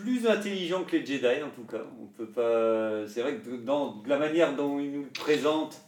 plus 0.00 0.26
intelligent 0.26 0.84
que 0.84 0.96
les 0.96 1.04
Jedi 1.04 1.42
en 1.42 1.50
tout 1.50 1.64
cas. 1.70 1.82
On 2.00 2.06
peut 2.06 2.26
pas. 2.28 3.06
C'est 3.08 3.20
vrai 3.22 3.36
que 3.36 3.56
dans 3.56 4.02
la 4.06 4.18
manière 4.18 4.54
dont 4.56 4.78
il 4.80 4.90
nous 4.92 5.02
le 5.02 5.08
présente, 5.08 5.80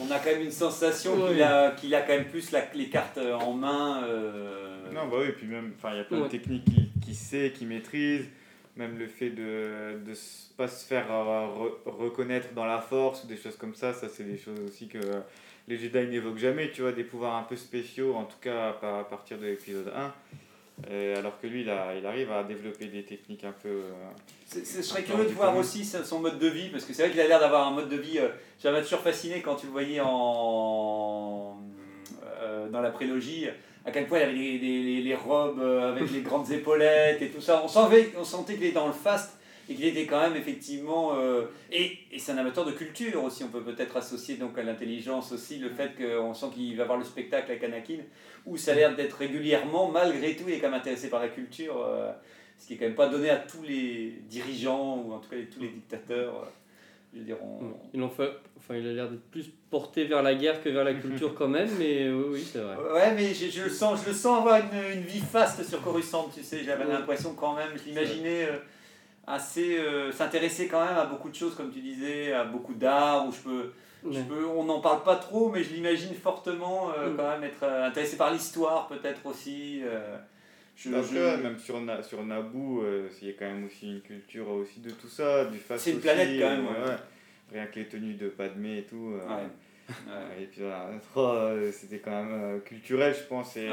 on 0.00 0.10
a 0.10 0.18
quand 0.18 0.30
même 0.30 0.42
une 0.42 0.50
sensation 0.50 1.26
qu'il 1.28 1.42
a, 1.42 1.70
qu'il 1.72 1.94
a 1.94 2.02
quand 2.02 2.12
même 2.12 2.26
plus 2.28 2.50
la- 2.52 2.70
les 2.74 2.88
cartes 2.90 3.18
en 3.18 3.52
main. 3.54 4.02
euh, 4.04 4.92
Non, 4.92 5.06
bah 5.08 5.16
oui, 5.20 5.28
et 5.28 5.32
puis 5.32 5.46
même, 5.46 5.72
enfin, 5.78 5.90
il 5.94 5.98
y 5.98 6.00
a 6.00 6.04
plein 6.04 6.18
Ouais. 6.18 6.24
de 6.24 6.30
techniques 6.30 6.64
qu'il 6.64 6.88
qui 7.00 7.14
sait, 7.14 7.52
qu'il 7.56 7.68
maîtrise. 7.68 8.26
Même 8.78 8.96
le 8.96 9.08
fait 9.08 9.30
de 9.30 9.98
ne 10.06 10.14
pas 10.56 10.68
se 10.68 10.86
faire 10.86 11.06
euh, 11.12 11.46
re- 11.48 11.72
reconnaître 11.90 12.52
dans 12.54 12.64
la 12.64 12.78
force 12.80 13.24
ou 13.24 13.26
des 13.26 13.36
choses 13.36 13.56
comme 13.56 13.74
ça, 13.74 13.92
ça 13.92 14.08
c'est 14.08 14.22
des 14.24 14.38
choses 14.38 14.60
aussi 14.66 14.86
que 14.88 14.98
les 15.66 15.76
Jedi 15.76 16.06
n'évoquent 16.06 16.38
jamais, 16.38 16.70
tu 16.70 16.82
vois, 16.82 16.92
des 16.92 17.02
pouvoirs 17.04 17.34
un 17.36 17.42
peu 17.42 17.56
spéciaux, 17.56 18.14
en 18.14 18.24
tout 18.24 18.38
cas 18.40 18.68
à, 18.80 19.04
partir 19.04 19.36
de 19.38 19.46
l'épisode 19.46 19.92
1. 19.94 20.14
Et 20.92 21.12
alors 21.14 21.40
que 21.40 21.48
lui, 21.48 21.62
il, 21.62 21.70
a- 21.70 21.96
il 21.98 22.06
arrive 22.06 22.30
à 22.30 22.44
développer 22.44 22.86
des 22.86 23.02
techniques 23.02 23.42
un 23.42 23.50
peu... 23.52 23.68
euh, 23.68 23.90
je 24.54 24.80
serais 24.80 25.02
curieux 25.02 25.24
de 25.24 25.30
voir 25.34 25.56
aussi 25.56 25.84
son 25.84 26.20
mode 26.20 26.38
de 26.38 26.46
vie, 26.46 26.68
parce 26.70 26.84
que 26.84 26.92
c'est 26.92 27.02
vrai 27.02 27.10
qu'il 27.10 27.20
a 27.20 27.26
l'air 27.26 27.40
d'avoir 27.40 27.66
un 27.66 27.72
mode 27.72 27.88
de 27.88 27.96
vie. 27.96 28.18
euh, 28.20 28.28
J'avais 28.62 28.80
toujours 28.82 29.00
fasciné 29.00 29.42
quand 29.42 29.56
tu 29.56 29.66
le 29.66 29.72
voyais 29.72 30.00
en. 30.00 31.58
euh, 32.40 32.68
dans 32.68 32.80
la 32.80 32.90
prélogie, 32.90 33.48
à 33.84 33.90
quel 33.90 34.06
point 34.06 34.18
il 34.18 34.22
avait 34.24 34.32
les, 34.32 35.02
les, 35.02 35.14
robes 35.14 35.60
euh, 35.60 35.92
avec 35.92 36.10
les 36.10 36.20
grandes 36.20 36.50
épaulettes 36.50 37.22
et 37.22 37.28
tout 37.28 37.40
ça. 37.40 37.62
On 37.64 37.68
sentait, 37.68 38.12
on 38.18 38.24
sentait 38.24 38.54
qu'il 38.54 38.64
était 38.64 38.74
dans 38.74 38.86
le 38.86 38.92
faste 38.92 39.38
et 39.68 39.74
qu'il 39.74 39.84
était 39.84 40.06
quand 40.06 40.20
même 40.20 40.36
effectivement... 40.36 41.16
euh, 41.16 41.46
et 41.70 41.98
et 42.10 42.18
c'est 42.18 42.32
un 42.32 42.38
amateur 42.38 42.64
de 42.64 42.72
culture 42.72 43.22
aussi, 43.24 43.44
on 43.44 43.48
peut 43.48 43.62
peut-être 43.62 43.96
associer 43.96 44.36
donc 44.36 44.58
à 44.58 44.62
l'intelligence 44.62 45.30
aussi 45.32 45.58
le 45.58 45.68
fait 45.68 45.92
qu'on 45.96 46.34
sent 46.34 46.46
qu'il 46.54 46.76
va 46.76 46.84
voir 46.84 46.98
le 46.98 47.04
spectacle 47.04 47.50
avec 47.50 47.62
Anakin, 47.64 47.98
où 48.46 48.56
ça 48.56 48.72
a 48.72 48.74
l'air 48.74 48.96
d'être 48.96 49.18
régulièrement, 49.18 49.90
malgré 49.90 50.34
tout, 50.36 50.44
il 50.48 50.54
est 50.54 50.58
quand 50.58 50.70
même 50.70 50.80
intéressé 50.80 51.08
par 51.10 51.20
la 51.20 51.28
culture, 51.28 51.76
euh, 51.84 52.10
ce 52.58 52.66
qui 52.66 52.74
est 52.74 52.76
quand 52.76 52.86
même 52.86 52.94
pas 52.94 53.08
donné 53.08 53.30
à 53.30 53.36
tous 53.36 53.62
les 53.62 54.22
dirigeants, 54.28 55.02
ou 55.04 55.12
en 55.12 55.18
tout 55.18 55.28
cas 55.28 55.36
tous 55.52 55.60
les 55.60 55.68
dictateurs. 55.68 56.50
Je 57.14 57.18
veux 57.20 57.24
dire, 57.24 57.36
on- 57.42 57.72
Ils 57.94 58.00
l'ont 58.00 58.08
fait. 58.10 58.30
Enfin, 58.56 58.76
il 58.76 58.86
a 58.86 58.92
l'air 58.92 59.08
d'être 59.08 59.30
plus 59.30 59.50
porté 59.70 60.04
vers 60.04 60.22
la 60.22 60.34
guerre 60.34 60.62
que 60.62 60.68
vers 60.68 60.84
la 60.84 60.94
culture 60.94 61.34
quand 61.34 61.48
même, 61.48 61.68
mais 61.78 62.08
oui, 62.10 62.24
oui, 62.32 62.42
c'est 62.52 62.58
vrai. 62.60 62.76
Ouais, 62.92 63.12
mais 63.14 63.32
je, 63.34 63.48
je 63.50 63.62
le 63.64 63.70
sens, 63.70 64.02
je 64.04 64.08
le 64.10 64.14
sens 64.14 64.40
avoir 64.40 64.60
une, 64.60 64.98
une 65.00 65.04
vie 65.06 65.20
faste 65.20 65.62
sur 65.68 65.82
Coruscant, 65.82 66.28
tu 66.34 66.42
sais. 66.42 66.62
J'avais 66.64 66.84
Ouais. 66.84 66.92
l'impression 66.92 67.34
quand 67.34 67.54
même, 67.54 67.70
je 67.76 67.88
l'imaginais 67.88 68.44
euh, 68.46 68.58
assez 69.26 69.78
euh, 69.78 70.10
s'intéresser 70.12 70.68
quand 70.68 70.84
même 70.84 70.96
à 70.96 71.06
beaucoup 71.06 71.28
de 71.30 71.34
choses, 71.34 71.54
comme 71.54 71.70
tu 71.70 71.80
disais, 71.80 72.32
à 72.32 72.44
beaucoup 72.44 72.74
d'art, 72.74 73.26
où 73.26 73.32
je 73.32 73.38
peux, 73.40 73.72
je 74.10 74.20
peux, 74.20 74.46
on 74.46 74.64
n'en 74.64 74.80
parle 74.80 75.02
pas 75.02 75.16
trop, 75.16 75.50
mais 75.50 75.62
je 75.62 75.72
l'imagine 75.74 76.14
fortement 76.14 76.90
euh, 76.96 77.10
Mm. 77.10 77.16
quand 77.16 77.28
même 77.30 77.44
être 77.44 77.62
euh, 77.62 77.86
intéressé 77.88 78.16
par 78.16 78.32
l'histoire 78.32 78.86
peut-être 78.88 79.24
aussi. 79.26 79.80
Euh, 80.86 81.02
je, 81.02 81.42
même 81.42 81.58
sur, 81.58 81.80
Na- 81.80 82.02
sur 82.02 82.24
Naboo, 82.24 82.82
euh, 82.82 83.08
il 83.20 83.28
y 83.28 83.30
a 83.30 83.34
quand 83.34 83.46
même 83.46 83.64
aussi 83.66 83.88
une 83.94 84.00
culture 84.00 84.48
aussi 84.48 84.80
de 84.80 84.90
tout 84.90 85.08
ça, 85.08 85.44
du 85.46 85.58
fast 85.58 85.84
C'est 85.84 85.90
une 85.92 86.00
planète, 86.00 86.28
quand 86.40 86.50
même, 86.50 86.66
euh, 86.66 86.88
ouais. 86.88 86.96
Rien 87.52 87.66
que 87.66 87.80
les 87.80 87.88
tenues 87.88 88.14
de 88.14 88.28
Padmé 88.28 88.78
et 88.78 88.82
tout. 88.84 89.14
euh, 89.14 89.26
Ouais. 89.26 89.48
Et 90.42 90.44
puis 90.46 90.60
voilà, 90.60 90.90
euh, 91.16 91.72
c'était 91.72 91.98
quand 91.98 92.22
même 92.24 92.60
culturel, 92.60 93.14
je 93.14 93.24
pense. 93.26 93.56
Et 93.56 93.68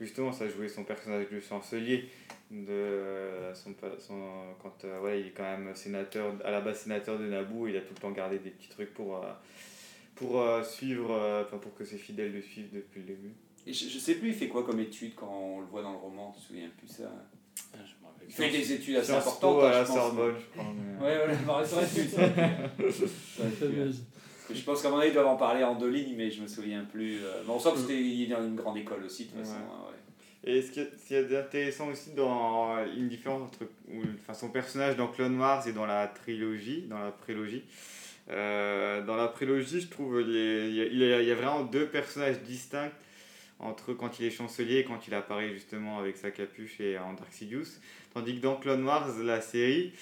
justement, 0.00 0.30
ça 0.30 0.46
jouait 0.48 0.68
son 0.68 0.84
personnage 0.84 1.28
de 1.30 1.40
chancelier. 1.40 2.08
De, 2.50 3.52
son, 3.54 3.74
son, 3.98 4.22
quand 4.62 4.84
ouais, 5.02 5.20
il 5.20 5.26
est 5.28 5.30
quand 5.30 5.42
même 5.42 5.74
sénateur, 5.74 6.32
à 6.44 6.50
la 6.50 6.60
base 6.62 6.80
sénateur 6.80 7.18
de 7.18 7.26
Naboo, 7.26 7.66
il 7.66 7.76
a 7.76 7.80
tout 7.80 7.92
le 7.94 8.00
temps 8.00 8.10
gardé 8.10 8.38
des 8.38 8.50
petits 8.50 8.68
trucs 8.70 8.92
pour, 8.94 9.22
pour 10.14 10.42
suivre, 10.64 11.44
enfin 11.46 11.58
pour 11.58 11.74
que 11.74 11.84
ses 11.84 11.98
fidèles 11.98 12.32
le 12.32 12.40
suivent 12.42 12.72
depuis 12.72 13.00
le 13.00 13.06
début. 13.06 13.32
Et 13.68 13.72
je, 13.72 13.88
je 13.88 13.98
sais 13.98 14.14
plus, 14.14 14.28
il 14.28 14.34
fait 14.34 14.48
quoi 14.48 14.64
comme 14.64 14.80
étude 14.80 15.14
quand 15.14 15.28
on 15.30 15.60
le 15.60 15.66
voit 15.66 15.82
dans 15.82 15.92
le 15.92 15.98
roman, 15.98 16.32
tu 16.34 16.40
te 16.42 16.46
souviens 16.48 16.68
plus 16.78 16.88
ça 16.88 17.10
Ah, 17.74 17.78
je 17.84 17.92
Il 18.26 18.32
fait 18.32 18.50
des 18.50 18.72
études 18.72 18.96
assez 18.96 19.12
importantes. 19.12 19.56
Po 19.58 19.60
à 19.60 19.68
hein, 19.68 19.72
la. 19.80 19.86
Sorbonne, 19.86 20.34
je 20.38 20.58
crois. 20.58 20.72
mais- 20.74 21.04
Ouais, 21.06 21.36
voilà, 21.44 21.62
l'étude, 21.82 22.08
ça. 22.10 22.22
Parce 22.78 23.50
que 24.48 24.54
Je 24.54 24.62
pense 24.64 24.82
qu'à 24.82 24.88
mon 24.90 24.98
avis, 24.98 25.08
ils 25.08 25.14
doivent 25.14 25.26
en 25.26 25.36
parler 25.36 25.62
en 25.64 25.74
deux 25.74 25.90
lignes, 25.90 26.14
mais 26.16 26.30
je 26.30 26.40
me 26.42 26.46
souviens 26.46 26.84
plus. 26.84 27.18
euh, 27.22 27.42
Mais 27.46 27.50
on 27.52 27.58
sent 27.58 27.70
que 27.74 27.78
c'était 27.80 28.00
il 28.00 28.22
est 28.24 28.26
dans 28.34 28.42
une 28.44 28.56
grande 28.56 28.78
école 28.78 29.04
aussi, 29.04 29.26
de 29.26 29.30
toute 29.30 29.40
façon. 29.40 29.52
Ouais. 29.52 29.58
hein, 29.70 29.84
ouais. 29.90 30.50
Et 30.50 30.62
ce 30.62 30.70
qu'il 30.70 30.82
y 30.82 30.86
a- 30.86 30.88
ce 30.96 31.06
qu'il 31.06 31.16
y 31.16 31.18
a 31.18 31.22
d'intéressant 31.24 31.88
aussi 31.88 32.10
dans 32.14 32.76
une 32.96 33.08
différence 33.08 33.42
entre 33.42 33.66
enfin, 34.22 34.34
son 34.34 34.48
personnage 34.50 34.96
dans 34.96 35.08
Clone 35.08 35.38
Wars 35.38 35.66
et 35.68 35.72
dans 35.72 35.84
la 35.86 36.06
trilogie, 36.06 36.82
dans 36.88 36.98
la 37.00 37.10
prélogie. 37.10 37.64
Euh, 38.30 39.04
dans 39.04 39.16
la 39.16 39.28
prélogie, 39.28 39.80
je 39.80 39.88
trouve 39.88 40.20
il 40.20 40.30
y, 40.34 40.38
a, 40.38 40.64
il 40.66 40.74
y 40.74 40.80
a- 40.80 40.86
il 40.86 40.98
y 40.98 41.12
a- 41.12 41.22
il 41.22 41.28
y 41.28 41.32
a 41.32 41.34
vraiment 41.34 41.64
deux 41.64 41.86
personnages 41.86 42.40
distincts 42.42 42.90
entre 43.60 43.92
quand 43.92 44.20
il 44.20 44.26
est 44.26 44.30
chancelier 44.30 44.78
et 44.78 44.84
quand 44.84 45.06
il 45.08 45.14
apparaît 45.14 45.52
justement 45.52 45.98
avec 45.98 46.16
sa 46.16 46.30
capuche 46.30 46.80
et 46.80 46.98
en 46.98 47.14
Dark 47.14 47.32
Sidious. 47.32 47.66
Tandis 48.14 48.36
que 48.36 48.40
dans 48.40 48.56
Clone 48.56 48.84
Wars, 48.84 49.08
la 49.22 49.40
série, 49.40 49.92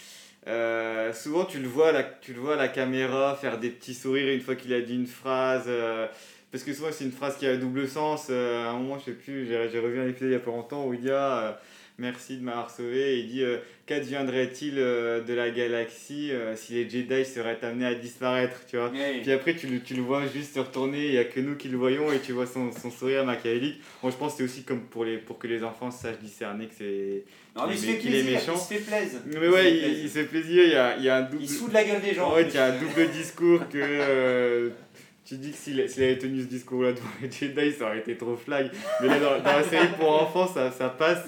euh, 0.46 1.12
souvent 1.12 1.44
tu 1.44 1.58
le, 1.58 1.68
vois 1.68 1.88
à 1.88 1.92
la, 1.92 2.02
tu 2.04 2.32
le 2.34 2.40
vois 2.40 2.56
la 2.56 2.68
caméra 2.68 3.34
faire 3.36 3.58
des 3.58 3.70
petits 3.70 3.94
sourires 3.94 4.32
une 4.32 4.40
fois 4.40 4.54
qu'il 4.54 4.72
a 4.74 4.80
dit 4.80 4.94
une 4.94 5.06
phrase. 5.06 5.64
euh, 5.66 6.06
parce 6.52 6.62
que 6.62 6.72
souvent 6.72 6.88
c'est 6.92 7.04
une 7.04 7.12
phrase 7.12 7.36
qui 7.36 7.46
a 7.46 7.56
double 7.56 7.88
sens. 7.88 8.28
euh, 8.30 8.66
à 8.66 8.70
un 8.70 8.78
moment, 8.78 8.98
je 8.98 9.06
sais 9.06 9.12
plus, 9.12 9.46
j'ai 9.46 9.78
revu 9.78 10.00
un 10.00 10.08
épisode 10.08 10.30
il 10.30 10.32
y 10.32 10.36
a 10.36 10.40
pas 10.40 10.50
longtemps 10.50 10.86
où 10.86 10.94
il 10.94 11.00
dit 11.00 11.10
ah, 11.10 11.38
euh, 11.42 11.52
merci 11.98 12.36
de 12.36 12.42
m'avoir 12.42 12.70
sauvé. 12.70 13.14
Et 13.14 13.18
il 13.20 13.28
dit 13.28 13.42
euh, 13.42 13.58
qu'adviendrait-il 13.86 14.74
euh, 14.78 15.22
de 15.22 15.34
la 15.34 15.50
galaxie 15.50 16.30
euh, 16.32 16.54
si 16.56 16.74
les 16.74 16.88
Jedi 16.88 17.24
seraient 17.24 17.58
amenés 17.62 17.86
à 17.86 17.94
disparaître, 17.94 18.60
tu 18.68 18.76
vois? 18.76 18.90
Puis 18.90 19.32
après, 19.32 19.54
tu 19.54 19.66
le, 19.66 19.80
tu 19.80 19.94
le 19.94 20.02
vois 20.02 20.26
juste 20.26 20.54
se 20.54 20.60
retourner, 20.60 21.06
il 21.06 21.12
n'y 21.12 21.18
a 21.18 21.24
que 21.24 21.40
nous 21.40 21.56
qui 21.56 21.68
le 21.68 21.76
voyons 21.76 22.12
et 22.12 22.20
tu 22.20 22.32
vois 22.32 22.46
son, 22.46 22.70
son 22.72 22.90
sourire 22.90 23.24
machiavélique. 23.24 23.80
Bon, 24.02 24.10
je 24.10 24.16
pense 24.16 24.32
que 24.32 24.38
c'est 24.38 24.44
aussi 24.44 24.64
comme 24.64 24.82
pour, 24.82 25.04
les, 25.04 25.18
pour 25.18 25.38
que 25.38 25.46
les 25.46 25.62
enfants 25.62 25.90
sachent 25.90 26.18
discerner 26.18 26.66
que 26.66 26.74
c'est. 26.76 27.24
Non, 27.56 27.66
mais 27.66 27.74
il 27.74 27.78
se 27.78 27.86
fait 27.86 27.94
plaisir, 27.94 28.24
méchant. 28.24 28.54
il 28.54 28.58
se 28.58 28.74
fait 28.74 28.90
plaisir. 28.90 29.20
Mais 29.26 29.48
ouais, 29.48 29.72
il, 29.72 30.04
il 30.04 30.08
se 30.08 30.18
fait 30.18 30.24
plaisir, 30.24 30.64
il 30.64 30.72
y 30.72 30.76
a, 30.76 30.96
il 30.96 31.04
y 31.04 31.08
a 31.08 31.16
un 31.16 31.22
double. 31.22 31.42
Il 31.42 31.48
se 31.48 31.54
fout 31.54 31.68
de 31.70 31.74
la 31.74 31.84
gueule 31.84 32.02
des 32.02 32.14
gens. 32.14 32.30
En 32.30 32.34
fait, 32.34 32.48
il 32.48 32.54
y 32.54 32.58
a 32.58 32.66
un 32.66 32.78
double 32.78 33.10
discours 33.10 33.68
que. 33.68 34.70
tu 35.26 35.36
dis 35.38 35.50
que 35.50 35.56
s'il 35.56 35.88
s'il 35.90 36.04
avait 36.04 36.18
tenu 36.18 36.40
ce 36.42 36.46
discours-là 36.46 36.92
devant 36.92 37.08
les 37.20 37.30
Jedi, 37.30 37.72
ça 37.76 37.86
aurait 37.86 37.98
été 37.98 38.16
trop 38.16 38.36
flag. 38.36 38.70
Mais 39.00 39.08
là, 39.08 39.18
dans, 39.18 39.42
dans 39.42 39.56
la 39.56 39.64
série 39.64 39.88
pour 39.98 40.22
enfants, 40.22 40.46
ça, 40.46 40.70
ça 40.70 40.88
passe. 40.88 41.24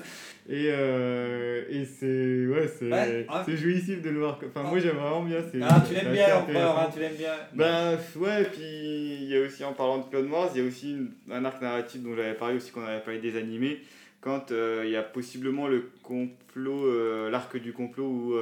Et, 0.50 0.68
euh, 0.72 1.62
et 1.68 1.84
c'est 1.84 2.46
ouais, 2.46 2.66
c'est 2.68 2.86
Ouais, 2.90 3.26
ouais. 3.28 3.42
c'est 3.44 3.56
jouissif 3.58 4.00
de 4.00 4.08
le 4.08 4.20
voir. 4.20 4.38
Enfin, 4.46 4.62
moi 4.62 4.78
j'aime 4.78 4.96
vraiment 4.96 5.22
bien. 5.22 5.40
c'est- 5.52 5.58
Ah, 5.62 5.84
tu 5.86 5.92
l'aimes 5.92 6.12
bien, 6.12 6.28
l'empereur, 6.28 6.78
hein, 6.78 6.90
tu 6.92 7.00
l'aimes 7.00 7.16
bien. 7.16 7.34
Ben 7.52 7.98
ouais, 8.16 8.44
puis 8.44 8.62
il 8.62 9.24
y 9.28 9.36
a 9.36 9.40
aussi 9.42 9.62
en 9.64 9.74
parlant 9.74 9.98
de 9.98 10.08
Clone 10.08 10.30
Wars, 10.30 10.50
il 10.54 10.62
y 10.62 10.64
a 10.64 10.66
aussi 10.66 10.92
une- 10.92 11.10
un 11.30 11.44
arc 11.44 11.60
narratif 11.60 12.02
dont 12.02 12.16
j'avais 12.16 12.32
parlé 12.34 12.56
aussi, 12.56 12.70
qu'on 12.70 12.82
avait 12.82 13.00
parlé 13.02 13.20
des 13.20 13.36
animés, 13.36 13.80
quand 14.22 14.50
euh, 14.50 14.84
il 14.86 14.90
y 14.90 14.96
a 14.96 15.02
possiblement 15.02 15.68
le 15.68 15.90
complot, 16.02 16.86
euh, 16.86 17.28
l'arc 17.28 17.54
du 17.58 17.74
complot 17.74 18.06
où 18.06 18.34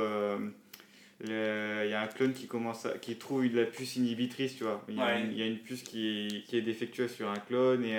il 1.25 1.31
y 1.31 1.93
a 1.95 2.03
un 2.03 2.07
clone 2.07 2.35
qui, 2.35 2.47
commence 2.47 2.87
à- 2.87 2.99
qui 2.99 3.17
trouve 3.17 3.49
de 3.51 3.59
la 3.59 3.67
puce 3.67 3.97
inhibitrice, 3.97 4.57
tu 4.57 4.63
vois. 4.63 4.85
Il 4.89 4.95
y 4.97 5.01
a, 5.01 5.07
Ouais. 5.07 5.21
une, 5.23 5.33
il 5.33 5.39
y 5.39 5.43
a 5.43 5.47
une 5.47 5.59
puce 5.59 5.83
qui 5.83 6.27
est, 6.29 6.45
qui 6.45 6.57
est 6.59 6.63
défectueuse 6.63 7.11
sur 7.11 7.29
un 7.29 7.39
clone 7.49 7.85
et 7.85 7.99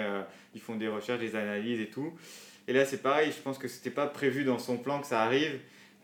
ils 0.55 0.61
font 0.61 0.75
des 0.75 0.87
recherches, 0.87 1.19
des 1.19 1.35
analyses 1.35 1.81
et 1.81 1.87
tout. 1.87 2.13
Et 2.68 2.74
là 2.74 2.86
c'est 2.86 3.01
pareil, 3.01 3.32
je 3.36 3.41
pense 3.41 3.57
que 3.57 3.68
c'était 3.68 3.89
pas 3.89 4.07
prévu 4.07 4.43
dans 4.43 4.59
son 4.59 4.78
plan 4.78 4.99
que 5.01 5.07
ça 5.07 5.22
arrive. 5.24 5.59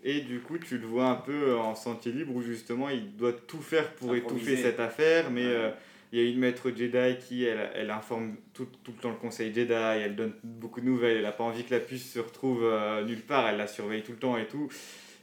Et 0.06 0.20
du 0.20 0.40
coup, 0.42 0.58
tu 0.58 0.78
le 0.78 0.86
vois 0.86 1.06
un 1.06 1.16
peu 1.16 1.56
en 1.56 1.76
sentier 1.76 2.12
libre 2.12 2.36
où 2.36 2.42
justement 2.42 2.90
il 2.90 3.16
doit 3.16 3.32
tout 3.32 3.62
faire 3.62 3.90
pour 3.96 4.14
étouffer 4.16 4.58
cette 4.58 4.80
affaire, 4.82 5.32
mais 5.32 5.46
Ouais. 5.46 5.54
euh, 5.54 5.70
il 6.12 6.22
y 6.22 6.26
a 6.26 6.30
une 6.30 6.40
maître 6.40 6.70
Jedi 6.76 7.18
qui, 7.26 7.46
elle, 7.46 7.72
elle 7.74 7.90
informe 7.90 8.36
tout, 8.54 8.68
tout 8.84 8.92
le 8.96 9.02
temps 9.02 9.10
le 9.10 9.16
conseil 9.16 9.54
Jedi, 9.54 9.72
elle 9.74 10.16
donne 10.16 10.34
beaucoup 10.44 10.82
de 10.82 10.86
nouvelles, 10.86 11.18
elle 11.18 11.24
n'a 11.24 11.32
pas 11.32 11.46
envie 11.46 11.64
que 11.64 11.74
la 11.74 11.80
puce 11.80 12.12
se 12.12 12.20
retrouve 12.20 12.64
euh, 12.66 13.04
nulle 13.06 13.22
part, 13.22 13.48
elle 13.48 13.58
la 13.58 13.66
surveille 13.66 14.04
tout 14.04 14.12
le 14.12 14.18
temps 14.20 14.38
et 14.38 14.46
tout. 14.46 14.70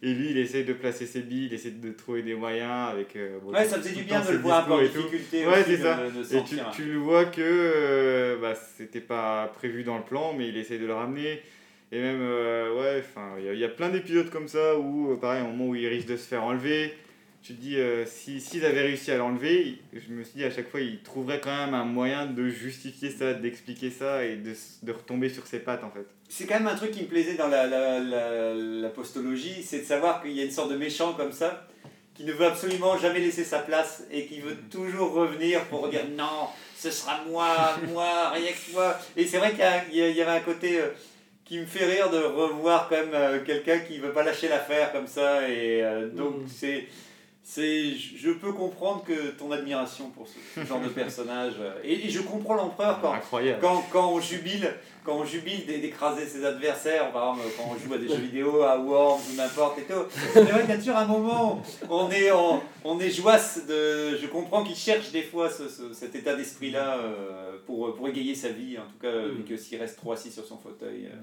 Et 0.03 0.15
lui, 0.15 0.31
il 0.31 0.39
essaie 0.39 0.65
de 0.65 0.73
placer 0.73 1.05
ses 1.07 1.21
billes, 1.21 1.47
il 1.47 1.55
essaie 1.55 1.73
de 1.73 1.91
trouver 1.93 2.23
des 2.23 2.35
moyens 2.35 2.91
avec... 2.91 3.17
euh, 3.17 3.39
bon, 3.43 3.53
Ouais, 3.53 3.65
ça 3.67 3.77
faisait 3.79 3.95
du 3.95 4.05
bien 4.05 4.25
de 4.25 4.31
le 4.33 4.39
voir 4.39 4.61
en 4.71 4.81
discours 4.81 4.83
et 4.83 4.89
tout. 4.89 5.09
difficulté 5.11 5.47
Ouais, 5.47 5.63
c'est 5.63 5.77
ça. 5.77 5.97
de 6.09 6.37
Et 6.37 6.45
tu, 6.45 6.57
tu 6.75 6.85
le 6.85 6.99
vois 6.99 7.27
que 7.27 7.41
euh, 7.43 8.39
bah, 8.41 8.55
c'était 8.55 9.01
pas 9.01 9.53
prévu 9.55 9.83
dans 9.85 9.99
le 9.99 10.05
plan, 10.05 10.33
mais 10.33 10.49
il 10.49 10.57
essaie 10.57 10.79
de 10.79 10.87
le 10.87 10.95
ramener. 10.95 11.43
Et 11.93 12.01
même, 12.01 12.21
euh, 12.23 12.75
ouais, 12.81 13.01
enfin, 13.05 13.35
il 13.39 13.45
y 13.45 13.49
a- 13.49 13.53
il 13.53 13.59
y, 13.59 13.65
a 13.65 13.69
plein 13.69 13.91
d'épisodes 13.91 14.31
comme 14.31 14.49
ça 14.49 14.79
où, 14.79 15.13
euh, 15.13 15.17
pareil, 15.17 15.43
au 15.43 15.49
moment 15.49 15.67
où 15.69 15.75
il 15.75 15.87
risque 15.89 16.07
de 16.09 16.17
se 16.17 16.27
faire 16.27 16.45
enlever, 16.45 16.95
tu 17.43 17.55
te 17.55 17.61
dis, 17.61 17.77
si- 18.07 18.41
s'ils 18.41 18.65
avaient 18.65 18.83
réussi 18.83 19.11
à 19.11 19.17
l'enlever, 19.19 19.79
je 19.93 20.13
me 20.13 20.23
suis 20.23 20.37
dit 20.39 20.45
à 20.45 20.51
chaque 20.51 20.69
fois, 20.71 20.81
ils 20.81 21.01
trouveraient 21.03 21.41
quand 21.41 21.55
même 21.67 21.75
un 21.75 21.85
moyen 21.85 22.27
de 22.27 22.49
justifier 22.49 23.11
ça, 23.11 23.35
d'expliquer 23.35 23.91
ça 23.91 24.25
et 24.25 24.37
de, 24.37 24.53
de 24.83 24.93
retomber 24.93 25.29
sur 25.31 25.47
ses 25.47 25.59
pattes 25.59 25.83
en 25.85 25.91
fait. 25.91 26.07
C'est 26.33 26.47
quand 26.47 26.55
même 26.55 26.69
un 26.69 26.77
truc 26.77 26.93
qui 26.93 27.03
me 27.03 27.09
plaisait 27.09 27.35
dans 27.35 27.49
la, 27.49 27.67
la, 27.67 27.99
la, 27.99 28.55
la 28.55 28.89
postologie, 28.89 29.65
c'est 29.65 29.81
de 29.81 29.85
savoir 29.85 30.23
qu'il 30.23 30.31
y 30.31 30.41
a 30.41 30.45
une 30.45 30.51
sorte 30.53 30.71
de 30.71 30.77
méchant 30.77 31.13
comme 31.15 31.33
ça, 31.33 31.67
qui 32.15 32.23
ne 32.23 32.33
veut 32.33 32.47
absolument 32.47 32.97
jamais 32.97 33.19
laisser 33.19 33.43
sa 33.43 33.59
place 33.59 34.05
et 34.13 34.27
qui 34.27 34.39
veut 34.41 34.57
toujours 34.71 35.13
revenir 35.13 35.65
pour 35.65 35.89
dire 35.89 36.03
non, 36.17 36.47
ce 36.79 36.91
sera 36.93 37.21
moi, 37.29 37.77
moi, 37.89 38.31
rien 38.31 38.53
que 38.53 38.73
moi. 38.73 38.97
Et 39.17 39.27
c'est 39.27 39.39
vrai 39.39 39.51
qu'il 39.53 39.97
y 39.97 40.01
y, 40.13 40.23
avait 40.23 40.39
un 40.39 40.41
côté 40.41 40.79
euh, 40.81 40.87
qui 41.45 41.59
me 41.59 41.67
fait 41.67 41.85
rire 41.87 42.09
de 42.11 42.19
revoir 42.19 42.89
quand 42.89 42.97
même 42.97 43.11
euh, 43.13 43.41
quelqu'un 43.45 43.81
qui 43.81 43.99
veut 43.99 44.13
pas 44.13 44.23
lâcher 44.23 44.49
l'affaire 44.49 44.93
comme 44.93 45.09
ça. 45.09 45.49
Et 45.49 45.83
euh, 45.83 46.09
donc 46.11 46.37
Mhm. 46.37 46.49
c'est. 46.49 46.87
C'est, 47.43 47.93
je 47.95 48.31
peux 48.31 48.53
comprendre 48.53 49.03
que 49.03 49.31
ton 49.31 49.51
admiration 49.51 50.11
pour 50.11 50.29
ce, 50.29 50.65
genre 50.65 50.81
de 50.81 50.89
personnage. 50.89 51.55
euh, 51.59 51.81
Et, 51.83 52.07
et 52.07 52.11
je 52.11 52.21
comprends 52.21 52.55
l'empereur 52.55 53.01
quand, 53.01 53.13
quand, 53.61 53.83
quand 53.91 54.13
on 54.13 54.21
jubile, 54.21 54.73
quand 55.05 55.17
on 55.17 55.25
jubile 55.25 55.67
d'é- 55.67 55.79
d'écraser 55.79 56.27
ses 56.27 56.45
adversaires, 56.45 57.11
par 57.11 57.31
exemple 57.35 57.49
quand 57.57 57.65
on 57.75 57.79
joue 57.79 57.95
à 57.95 57.99
des 57.99 58.07
jeux 58.09 58.21
vidéo, 58.21 58.63
à 58.63 58.79
Worms 58.79 59.23
ou 59.33 59.37
n'importe 59.37 59.79
et 59.81 59.83
tout. 59.85 59.95
C'est 60.33 60.43
vrai 60.43 60.61
qu'il 60.61 60.71
y 60.71 60.73
a 60.75 60.77
toujours 60.79 60.97
un 60.97 61.07
moment 61.07 61.61
on 61.89 62.11
est, 62.11 62.31
on, 62.31 62.61
on 62.85 63.01
est 63.01 63.11
joasse 63.11 63.67
de. 63.67 64.17
Je 64.17 64.27
comprends 64.29 64.63
qu'il 64.63 64.77
cherche 64.77 65.11
des 65.11 65.23
fois 65.23 65.49
ce, 65.51 65.69
ce- 65.69 65.93
cet 65.95 66.15
état 66.15 66.37
d'esprit-là 66.37 66.99
euh, 66.99 67.57
pour, 67.67 67.97
pour 67.97 68.07
égayer 68.07 68.35
sa 68.35 68.51
vie, 68.51 68.79
en 68.79 68.83
tout 68.83 68.99
cas, 69.01 69.27
vu 69.27 69.43
que 69.45 69.57
s'il 69.57 69.79
reste 69.81 69.97
trop 69.97 70.13
assis 70.13 70.31
sur 70.31 70.45
son 70.45 70.59
fauteuil, 70.59 71.07
euh, 71.07 71.17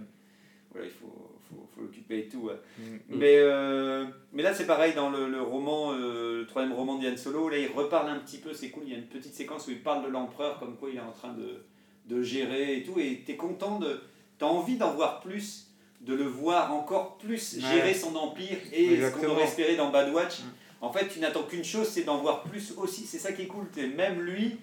voilà, 0.74 0.88
il 0.88 0.92
faut, 0.94 1.27
faut, 1.50 1.68
faut 1.76 1.82
l'occuper 1.82 2.20
et 2.20 2.28
tout. 2.28 2.40
ouais. 2.48 2.60
Mm. 2.80 2.98
Mais, 3.10 3.36
euh, 3.38 4.06
mais 4.34 4.44
là, 4.44 4.54
c'est 4.54 4.66
pareil 4.68 4.94
dans 4.94 5.10
le, 5.10 5.28
le 5.30 5.42
roman, 5.42 5.92
euh, 5.94 6.40
le 6.40 6.48
troisième 6.48 6.74
roman 6.74 6.98
d'Yann 6.98 7.18
Solo. 7.18 7.50
Là, 7.50 7.58
il 7.58 7.68
reparle 7.72 8.10
un 8.10 8.20
petit 8.20 8.38
peu, 8.38 8.54
c'est 8.54 8.70
cool. 8.70 8.84
Il 8.86 8.92
y 8.92 8.96
a 8.96 8.98
une 8.98 9.08
petite 9.08 9.34
séquence 9.34 9.68
où 9.68 9.72
il 9.72 9.82
parle 9.82 10.04
de 10.06 10.10
l'empereur, 10.10 10.60
comme 10.60 10.76
quoi 10.78 10.90
il 10.90 10.98
est 10.98 11.02
en 11.02 11.12
train 11.12 11.34
de, 11.34 11.64
de 12.06 12.22
gérer 12.22 12.78
et 12.78 12.84
tout. 12.84 13.00
Et 13.00 13.24
tu 13.26 13.32
es 13.32 13.36
content 13.36 13.80
de. 13.80 14.02
Tu 14.40 14.46
as 14.46 14.48
envie 14.48 14.78
d'en 14.78 14.94
voir 14.94 15.20
plus, 15.22 15.68
de 16.02 16.14
le 16.14 16.26
voir 16.26 16.74
encore 16.74 17.18
plus 17.18 17.56
Ouais. 17.56 17.62
gérer 17.62 17.94
son 17.94 18.16
empire 18.16 18.58
et 18.72 19.02
ce 19.02 19.12
qu'on 19.16 19.28
aurait 19.30 19.44
espéré 19.46 19.76
dans 19.76 19.90
Bad 19.90 20.14
Watch. 20.14 20.40
Mm. 20.42 20.44
En 20.82 20.92
fait, 20.94 21.08
tu 21.08 21.20
n'attends 21.20 21.42
qu'une 21.44 21.64
chose, 21.64 21.88
c'est 21.88 22.04
d'en 22.04 22.18
voir 22.18 22.44
plus 22.44 22.74
aussi. 22.78 23.06
C'est 23.06 23.18
ça 23.18 23.32
qui 23.32 23.42
est 23.44 23.48
cool. 23.48 23.68
T'es- 23.70 23.88
Même 23.88 24.22
lui, 24.22 24.58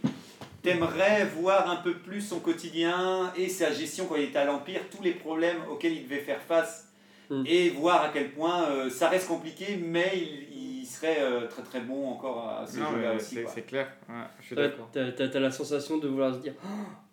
t'aimerais 0.64 1.26
voir 1.26 1.70
un 1.70 1.76
peu 1.76 1.94
plus 1.94 2.20
son 2.20 2.40
quotidien 2.40 3.32
et 3.36 3.48
sa 3.48 3.72
gestion 3.72 4.06
quand 4.06 4.16
il 4.16 4.24
était 4.24 4.38
à 4.38 4.44
l'Empire, 4.44 4.80
tous 4.90 5.02
les 5.02 5.12
problèmes 5.12 5.58
auxquels 5.70 5.92
il 5.92 6.04
devait 6.04 6.20
faire 6.20 6.40
face 6.40 6.88
Mm. 7.30 7.42
et 7.46 7.70
voir 7.70 8.02
à 8.02 8.10
quel 8.12 8.32
point 8.32 8.64
euh, 8.68 8.90
ça 8.90 9.08
reste 9.08 9.28
compliqué, 9.28 9.78
mais 9.82 10.12
il, 10.14 10.82
il 10.82 10.84
serait 10.84 11.16
euh, 11.22 11.46
très 11.48 11.62
très 11.62 11.80
bon 11.80 12.06
encore 12.10 12.46
à 12.60 12.66
ce 12.66 12.78
Non, 12.78 12.90
jeu-là 12.92 13.14
aussi. 13.14 13.38
c'est 13.54 13.62
clair. 13.62 13.88
Ouais, 14.10 14.14
je 14.40 14.44
suis 14.48 14.54
Ouais, 14.56 14.62
d'accord. 14.68 14.90
T'as 14.92 15.40
la 15.40 15.50
sensation 15.50 15.96
de 15.96 16.06
vouloir 16.06 16.34
se 16.34 16.40
dire 16.40 16.52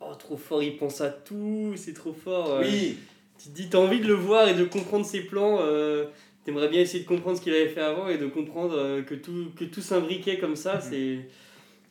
Oh, 0.01 0.13
trop 0.15 0.35
fort, 0.35 0.61
il 0.61 0.75
pense 0.75 0.99
à 0.99 1.09
tout, 1.09 1.75
c'est 1.77 1.93
trop 1.93 2.11
fort. 2.11 2.55
euh. 2.55 2.61
Oui, 2.61 2.97
Tu 3.41 3.49
te 3.51 3.55
dis, 3.55 3.69
t'as 3.69 3.77
envie 3.77 4.01
de 4.01 4.07
le 4.07 4.13
voir 4.15 4.49
et 4.49 4.53
de 4.53 4.65
comprendre 4.65 5.05
ses 5.05 5.21
plans. 5.21 5.59
euh, 5.61 6.03
T'aimerais 6.43 6.67
bien 6.67 6.81
essayer 6.81 7.03
de 7.03 7.07
comprendre 7.07 7.37
ce 7.37 7.41
qu'il 7.41 7.53
avait 7.53 7.69
fait 7.69 7.79
avant 7.81 8.09
et 8.09 8.17
de 8.17 8.27
comprendre 8.27 8.75
euh, 8.75 9.03
que 9.03 9.15
tout, 9.15 9.51
que 9.57 9.63
tout 9.63 9.81
s'imbriquait 9.81 10.39
comme 10.39 10.57
ça. 10.57 10.75
Mhm. 10.75 10.81
C'est 10.81 11.19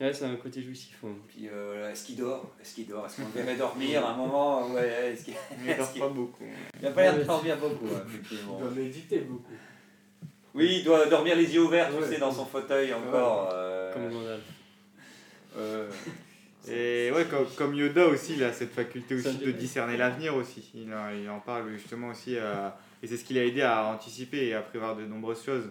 ouais, 0.01 0.13
c'est 0.13 0.25
un 0.25 0.37
côté 0.37 0.63
jouissif. 0.63 0.97
hein. 1.05 1.09
puis 1.29 1.49
euh, 1.53 1.91
est-ce 1.91 2.05
qu'il 2.07 2.17
dort? 2.17 2.55
Est-ce 2.61 2.75
qu'il 2.75 2.87
dort? 2.87 3.07
Est-ce 3.07 3.17
qu'on 3.21 3.27
le 3.29 3.33
verrait 3.43 3.57
dormir 3.57 4.05
à 4.07 4.11
un 4.13 4.17
moment? 4.17 4.69
Ouais, 4.73 5.13
est-ce 5.13 5.25
qu'il 5.25 5.35
Il 5.67 5.77
dort 5.77 5.93
pas 5.93 6.09
beaucoup. 6.09 6.45
il 6.81 6.87
a 6.87 6.91
pas 6.91 7.03
l'air 7.03 7.19
de 7.19 7.23
dormir 7.25 7.57
beaucoup, 7.59 7.87
hein, 7.95 8.03
effectivement. 8.09 8.59
Il 8.59 8.63
doit 8.63 8.71
méditer 8.83 9.19
beaucoup. 9.19 9.55
Oui, 10.55 10.77
il 10.81 10.85
doit 10.85 11.07
dormir 11.07 11.37
les 11.37 11.55
yeux 11.55 11.63
ouverts, 11.63 11.91
tu 11.97 12.05
sais, 12.13 12.19
dans 12.19 12.33
son 12.33 12.45
fauteuil 12.45 12.93
encore. 12.93 13.51
euh, 13.53 13.93
Comme 13.93 14.11
Gandalf. 14.11 14.43
euh, 15.57 15.91
Et 16.69 17.11
ouais, 17.13 17.25
comme, 17.25 17.47
comme 17.57 17.75
Yoda 17.75 18.07
aussi, 18.09 18.35
il 18.35 18.45
a 18.45 18.53
cette 18.53 18.73
faculté 18.73 19.19
Ça 19.19 19.31
aussi 19.31 19.39
de 19.39 19.51
discerner 19.51 19.97
l'avenir 19.97 20.35
aussi. 20.37 20.71
Il, 20.75 20.93
en- 20.93 21.09
il 21.11 21.29
en 21.31 21.41
parle 21.41 21.71
justement 21.71 22.09
aussi, 22.09 22.37
euh, 22.37 22.69
et 23.03 23.07
c'est 23.07 23.17
ce 23.17 23.25
qui 23.25 23.33
l'a 23.33 23.45
aidé 23.47 23.63
à 23.63 23.87
anticiper 23.87 24.49
et 24.49 24.55
à 24.55 24.61
prévoir 24.61 24.95
de 24.95 25.07
nombreuses 25.07 25.43
choses. 25.43 25.71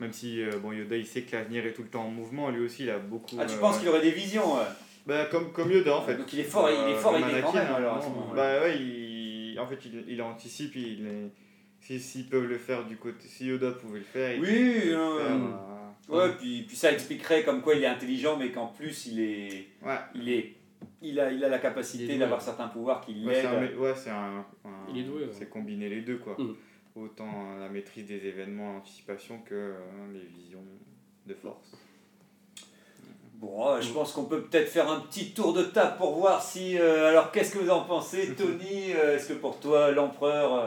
Même 0.00 0.12
si 0.12 0.42
euh, 0.42 0.50
bon, 0.62 0.72
Yoda, 0.72 0.96
il 0.96 1.06
sait 1.06 1.22
que 1.22 1.34
l'avenir 1.36 1.66
est 1.66 1.72
tout 1.72 1.82
le 1.82 1.88
temps 1.88 2.04
en 2.04 2.10
mouvement, 2.10 2.50
lui 2.50 2.64
aussi, 2.64 2.84
il 2.84 2.90
a 2.90 2.98
beaucoup. 2.98 3.36
Ah, 3.38 3.44
tu 3.46 3.54
euh, 3.54 3.58
penses 3.58 3.74
ouais. 3.74 3.80
qu'il 3.80 3.88
aurait 3.88 4.00
des 4.02 4.10
visions 4.12 4.54
ouais. 4.56 4.64
Bah, 5.06 5.24
comme, 5.30 5.50
comme 5.52 5.70
Yoda 5.72 5.96
en 5.96 6.02
fait. 6.02 6.14
Donc 6.16 6.32
il 6.32 6.40
est 6.40 6.44
fort, 6.44 6.68
il 6.70 6.74
est 6.90 6.94
Euh, 6.94 6.96
fort 6.96 7.12
comme 7.12 7.22
aidé 7.22 7.40
quand 7.40 7.50
Anakin, 7.50 7.64
même 7.64 7.74
alors 7.74 7.96
à 7.96 8.00
ce 8.02 8.06
non, 8.08 8.14
moment-là. 8.16 8.58
Bah 8.60 8.64
ouais, 8.66 8.76
il, 8.78 9.58
en 9.58 9.66
fait, 9.66 9.78
il, 9.86 10.04
il 10.08 10.22
anticipe, 10.22 10.76
il 10.76 11.06
est- 11.06 11.30
si- 11.80 11.98
S'ils 11.98 12.28
peuvent 12.28 12.46
le 12.46 12.58
faire 12.58 12.84
du 12.84 12.96
côté. 12.96 13.26
Si 13.26 13.46
Yoda 13.46 13.72
pouvait 13.72 14.00
le 14.00 14.04
faire, 14.04 14.34
il 14.34 14.40
Oui, 14.42 14.48
euh, 14.92 15.18
faire, 15.18 15.36
euh, 15.36 16.26
Ouais, 16.28 16.32
puis, 16.38 16.62
puis 16.66 16.76
ça 16.76 16.92
expliquerait 16.92 17.42
comme 17.44 17.62
quoi 17.62 17.74
il 17.74 17.82
est 17.82 17.86
intelligent, 17.86 18.36
mais 18.36 18.50
qu'en 18.50 18.66
plus 18.66 19.06
il 19.06 19.20
est, 19.20 19.66
Ouais. 19.82 19.96
il 20.14 20.28
est, 20.28 20.54
il 21.02 21.18
a, 21.20 21.30
il 21.32 21.42
a 21.44 21.48
la 21.48 21.56
Il 21.56 21.58
est 21.58 21.62
capacité 21.62 22.18
d'avoir 22.18 22.42
certains 22.42 22.68
pouvoirs 22.68 23.00
qui 23.00 23.24
Ouais, 23.24 23.34
c'est 23.40 23.46
un, 23.46 23.60
l'aident. 23.60 23.78
ouais, 23.78 23.94
c'est 23.96 24.10
un, 24.10 24.44
un- 24.64 24.92
Il 24.92 24.98
est 25.00 25.04
doué, 25.04 25.22
ouais. 25.22 25.30
C'est 25.32 25.48
combiner 25.48 25.88
les 25.88 26.00
deux, 26.02 26.16
quoi. 26.18 26.34
Mm. 26.38 26.54
Autant 26.96 27.56
la 27.58 27.68
maîtrise 27.68 28.06
des 28.06 28.26
événements, 28.26 28.72
l'anticipation 28.74 29.38
que 29.46 29.54
euh, 29.54 29.76
les 30.12 30.24
visions 30.24 30.62
de 31.26 31.34
force. 31.34 31.72
Bon, 33.34 33.68
euh, 33.68 33.80
je 33.80 33.90
pense 33.92 34.12
qu'on 34.12 34.24
peut 34.24 34.42
peut-être 34.42 34.68
faire 34.68 34.90
un 34.90 35.00
petit 35.00 35.30
tour 35.32 35.52
de 35.54 35.62
table 35.62 35.96
pour 35.98 36.16
voir 36.18 36.42
si. 36.42 36.76
euh, 36.78 37.08
alors, 37.08 37.30
qu'est-ce 37.32 37.52
que 37.54 37.58
vous 37.60 37.70
en 37.70 37.84
pensez, 37.84 38.34
Tony 38.36 38.92
Euh, 38.92 39.16
Est-ce 39.16 39.28
que 39.28 39.34
pour 39.34 39.58
toi, 39.60 39.92
l'empereur 39.92 40.54
euh, 40.54 40.66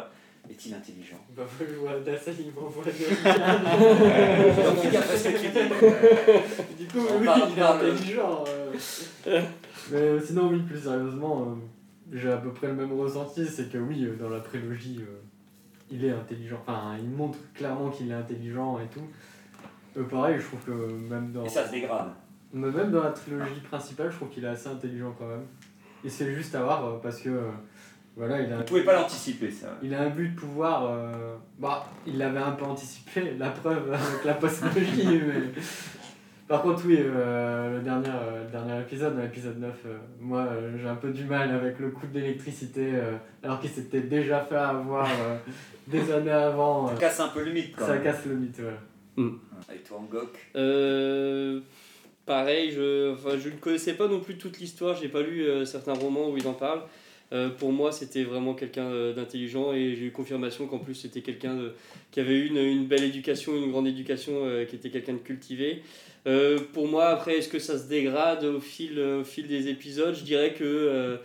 est-il 0.49 0.74
intelligent? 0.74 1.17
Bah, 1.36 1.43
je 1.59 1.65
vois 1.76 1.99
Dassa, 1.99 2.32
il 2.32 2.51
m'envoie 2.53 2.84
dis. 2.86 3.03
Du 6.80 6.88
coup, 6.88 6.99
On 7.11 7.19
oui, 7.19 7.26
parle- 7.26 7.49
il 7.51 7.59
est 7.59 7.61
intelligent. 7.61 8.43
euh. 8.47 9.41
Mais 9.91 10.19
sinon, 10.26 10.47
oui, 10.49 10.59
plus 10.61 10.80
sérieusement, 10.82 11.41
euh, 11.41 11.55
j'ai 12.17 12.32
à 12.32 12.38
peu 12.38 12.51
près 12.53 12.67
le 12.67 12.74
même 12.74 12.97
ressenti. 12.99 13.45
C'est 13.45 13.69
que 13.71 13.78
oui, 13.78 14.07
dans 14.19 14.30
la 14.30 14.39
prélogie, 14.39 14.99
euh, 15.01 15.19
il 15.91 16.05
est 16.05 16.11
intelligent. 16.11 16.57
Enfin, 16.65 16.95
il 16.99 17.09
montre 17.09 17.38
clairement 17.53 17.89
qu'il 17.89 18.09
est 18.11 18.15
intelligent 18.15 18.79
et 18.79 18.88
tout. 18.88 19.07
Euh, 19.97 20.03
pareil, 20.03 20.39
je 20.39 20.45
trouve 20.45 20.59
que 20.61 20.91
même 20.93 21.31
dans, 21.31 21.43
Et 21.45 21.49
ça 21.49 21.67
se 21.67 21.71
dégrade. 21.71 22.09
mais 22.51 22.71
même 22.71 22.91
dans 22.91 23.03
la 23.03 23.11
trilogie 23.11 23.59
principale, 23.69 24.11
je 24.11 24.15
trouve 24.17 24.29
qu'il 24.29 24.43
est 24.43 24.47
assez 24.47 24.67
intelligent 24.69 25.13
quand 25.17 25.27
même. 25.27 25.45
Se 26.03 26.23
fait 26.23 26.34
juste 26.34 26.53
avoir 26.55 26.86
euh, 26.86 26.99
parce 27.01 27.21
que 27.21 27.29
euh, 27.29 27.49
voilà, 28.17 28.41
il 28.41 28.51
a, 28.51 28.57
Vous 28.57 28.63
pouvez 28.63 28.84
pas 28.84 28.93
l'anticiper, 28.99 29.49
ça. 29.49 29.77
il 29.81 29.93
a 29.93 30.01
un 30.01 30.09
but 30.09 30.29
de 30.29 30.36
pouvoir. 30.39 30.86
euh, 30.86 31.36
bah, 31.57 31.88
il 32.05 32.17
l'avait 32.17 32.39
un 32.39 32.51
peu 32.51 32.65
anticipé, 32.65 33.36
la 33.38 33.49
preuve 33.51 33.91
avec 33.93 34.25
la 34.25 34.34
postologie. 34.34 35.21
mais... 35.27 35.61
Par 36.53 36.61
contre, 36.61 36.83
oui, 36.85 36.97
euh, 36.99 37.77
le, 37.79 37.81
dernier, 37.83 38.09
euh, 38.09 38.43
le 38.45 38.51
dernier 38.51 38.79
épisode, 38.79 39.17
l'épisode 39.19 39.59
9, 39.59 39.71
euh, 39.87 39.97
moi 40.21 40.41
euh, 40.51 40.77
j'ai 40.79 40.87
un 40.87 40.93
peu 40.93 41.09
du 41.09 41.23
mal 41.23 41.49
avec 41.49 41.79
le 41.79 41.89
coup 41.89 42.05
de 42.05 42.19
l'électricité, 42.19 42.91
euh, 42.93 43.13
alors 43.41 43.59
qu'il 43.59 43.71
s'était 43.71 44.01
déjà 44.01 44.41
fait 44.41 44.53
avoir 44.53 45.07
euh, 45.07 45.35
des 45.87 46.11
années 46.11 46.29
avant. 46.29 46.89
euh, 46.89 46.93
Ça 46.93 46.99
casse 46.99 47.19
un 47.21 47.29
peu 47.29 47.43
le 47.43 47.53
mythe, 47.53 47.75
quand 47.75 47.87
ça 47.87 47.93
même. 47.93 48.03
casse 48.03 48.27
le 48.27 48.35
mythe, 48.35 48.59
ouais. 48.59 49.23
Avec 49.67 49.83
toi, 49.83 49.97
Angok. 49.97 50.29
Euh, 50.55 51.59
pareil, 52.27 52.69
je 52.69 53.13
enfin, 53.13 53.31
je 53.39 53.49
ne 53.49 53.55
connaissais 53.55 53.93
pas 53.93 54.07
non 54.07 54.19
plus 54.19 54.37
toute 54.37 54.59
l'histoire, 54.59 54.95
j'ai 54.95 55.09
pas 55.09 55.23
lu 55.23 55.41
euh, 55.41 55.65
certains 55.65 55.93
romans 55.93 56.29
où 56.29 56.37
il 56.37 56.47
en 56.47 56.53
parle. 56.53 56.81
Euh, 57.31 57.49
pour 57.49 57.71
moi, 57.71 57.91
c'était 57.91 58.23
vraiment 58.23 58.53
quelqu'un 58.53 58.91
d'intelligent 59.15 59.73
et 59.73 59.95
j'ai 59.95 60.05
eu 60.05 60.11
confirmation 60.11 60.67
qu'en 60.67 60.77
plus, 60.77 60.93
c'était 60.93 61.21
quelqu'un 61.21 61.57
qui 62.11 62.19
avait 62.19 62.35
eu 62.37 62.45
une, 62.45 62.57
une 62.57 62.85
belle 62.85 63.03
éducation, 63.05 63.55
une 63.55 63.71
grande 63.71 63.87
éducation, 63.87 64.33
euh, 64.43 64.65
qui 64.65 64.75
était 64.75 64.91
quelqu'un 64.91 65.13
de 65.13 65.17
cultivé. 65.17 65.81
Euh, 66.26 66.59
pour 66.74 66.88
moi, 66.88 67.07
après, 67.07 67.38
est-ce 67.38 67.49
que 67.49 67.59
ça 67.59 67.78
se 67.78 67.88
dégrade 67.88 68.45
au 68.45 68.59
fil, 68.61 68.97
euh, 68.97 69.21
au 69.21 69.24
fil 69.24 69.47
des 69.47 69.67
épisodes? 69.67 70.15
Je 70.15 70.24
dirais 70.24 70.53
que 70.53 70.63
euh, 70.63 71.17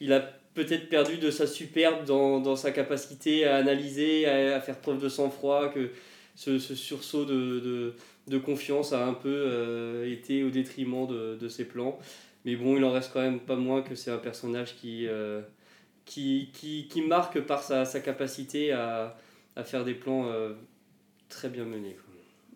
il 0.00 0.12
a 0.12 0.20
peut-être 0.54 0.88
perdu 0.88 1.18
de 1.18 1.30
sa 1.30 1.46
superbe 1.46 2.04
dans, 2.04 2.40
dans 2.40 2.56
sa 2.56 2.72
capacité 2.72 3.46
à 3.46 3.56
analyser, 3.56 4.26
à, 4.26 4.60
faire 4.60 4.78
preuve 4.78 5.00
de 5.00 5.08
sang-froid, 5.08 5.68
que 5.68 5.90
ce, 6.34 6.58
ce 6.58 6.74
sursaut 6.74 7.24
de, 7.24 7.94
de, 8.26 8.38
confiance 8.38 8.92
a 8.92 9.06
un 9.06 9.14
peu 9.14 10.04
été 10.06 10.42
au 10.42 10.50
détriment 10.50 11.06
de, 11.06 11.36
de 11.36 11.48
ses 11.48 11.64
plans. 11.64 11.98
Mais 12.44 12.56
bon, 12.56 12.76
il 12.76 12.84
en 12.84 12.92
reste 12.92 13.12
quand 13.12 13.20
même 13.20 13.40
pas 13.40 13.56
moins 13.56 13.82
que 13.82 13.94
c'est 13.94 14.10
un 14.10 14.18
personnage 14.18 14.74
qui, 14.76 15.06
qui, 16.04 16.50
qui, 16.52 16.88
qui 16.88 17.02
marque 17.02 17.40
par 17.40 17.62
sa, 17.62 17.84
sa 17.84 18.00
capacité 18.00 18.72
à, 18.72 19.16
à 19.56 19.64
faire 19.64 19.84
des 19.84 19.94
plans 19.94 20.28
très 21.28 21.48
bien 21.48 21.64
menés. 21.64 21.96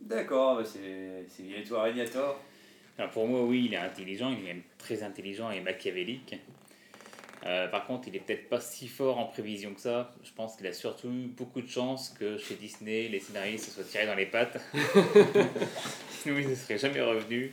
D'accord, 0.04 0.56
bah 0.56 0.64
c'est 0.64 1.64
toi, 1.66 1.84
Régnator 1.84 2.38
Alors 2.98 3.10
pour 3.10 3.26
moi, 3.26 3.42
oui, 3.42 3.64
il 3.66 3.74
est 3.74 3.78
intelligent, 3.78 4.30
il 4.30 4.44
est 4.44 4.52
même 4.52 4.62
très 4.76 5.02
intelligent 5.02 5.50
et 5.50 5.60
machiavélique. 5.60 6.36
Euh, 7.46 7.68
par 7.68 7.86
contre, 7.86 8.08
il 8.08 8.16
est 8.16 8.20
peut-être 8.20 8.48
pas 8.48 8.60
si 8.60 8.86
fort 8.86 9.18
en 9.18 9.24
prévision 9.24 9.72
que 9.72 9.80
ça. 9.80 10.14
Je 10.22 10.30
pense 10.36 10.56
qu'il 10.56 10.66
a 10.66 10.72
surtout 10.72 11.08
eu 11.08 11.26
beaucoup 11.26 11.62
de 11.62 11.68
chance 11.68 12.14
que 12.18 12.36
chez 12.36 12.54
Disney, 12.54 13.08
les 13.08 13.18
scénaristes 13.18 13.66
se 13.66 13.70
soient 13.70 13.84
tirés 13.84 14.06
dans 14.06 14.14
les 14.14 14.26
pattes. 14.26 14.58
Sinon, 16.10 16.38
il 16.38 16.48
ne 16.50 16.54
serait 16.54 16.78
jamais 16.78 17.02
revenu. 17.02 17.52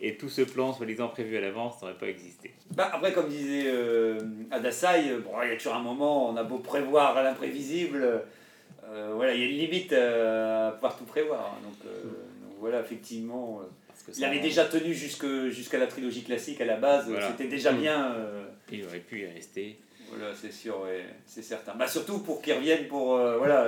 Et 0.00 0.16
tout 0.16 0.28
ce 0.28 0.42
plan, 0.42 0.72
soi-disant 0.72 1.08
prévu 1.08 1.36
à 1.36 1.40
l'avance, 1.40 1.80
n'aurait 1.80 1.94
pas 1.98 2.08
existé. 2.08 2.52
Bah, 2.72 2.90
après, 2.92 3.12
comme 3.12 3.28
disait 3.28 3.64
euh, 3.66 4.18
Adasai, 4.50 5.10
euh, 5.10 5.20
bon, 5.20 5.30
il 5.44 5.50
y 5.50 5.52
a 5.52 5.56
toujours 5.56 5.74
un 5.74 5.82
moment, 5.82 6.30
on 6.30 6.36
a 6.36 6.42
beau 6.42 6.58
prévoir 6.58 7.16
à 7.16 7.22
l'imprévisible, 7.22 8.24
euh, 8.92 9.12
voilà, 9.14 9.34
il 9.34 9.40
y 9.40 9.44
a 9.44 9.46
une 9.46 9.56
limite 9.58 9.92
euh, 9.92 10.68
à 10.68 10.72
pouvoir 10.72 10.96
tout 10.96 11.04
prévoir. 11.04 11.54
hein. 11.54 11.58
donc, 11.64 11.74
euh, 11.86 12.02
donc 12.04 12.56
voilà, 12.60 12.80
effectivement, 12.80 13.60
Parce 13.88 14.02
que 14.04 14.20
il 14.20 14.24
avait 14.24 14.40
déjà 14.40 14.64
tenu 14.66 14.92
jusque- 14.94 15.48
jusqu'à 15.48 15.78
la 15.78 15.86
trilogie 15.86 16.22
classique 16.22 16.60
à 16.60 16.64
la 16.64 16.76
base, 16.76 17.08
Voilà. 17.08 17.28
c'était 17.30 17.48
déjà 17.48 17.72
Mm. 17.72 17.80
bien. 17.80 18.16
Il 18.70 18.84
aurait 18.86 18.98
pu 19.00 19.22
y 19.22 19.26
rester. 19.26 19.78
voilà, 20.10 20.34
c'est 20.34 20.52
sûr, 20.52 20.80
ouais, 20.82 21.04
c'est 21.26 21.42
certain. 21.42 21.74
Bah, 21.74 21.86
surtout 21.88 22.18
pour 22.20 22.42
qu'il 22.42 22.52
revienne 22.54 22.86
pour, 22.86 23.16
voilà, 23.16 23.66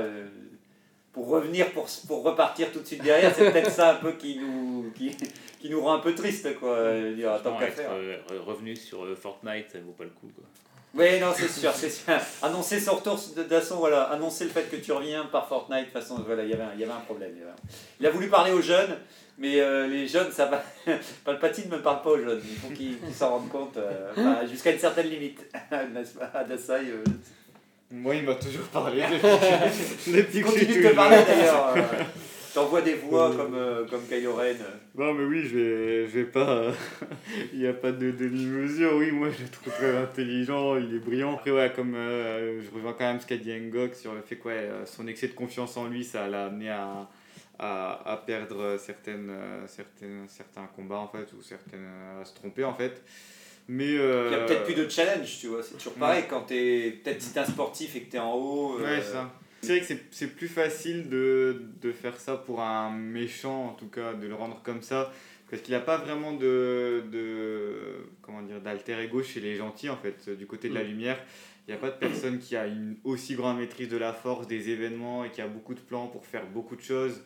pour 1.13 1.29
revenir, 1.29 1.71
pour, 1.73 1.87
pour 2.07 2.23
repartir 2.23 2.71
tout 2.73 2.81
de 2.81 2.87
suite 2.87 3.03
derrière, 3.03 3.33
c'est 3.35 3.51
peut-être 3.51 3.71
ça 3.71 3.93
un 3.93 3.95
peu 3.97 4.13
qui 4.13 4.37
nous, 4.39 4.93
qui, 4.97 5.17
qui 5.61 5.71
nous 5.71 5.81
rend 5.81 5.95
un 5.95 5.99
peu 6.01 6.15
triste, 6.15 6.59
quoi. 6.59 6.77
dire, 7.13 7.41
tant 7.43 7.57
qu'à 7.59 7.69
faire. 7.71 7.91
revenu 8.47 8.75
sur 8.77 9.07
Fortnite, 9.17 9.71
ça 9.73 9.79
vaut 9.81 9.93
pas 9.93 10.05
le 10.05 10.11
coup. 10.11 10.31
Quoi. 10.35 10.45
Oui, 10.97 11.19
non, 11.21 11.33
c'est 11.37 11.49
sûr, 11.49 11.73
c'est 11.75 11.91
sûr. 11.91 12.15
Annoncer 12.43 12.79
son 12.79 12.95
retour 12.97 13.15
de 13.37 13.43
toute 13.43 13.53
façon, 13.53 13.77
voilà, 13.77 14.03
annoncer 14.05 14.45
le 14.45 14.51
fait 14.51 14.71
que 14.71 14.77
tu 14.77 14.93
reviens 14.93 15.25
par 15.25 15.49
Fortnite, 15.49 15.81
de 15.81 15.85
toute 15.87 15.93
façon, 16.03 16.23
voilà, 16.25 16.45
il 16.45 16.51
y 16.51 16.53
avait 16.53 16.63
un, 16.63 16.71
il 16.75 16.81
y 16.81 16.85
avait 16.85 16.93
un 16.93 17.01
problème. 17.01 17.31
il 17.35 17.41
y 17.41 17.43
avait 17.43 17.51
un- 17.51 17.69
Il 18.01 18.07
a 18.07 18.11
voulu 18.11 18.29
parler 18.29 18.53
aux 18.53 18.63
jeunes, 18.63 18.97
mais 19.37 19.59
euh, 19.61 19.89
les 19.89 20.07
jeunes, 20.07 20.31
ça 20.31 20.47
va. 20.47 20.63
Palpatine 21.25 21.69
ne 21.71 21.79
parle 21.79 22.03
pas 22.03 22.11
aux 22.11 22.19
jeunes, 22.19 22.41
il 22.49 22.57
faut 22.57 22.69
qu'ils 22.73 22.99
s'en 23.13 23.31
rendent 23.31 23.49
compte, 23.49 23.77
euh, 23.77 24.47
jusqu'à 24.49 24.71
une 24.71 24.79
certaine 24.79 25.09
limite. 25.09 25.41
N'est-ce 25.93 26.15
pas, 26.15 26.31
Adasai 26.33 26.73
euh, 26.91 27.03
Moi, 27.91 28.15
il 28.15 28.23
m'a 28.23 28.37
toujours 28.37 28.67
parlé 28.67 29.03
depuis, 29.03 30.13
depuis 30.13 30.41
que 30.43 30.47
Continue 30.47 30.83
de 30.83 30.89
te 30.91 30.95
parler 30.95 31.19
d'ailleurs. 31.27 31.75
Euh, 32.57 32.61
T'envoies 32.61 32.83
des 32.83 32.95
voix 32.95 33.35
comme, 33.35 33.55
euh, 33.55 33.85
comme 33.87 34.03
Kylo 34.09 34.35
Ren. 34.35 34.55
Non, 34.97 35.13
mais 35.15 35.25
oui, 35.25 35.43
je 35.47 35.57
vais, 35.59 36.07
je 36.07 36.19
vais 36.19 36.25
pas. 36.25 36.49
euh, 36.51 36.73
Il 37.53 37.59
n'y 37.61 37.67
a 37.67 37.73
pas 37.73 37.93
de 37.93 38.11
demi-mesure. 38.11 38.95
Oui, 38.95 39.11
moi, 39.11 39.29
je 39.37 39.43
le 39.43 39.49
trouve 39.49 39.73
très 39.73 39.97
intelligent, 39.97 40.77
il 40.77 40.95
est 40.95 40.99
brillant. 40.99 41.35
Après, 41.35 41.51
ouais, 41.51 41.73
comme 41.75 41.95
euh, 41.95 42.63
je 42.63 42.71
rejoins 42.75 42.93
quand 42.93 43.05
même 43.05 43.21
ce 43.21 43.27
qu'a 43.27 43.37
dit 43.37 43.53
Ngok 43.53 43.95
sur 43.95 44.15
le 44.15 44.23
fait 44.23 44.37
que 44.37 44.49
ouais, 44.49 44.55
euh, 44.55 44.87
son 44.87 45.07
excès 45.09 45.29
de 45.29 45.35
confiance 45.35 45.77
en 45.77 45.89
lui, 45.89 46.05
ça 46.05 46.29
l'a 46.29 46.47
amené 46.47 46.71
à, 46.71 47.09
à, 47.59 48.13
à 48.13 48.17
perdre 48.19 48.77
certaines, 48.79 49.31
euh, 49.31 49.67
certaines, 49.67 50.25
certains 50.29 50.69
combats, 50.77 50.99
en 50.99 51.09
fait, 51.09 51.33
ou 51.37 51.43
certaines. 51.43 51.87
à 52.21 52.25
se 52.25 52.35
tromper, 52.35 52.65
en 52.65 52.75
fait. 52.75 53.03
Mais. 53.67 53.93
Il 53.95 53.99
euh, 54.01 54.29
n'y 54.29 54.35
a 54.37 54.39
peut-être 54.45 54.65
plus 54.65 54.75
de 54.75 54.89
challenge, 54.89 55.39
tu 55.41 55.47
vois. 55.49 55.63
C'est 55.63 55.75
toujours 55.79 55.95
pareil 55.95 56.25
quand 56.29 56.43
t'es. 56.43 57.01
Peut-être 57.03 57.21
si 57.23 57.33
t'es 57.33 57.41
un 57.41 57.47
sportif 57.47 57.97
et 57.97 58.03
que 58.03 58.11
t'es 58.13 58.19
en 58.19 58.35
haut. 58.35 58.79
euh, 58.79 58.85
Ouais, 58.85 59.01
ça. 59.03 59.31
C'est 59.65 59.73
vrai 59.73 59.81
que 59.81 59.87
c'est- 59.87 60.05
c'est 60.11 60.29
plus 60.35 60.49
facile 60.49 61.09
de, 61.09 61.63
de 61.81 61.93
faire 61.93 62.19
ça 62.21 62.37
pour 62.37 62.61
un 62.63 62.91
méchant, 62.91 63.67
en 63.71 63.73
tout 63.75 63.89
cas, 63.89 64.13
de 64.15 64.27
le 64.27 64.35
rendre 64.35 64.61
comme 64.63 64.83
ça, 64.83 65.13
Parce 65.51 65.63
qu'il 65.63 65.73
n'y 65.75 65.81
a 65.81 65.85
pas 65.85 65.99
vraiment 65.99 66.33
de, 66.33 67.05
de 67.13 68.07
comment 68.23 68.43
dire 68.43 68.61
d'alter 68.61 68.99
ego 68.99 69.23
chez 69.23 69.41
les 69.41 69.55
gentils 69.57 69.89
en 69.91 69.97
fait. 69.97 70.31
Du 70.31 70.47
côté 70.47 70.69
de 70.69 70.75
la 70.75 70.83
Mm. 70.83 70.87
lumière, 70.89 71.19
il 71.69 71.71
n'y 71.71 71.77
a 71.77 71.81
pas 71.81 71.91
de 71.91 71.99
personne 71.99 72.39
qui 72.39 72.57
a 72.57 72.67
une 72.67 72.97
aussi 73.05 73.35
grande 73.37 73.59
maîtrise 73.59 73.89
de 73.89 73.97
la 73.99 74.13
force, 74.13 74.47
des 74.49 74.71
événements 74.71 75.23
et 75.25 75.31
qui 75.31 75.43
a 75.43 75.47
beaucoup 75.47 75.75
de 75.75 75.81
plans 75.81 76.09
pour 76.09 76.27
faire 76.27 76.47
beaucoup 76.47 76.75
de 76.77 76.81
choses 76.83 77.23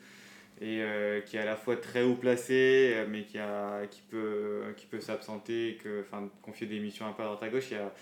et 0.60 0.82
euh, 0.82 1.20
qui 1.20 1.36
est 1.36 1.40
à 1.40 1.44
la 1.46 1.56
fois 1.56 1.76
très 1.76 2.02
haut 2.02 2.16
placé 2.16 3.04
mais 3.08 3.22
qui, 3.22 3.38
a, 3.38 3.86
qui 3.86 4.02
peut, 4.10 4.62
qui 4.76 4.86
peut 4.86 5.00
s'absenter, 5.00 5.70
et 5.70 5.74
que, 5.76 6.00
enfin, 6.02 6.28
confier 6.42 6.66
des 6.66 6.80
missions 6.80 7.06
un 7.06 7.12
peu 7.12 7.22
à 7.22 7.26
droite 7.26 7.42
à 7.44 7.48
gauche. 7.48 7.70
Il 7.70 7.76
n'y 7.78 7.82
a, 7.84 7.92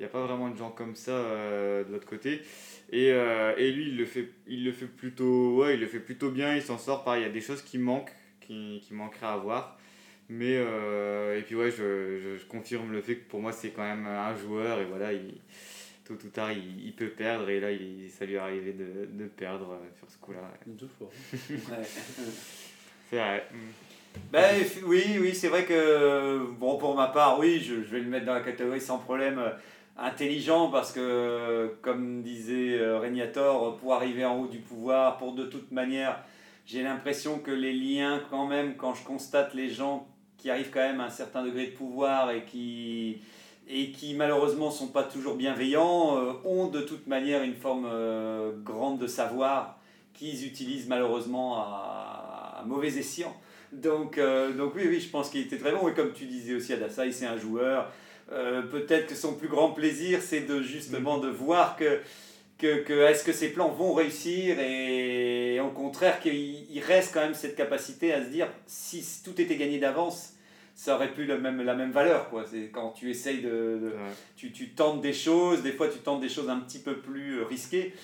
y 0.00 0.04
a 0.04 0.08
pas 0.08 0.24
vraiment 0.26 0.50
de 0.50 0.56
gens 0.56 0.70
comme 0.70 0.94
ça 0.94 1.12
euh, 1.12 1.82
de 1.84 1.90
l'autre 1.92 2.06
côté. 2.06 2.42
Et, 2.90 3.10
euh, 3.12 3.54
et 3.56 3.72
lui, 3.72 3.88
il 3.88 3.96
le, 3.96 4.04
fait, 4.04 4.28
il 4.46 4.64
le 4.64 4.72
fait 4.72 4.86
plutôt 4.86 5.56
ouais, 5.56 5.74
il 5.74 5.80
le 5.80 5.86
fait 5.86 5.98
plutôt 6.00 6.30
bien, 6.30 6.54
il 6.54 6.62
s'en 6.62 6.78
sort. 6.78 7.02
Pareil, 7.04 7.22
il 7.22 7.26
y 7.26 7.28
a 7.28 7.32
des 7.32 7.40
choses 7.40 7.62
qui 7.62 7.78
manquent, 7.78 8.12
qui, 8.40 8.82
qui 8.86 8.94
manqueraient 8.94 9.26
à 9.26 9.36
voir. 9.36 9.78
Mais, 10.28 10.56
euh, 10.56 11.38
et 11.38 11.42
puis 11.42 11.54
ouais, 11.54 11.70
je, 11.70 12.18
je, 12.18 12.38
je 12.38 12.44
confirme 12.46 12.92
le 12.92 13.00
fait 13.02 13.16
que 13.16 13.28
pour 13.28 13.40
moi, 13.40 13.52
c'est 13.52 13.70
quand 13.70 13.82
même 13.82 14.06
un 14.06 14.34
joueur. 14.36 14.80
Et 14.80 14.84
voilà, 14.84 15.12
il, 15.12 15.34
tôt 16.06 16.14
ou 16.14 16.28
tard, 16.28 16.52
il, 16.52 16.86
il 16.86 16.92
peut 16.94 17.08
perdre. 17.08 17.48
Et 17.50 17.60
là, 17.60 17.70
il, 17.72 18.08
ça 18.10 18.24
lui 18.24 18.34
est 18.34 18.38
arrivé 18.38 18.72
de, 18.72 19.06
de 19.10 19.24
perdre 19.28 19.72
euh, 19.72 19.98
sur 19.98 20.08
ce 20.10 20.16
coup-là. 20.18 20.38
ouais. 20.40 20.72
Deux 20.74 20.88
fois. 20.98 21.10
Ouais. 21.50 21.84
C'est 23.10 23.16
vrai. 23.16 23.46
Ben, 24.32 24.60
f- 24.62 24.82
oui, 24.84 25.02
oui, 25.20 25.34
c'est 25.34 25.48
vrai 25.48 25.64
que, 25.64 26.46
bon, 26.58 26.78
pour 26.78 26.94
ma 26.96 27.08
part, 27.08 27.38
oui, 27.38 27.60
je, 27.60 27.74
je 27.82 27.88
vais 27.90 28.00
le 28.00 28.06
mettre 28.08 28.24
dans 28.26 28.34
la 28.34 28.40
catégorie 28.40 28.80
sans 28.80 28.98
problème 28.98 29.38
euh, 29.38 29.50
intelligent 29.96 30.68
parce 30.70 30.92
que, 30.92 31.74
comme 31.82 32.22
disait 32.22 32.78
euh, 32.78 32.98
Régnator, 32.98 33.76
pour 33.76 33.94
arriver 33.94 34.24
en 34.24 34.40
haut 34.40 34.46
du 34.46 34.58
pouvoir, 34.58 35.18
pour 35.18 35.32
de 35.32 35.44
toute 35.44 35.70
manière, 35.70 36.20
j'ai 36.66 36.82
l'impression 36.82 37.38
que 37.38 37.50
les 37.50 37.72
liens, 37.72 38.20
quand 38.30 38.46
même, 38.46 38.76
quand 38.76 38.94
je 38.94 39.04
constate 39.04 39.54
les 39.54 39.68
gens 39.68 40.06
qui 40.36 40.50
arrivent 40.50 40.70
quand 40.70 40.80
même 40.80 41.00
à 41.00 41.04
un 41.04 41.10
certain 41.10 41.44
degré 41.44 41.66
de 41.66 41.72
pouvoir 41.72 42.30
et 42.30 42.44
qui, 42.44 43.18
et 43.68 43.92
qui 43.92 44.14
malheureusement 44.14 44.70
sont 44.70 44.88
pas 44.88 45.04
toujours 45.04 45.36
bienveillants, 45.36 46.18
euh, 46.18 46.32
ont 46.44 46.68
de 46.68 46.80
toute 46.80 47.06
manière 47.06 47.42
une 47.42 47.54
forme 47.54 47.86
euh, 47.90 48.52
grande 48.62 48.98
de 48.98 49.06
savoir 49.06 49.78
qu'ils 50.12 50.46
utilisent 50.46 50.88
malheureusement 50.88 51.56
à, 51.58 52.62
mauvais 52.66 52.96
escient. 52.96 53.34
Donc, 53.72 54.20
donc 54.56 54.74
oui, 54.76 54.82
oui, 54.86 55.00
je 55.00 55.10
pense 55.10 55.28
qu'il 55.28 55.40
était 55.40 55.58
très 55.58 55.72
bon. 55.72 55.88
Et 55.88 55.94
comme 55.94 56.12
tu 56.12 56.26
disais 56.26 56.54
aussi, 56.54 56.72
Adassa, 56.72 57.10
c'est 57.10 57.26
un 57.26 57.36
joueur. 57.36 57.90
Euh, 58.32 58.62
Peut-être 58.62 59.06
que 59.08 59.14
son 59.14 59.34
plus 59.34 59.48
grand 59.48 59.70
plaisir, 59.72 60.20
c'est 60.22 60.40
de 60.40 60.62
justement 60.62 61.18
de 61.18 61.28
voir 61.28 61.76
que, 61.76 62.00
que, 62.58 62.82
que 62.82 62.92
est-ce 63.06 63.22
que 63.24 63.32
ses 63.32 63.50
plans 63.50 63.68
vont 63.70 63.92
réussir 63.94 64.58
et, 64.60 65.60
au 65.60 65.68
contraire 65.70 66.20
qu'il 66.20 66.34
il 66.34 66.80
reste 66.80 67.12
quand 67.14 67.20
même 67.20 67.34
cette 67.34 67.56
capacité 67.56 68.12
à 68.12 68.24
se 68.24 68.30
dire 68.30 68.48
si 68.66 69.04
tout 69.24 69.38
était 69.40 69.56
gagné 69.56 69.78
d'avance, 69.78 70.30
ça 70.74 70.96
aurait 70.96 71.12
pu 71.12 71.24
le 71.24 71.38
même, 71.38 71.62
la 71.62 71.74
même 71.74 71.92
valeur. 71.92 72.28
quoi. 72.30 72.44
C'est 72.50 72.70
quand 72.72 72.90
tu 72.90 73.10
essayes 73.10 73.40
de, 73.42 73.50
de- 73.50 73.92
Ouais. 73.94 74.12
tu, 74.36 74.50
tu 74.52 74.70
tentes 74.70 75.00
des 75.02 75.12
choses, 75.12 75.62
des 75.62 75.72
fois 75.72 75.88
tu 75.88 75.98
tentes 75.98 76.20
des 76.20 76.28
choses 76.28 76.48
un 76.48 76.58
petit 76.60 76.78
peu 76.80 76.96
plus 76.96 77.40
euh, 77.40 77.44
risquées. 77.44 77.94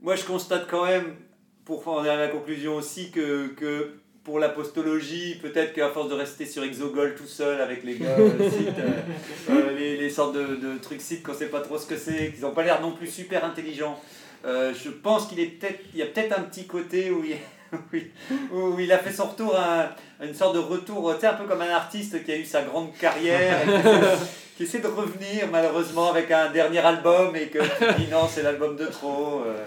Moi, 0.00 0.16
je 0.16 0.24
constate 0.24 0.66
quand 0.68 0.86
même, 0.86 1.16
pour 1.64 1.86
en 1.88 1.98
à 1.98 2.16
la 2.16 2.28
conclusion 2.28 2.76
aussi, 2.76 3.10
que, 3.10 3.48
que 3.48 3.92
pour 4.28 4.38
l'apostologie, 4.38 5.36
peut-être 5.40 5.72
qu'à 5.72 5.88
force 5.88 6.10
de 6.10 6.14
rester 6.14 6.44
sur 6.44 6.62
Exogol 6.62 7.14
tout 7.14 7.26
seul 7.26 7.62
avec 7.62 7.82
les 7.82 7.94
gars, 7.94 8.08
euh, 8.18 8.38
euh, 9.48 9.74
les, 9.74 9.96
les 9.96 10.10
sortes 10.10 10.34
de, 10.34 10.56
de 10.56 10.76
trucs 10.76 11.00
sites 11.00 11.22
qu'on 11.22 11.32
sait 11.32 11.46
pas 11.46 11.62
trop 11.62 11.78
ce 11.78 11.86
que 11.86 11.96
c'est, 11.96 12.32
qu'ils 12.32 12.42
n'ont 12.42 12.50
pas 12.50 12.62
l'air 12.62 12.82
non 12.82 12.92
plus 12.92 13.06
super 13.06 13.42
intelligents, 13.46 13.98
euh, 14.44 14.74
je 14.74 14.90
pense 14.90 15.28
qu'il 15.28 15.40
est 15.40 15.46
peut-être, 15.46 15.80
il 15.94 16.00
y 16.00 16.02
a 16.02 16.06
peut-être 16.06 16.38
un 16.38 16.42
petit 16.42 16.66
côté 16.66 17.10
où 17.10 17.24
il, 17.24 17.36
oui, 17.94 18.10
où 18.52 18.78
il 18.78 18.92
a 18.92 18.98
fait 18.98 19.12
son 19.14 19.28
retour 19.28 19.56
à, 19.56 19.96
à 20.20 20.26
une 20.26 20.34
sorte 20.34 20.54
de 20.56 20.60
retour, 20.60 21.14
tu 21.14 21.22
sais, 21.22 21.28
un 21.28 21.34
peu 21.34 21.44
comme 21.44 21.62
un 21.62 21.70
artiste 21.70 22.22
qui 22.22 22.30
a 22.30 22.36
eu 22.36 22.44
sa 22.44 22.60
grande 22.60 22.94
carrière, 22.98 23.62
et 23.66 23.70
qui, 24.58 24.64
essaie 24.64 24.80
de 24.80 24.88
revenir 24.88 25.48
malheureusement 25.50 26.10
avec 26.10 26.30
un 26.30 26.50
dernier 26.50 26.80
album 26.80 27.34
et 27.36 27.46
que 27.46 27.58
tu 27.60 28.00
dis 28.04 28.10
non, 28.10 28.28
c'est 28.28 28.42
l'album 28.42 28.76
de 28.76 28.86
trop. 28.86 29.42
euh. 29.46 29.64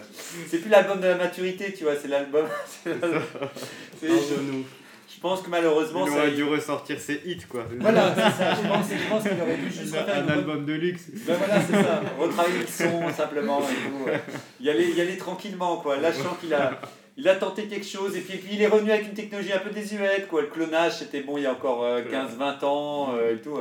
c'est 0.48 0.58
plus 0.60 0.70
l'album 0.70 1.00
de 1.00 1.08
la 1.08 1.16
maturité, 1.16 1.74
tu 1.74 1.86
vois, 1.86 1.96
c'est 1.96 2.10
l'album. 2.10 2.46
c'est 2.84 3.00
Pardonne-nous. 3.00 4.66
Je 5.14 5.20
pense 5.22 5.42
que 5.42 5.50
malheureusement, 5.50 6.06
Il 6.08 6.12
ça. 6.14 6.18
aurait 6.20 6.32
dû 6.32 6.44
ressortir 6.44 7.00
ses 7.00 7.22
hits 7.26 7.46
quoi. 7.48 7.66
Voilà, 7.80 8.12
c'est 8.16 8.44
ça. 8.44 8.56
Je 8.56 8.68
pense, 8.68 8.86
je 8.90 9.10
pense 9.10 9.24
qu'il 9.24 9.42
aurait 9.42 9.58
dû 9.58 9.72
juste 9.72 9.96
un 9.96 10.24
une 10.24 10.30
album 10.30 10.66
de 10.66 10.74
luxe. 10.74 11.04
ben 11.28 11.36
voilà, 11.38 11.62
c'est 11.62 11.74
ça. 11.84 12.02
Retravailler 12.20 12.60
le 12.60 12.68
son 12.68 13.14
simplement 13.14 13.60
et 13.62 13.64
tout. 13.66 14.06
ouais. 14.06 14.22
Y 14.60 14.70
aller, 14.70 14.92
y 14.92 15.02
aller 15.02 15.18
tranquillement, 15.18 15.78
quoi. 15.78 15.98
Lâchant 15.98 16.38
qu'il 16.40 16.54
a, 16.54 16.72
il 17.18 17.30
a 17.30 17.36
tenté 17.36 17.66
quelque 17.68 17.86
chose 17.86 18.16
et 18.18 18.22
puis, 18.22 18.38
puis 18.40 18.56
il 18.56 18.62
est 18.62 18.68
revenu 18.68 18.92
avec 18.92 19.06
une 19.06 19.14
technologie 19.14 19.54
un 19.54 19.60
peu 19.60 19.70
désuète, 19.70 20.28
quoi. 20.28 20.42
Le 20.42 20.48
clonage, 20.48 21.00
c'était 21.00 21.22
bon 21.22 21.38
il 21.38 21.44
y 21.44 21.46
a 21.46 21.52
encore 21.52 21.84
euh, 21.84 22.02
15-20 22.02 22.66
ans 22.66 23.14
euh, 23.16 23.36
et 23.36 23.42
tout. 23.42 23.60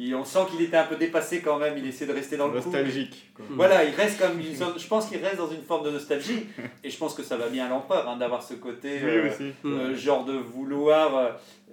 Et 0.00 0.14
on 0.14 0.24
sent 0.24 0.38
qu'il 0.50 0.62
était 0.64 0.76
un 0.76 0.84
peu 0.84 0.94
dépassé 0.94 1.40
quand 1.40 1.58
même. 1.58 1.76
Il 1.76 1.84
essaie 1.86 2.06
de 2.06 2.12
rester 2.12 2.36
dans 2.36 2.46
le 2.46 2.60
coup. 2.60 2.70
Nostalgique. 2.70 3.30
Voilà, 3.50 3.82
il 3.84 3.92
reste 3.94 4.20
comme 4.20 4.38
une 4.38 4.54
sorte- 4.54 4.78
je 4.78 4.86
pense 4.86 5.06
qu'il 5.08 5.18
reste 5.18 5.38
dans 5.38 5.50
une 5.50 5.62
forme 5.62 5.84
de 5.86 5.90
nostalgie 5.90 6.46
et 6.84 6.90
je 6.90 6.96
pense 6.96 7.14
que 7.14 7.22
ça 7.24 7.36
va 7.36 7.48
bien 7.48 7.66
à 7.66 7.68
l'empereur 7.68 8.08
hein, 8.08 8.16
d'avoir 8.16 8.42
ce 8.42 8.54
côté 8.54 8.90
Oui, 9.02 9.10
euh, 9.10 9.28
aussi. 9.28 9.52
euh, 9.64 9.96
genre 9.96 10.24
de 10.24 10.34
vouloir 10.34 11.16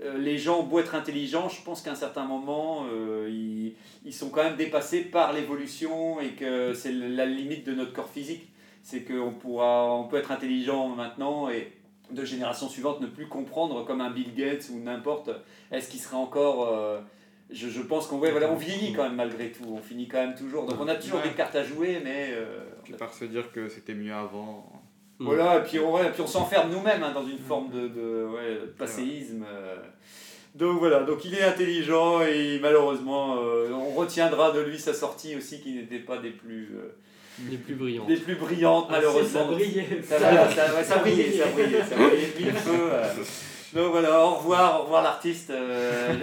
euh, 0.03 0.17
les 0.17 0.37
gens 0.39 0.59
ont 0.61 0.63
beau 0.63 0.79
être 0.79 0.95
intelligents 0.95 1.49
je 1.49 1.61
pense 1.63 1.81
qu'à 1.81 1.91
un 1.91 1.95
certain 1.95 2.25
moment 2.25 2.85
euh, 2.91 3.27
ils, 3.29 3.73
ils 4.05 4.13
sont 4.13 4.29
quand 4.29 4.43
même 4.43 4.55
dépassés 4.57 5.01
par 5.01 5.33
l'évolution 5.33 6.19
et 6.19 6.29
que 6.29 6.73
c'est 6.73 6.91
la 6.91 7.25
limite 7.25 7.65
de 7.65 7.73
notre 7.73 7.93
corps 7.93 8.09
physique 8.09 8.47
c'est 8.83 9.01
qu'on 9.01 9.31
pourra 9.31 9.93
on 9.95 10.07
peut 10.07 10.17
être 10.17 10.31
intelligent 10.31 10.89
maintenant 10.89 11.49
et 11.49 11.71
de 12.11 12.23
générations 12.25 12.69
suivantes 12.69 13.01
ne 13.01 13.07
plus 13.07 13.27
comprendre 13.27 13.83
comme 13.85 14.01
un 14.01 14.11
Bill 14.11 14.33
Gates 14.35 14.69
ou 14.71 14.79
n'importe 14.79 15.29
est-ce 15.71 15.89
qu'il 15.89 15.99
serait 15.99 16.17
encore 16.17 16.67
euh, 16.71 16.99
je, 17.51 17.69
je 17.69 17.81
pense 17.81 18.07
qu'on 18.07 18.17
ouais, 18.19 18.31
voilà, 18.31 18.51
on 18.51 18.55
vieillit 18.55 18.93
quand 18.93 19.03
même 19.03 19.15
malgré 19.15 19.51
tout 19.51 19.63
on 19.67 19.81
finit 19.81 20.07
quand 20.07 20.17
même 20.19 20.35
toujours 20.35 20.65
donc 20.65 20.79
on 20.81 20.87
a 20.87 20.95
toujours 20.95 21.19
Ouais. 21.21 21.29
des 21.29 21.35
cartes 21.35 21.55
à 21.55 21.63
jouer 21.63 22.01
mais 22.03 22.29
euh, 22.31 22.59
Puis 22.83 22.93
par 22.93 23.13
se 23.13 23.25
dire 23.25 23.51
que 23.51 23.69
c'était 23.69 23.93
mieux 23.93 24.13
avant. 24.13 24.67
voilà, 25.19 25.57
et 25.59 25.63
puis 25.63 25.79
on, 25.79 25.93
ouais, 25.93 26.09
puis 26.11 26.21
on 26.21 26.27
s'enferme 26.27 26.71
nous-mêmes 26.71 27.03
hein, 27.03 27.11
dans 27.13 27.25
une 27.25 27.37
forme 27.39 27.69
de, 27.71 27.87
de, 27.87 28.25
ouais, 28.33 28.59
passéisme. 28.77 29.45
euh. 29.47 29.75
Donc 30.55 30.79
voilà, 30.79 31.03
donc 31.03 31.23
il 31.25 31.35
est 31.35 31.43
intelligent 31.43 32.21
et 32.21 32.59
malheureusement, 32.61 33.37
euh, 33.43 33.69
on 33.73 33.91
retiendra 33.93 34.51
de 34.53 34.61
lui 34.61 34.79
sa 34.79 34.93
sortie 34.93 35.35
aussi 35.35 35.59
qui 35.61 35.73
n'était 35.75 35.99
pas 35.99 36.17
des 36.17 36.29
plus, 36.29 36.71
euh, 36.77 36.95
Les 37.51 37.57
plus 37.57 37.75
brillants. 37.75 38.05
des 38.05 38.15
plus 38.15 38.35
brillantes 38.35 38.85
Ah, 38.89 38.93
si, 38.93 38.99
malheureusement. 39.05 39.39
ça 39.41 39.51
brillait. 39.51 40.01
Ça, 40.01 40.17
ça, 40.17 40.75
ouais, 40.75 40.83
ça 40.83 40.97
brillait, 40.99 41.31
ça 41.31 41.45
brillait, 41.47 41.83
ça 41.83 41.95
brillait 41.97 42.31
de 42.39 42.43
mille 42.45 42.53
feux. 42.53 42.89
euh. 42.93 43.03
Donc 43.75 43.91
voilà, 43.91 44.21
au 44.25 44.35
revoir, 44.35 44.79
au 44.79 44.83
revoir 44.83 45.03
l'artiste. 45.03 45.49
euh. 45.49 46.13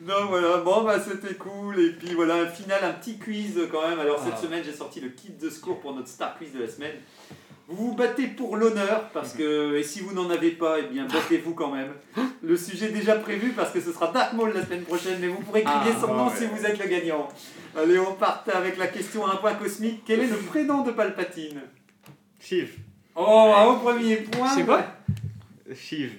Donc 0.00 0.28
voilà, 0.28 0.58
bon 0.58 0.82
bah 0.84 0.96
c'était 1.00 1.34
cool. 1.34 1.78
Et 1.80 1.90
puis 1.90 2.14
voilà, 2.14 2.34
un 2.36 2.46
final, 2.46 2.78
un 2.84 2.92
petit 2.92 3.18
quiz 3.18 3.58
quand 3.70 3.88
même. 3.88 3.98
Alors 3.98 4.20
cette 4.22 4.34
Ah. 4.36 4.42
semaine, 4.42 4.62
j'ai 4.64 4.72
sorti 4.72 5.00
le 5.00 5.08
kit 5.08 5.30
de 5.30 5.50
secours 5.50 5.80
pour 5.80 5.94
notre 5.94 6.08
star 6.08 6.36
quiz 6.38 6.52
de 6.52 6.60
la 6.60 6.68
semaine. 6.68 6.94
Vous 7.68 7.88
vous 7.90 7.94
battez 7.94 8.26
pour 8.26 8.56
l'honneur 8.56 9.08
parce 9.14 9.32
que, 9.32 9.76
et 9.76 9.82
si 9.82 10.00
vous 10.00 10.12
n'en 10.12 10.28
avez 10.30 10.50
pas, 10.50 10.78
eh 10.80 10.82
bien 10.82 11.06
battez-vous 11.06 11.54
quand 11.54 11.70
même. 11.72 11.92
Le 12.42 12.56
sujet 12.56 12.86
est 12.86 12.92
déjà 12.92 13.14
prévu 13.16 13.50
parce 13.52 13.70
que 13.70 13.80
ce 13.80 13.92
sera 13.92 14.08
Dark 14.08 14.34
Maul 14.34 14.52
la 14.52 14.64
semaine 14.64 14.82
prochaine, 14.82 15.18
mais 15.20 15.28
vous 15.28 15.40
pourrez 15.40 15.62
crier 15.62 15.92
Ah, 15.96 16.00
son 16.00 16.14
nom 16.14 16.26
ouais. 16.28 16.36
si 16.36 16.46
vous 16.46 16.64
êtes 16.66 16.78
le 16.78 16.86
gagnant. 16.88 17.28
Allez, 17.76 17.98
on 17.98 18.14
part 18.14 18.44
avec 18.52 18.76
la 18.76 18.88
question 18.88 19.26
à 19.26 19.32
un 19.32 19.36
point 19.36 19.54
cosmique. 19.54 20.02
Quel 20.06 20.20
est 20.20 20.26
le 20.26 20.36
prénom 20.36 20.82
de 20.82 20.90
Palpatine? 20.92 21.60
Shiv. 22.40 22.76
Oh, 23.14 23.52
un 23.56 23.64
au 23.66 23.76
premier 23.78 24.16
point. 24.16 24.48
C'est 24.54 24.64
quoi 24.64 24.82
Shiv. 25.74 26.12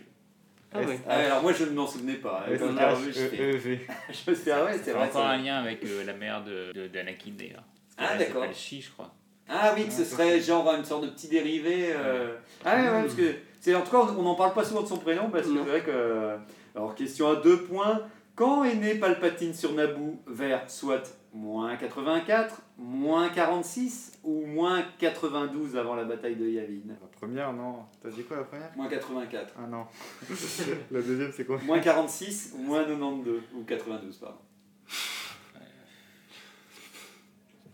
Ah 0.75 0.79
ouais. 0.79 0.99
Ah, 1.07 1.17
alors 1.17 1.41
moi 1.43 1.53
je 1.53 1.65
ne 1.65 1.69
m'en 1.71 1.85
souvenais 1.85 2.15
pas. 2.15 2.45
hein, 2.47 2.55
Quand 2.57 2.67
je 2.67 2.95
revu, 2.95 3.13
je 3.13 3.19
je 4.25 4.29
me 4.31 4.35
suis 4.35 4.43
dit, 4.45 4.51
ah 4.51 4.65
ouais, 4.65 4.79
c'est 4.83 4.91
vrai. 4.91 5.03
encore 5.07 5.25
un 5.27 5.37
lien 5.37 5.57
avec 5.57 5.83
euh, 5.85 6.03
la 6.03 6.13
mère 6.13 6.43
de, 6.43 6.71
de, 6.73 6.87
d'Anakin 6.87 7.31
d'ailleurs. 7.37 7.63
Ah, 7.97 8.09
elle 8.13 8.19
d'accord. 8.19 8.41
s'appelle 8.41 8.55
Chi, 8.55 8.81
je 8.81 8.89
crois. 8.91 9.13
Ah 9.47 9.73
oui, 9.75 9.85
que 9.85 9.93
ce 9.93 10.03
serait 10.03 10.39
genre 10.41 10.67
une 10.73 10.85
sorte 10.85 11.03
de 11.03 11.09
petit 11.09 11.27
dérivé. 11.27 11.91
euh. 11.95 12.35
Ah 12.65 12.75
ouais, 12.77 12.89
ouais, 12.89 13.01
parce 13.03 13.13
que 13.13 13.35
c'est 13.59 13.75
en 13.75 13.81
tout 13.81 13.91
cas 13.91 14.13
on 14.17 14.23
n'en 14.23 14.33
parle 14.35 14.53
pas 14.53 14.63
souvent 14.63 14.81
de 14.81 14.87
son 14.87 14.97
prénom 14.97 15.29
parce 15.29 15.45
que 15.47 15.53
c'est 15.53 15.69
vrai 15.69 15.81
que. 15.81 16.37
Alors 16.75 16.95
question 16.95 17.29
à 17.29 17.35
deux 17.35 17.61
points. 17.63 18.01
Quand 18.35 18.63
est 18.63 18.73
né 18.75 18.95
Palpatine 18.95 19.53
sur 19.53 19.73
Naboo? 19.73 20.19
Vers 20.25 20.67
soit 20.71 21.03
moins 21.33 21.75
84, 21.75 22.61
moins 22.77 23.29
46 23.29 24.19
ou 24.23 24.45
moins 24.45 24.83
92 24.99 25.77
avant 25.77 25.95
la 25.95 26.03
bataille 26.05 26.35
de 26.35 26.47
Yavin 26.47 26.81
La 26.89 26.95
première, 27.17 27.53
non. 27.53 27.85
T'as 28.01 28.09
dit 28.09 28.23
quoi 28.23 28.37
la 28.37 28.43
première? 28.43 28.71
Moins 28.75 28.87
84. 28.87 29.53
Ah 29.57 29.67
non. 29.67 29.85
la 30.91 31.01
deuxième, 31.01 31.31
c'est 31.31 31.45
quoi? 31.45 31.59
Moins 31.63 31.79
46 31.79 32.53
ou 32.57 32.63
moins 32.63 32.83
92 32.83 33.41
ou 33.55 33.63
92 33.63 34.17
pardon. 34.17 34.37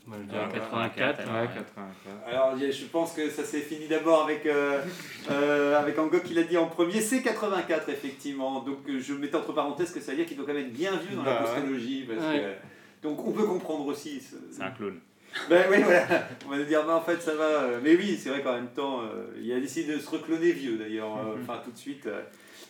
Moi, 0.08 0.18
je 0.24 0.28
dirais 0.32 0.47
84. 0.52 1.20
alors, 1.20 1.34
Ouais, 1.36 1.41
ouais. 1.41 1.47
84. 1.54 2.28
Alors 2.28 2.54
il 2.58 2.64
y 2.64 2.66
a- 2.66 2.72
je 2.72 2.86
pense 2.86 3.14
que 3.14 3.30
ça 3.30 3.43
s'est 3.43 3.62
fini 3.62 3.88
d'abord 3.88 4.24
avec, 4.24 4.43
euh, 4.47 4.82
euh, 5.32 5.78
avec 5.80 6.00
Angok 6.00 6.24
qui 6.24 6.34
l'a 6.34 6.43
dit 6.43 6.58
en 6.58 6.66
premier, 6.66 7.00
c'est 7.00 7.22
84 7.22 7.89
effectivement. 7.89 8.62
Donc 8.62 8.80
je 8.97 9.14
mettais 9.14 9.36
entre 9.36 9.54
parenthèses 9.54 9.91
que 9.93 10.00
ça 10.00 10.12
veut 10.12 10.18
dire 10.18 10.26
qu'il 10.26 10.36
doit 10.38 10.47
quand 10.47 10.54
même 10.54 10.66
être 10.66 10.74
bien 10.74 10.95
vieux 10.95 11.16
dans 11.16 11.24
la 11.24 11.34
Bah, 11.36 11.39
ouais. 11.45 11.52
postologie. 11.54 12.06
Parce 12.08 12.26
Ouais. 12.28 12.39
que, 12.39 12.56
donc 13.04 13.26
on 13.26 13.32
peut 13.32 13.45
comprendre 13.45 13.86
aussi. 13.88 14.20
ce- 14.22 14.36
C'est 14.52 14.64
un 14.64 14.72
clone. 14.72 15.00
Ben 15.50 15.66
oui, 15.70 15.78
voilà. 15.84 16.28
On 16.45 16.50
va 16.50 16.58
nous 16.58 16.66
dire, 16.66 16.84
bah, 16.86 16.95
en 16.95 17.02
fait, 17.02 17.22
ça 17.22 17.36
va. 17.36 17.43
euh, 17.43 17.80
Mais 17.84 17.95
oui, 17.95 18.18
c'est 18.18 18.30
vrai 18.30 18.41
qu'en 18.41 18.54
même 18.54 18.72
temps, 18.74 19.02
euh, 19.02 19.28
il 19.39 19.52
a 19.54 19.60
décidé 19.60 19.93
de 19.93 20.00
se 20.00 20.10
recloner 20.10 20.52
vieux 20.52 20.78
d'ailleurs, 20.78 21.18
euh, 21.18 21.36
enfin 21.41 21.62
tout 21.64 21.72
de 21.72 21.78
suite. 21.78 22.10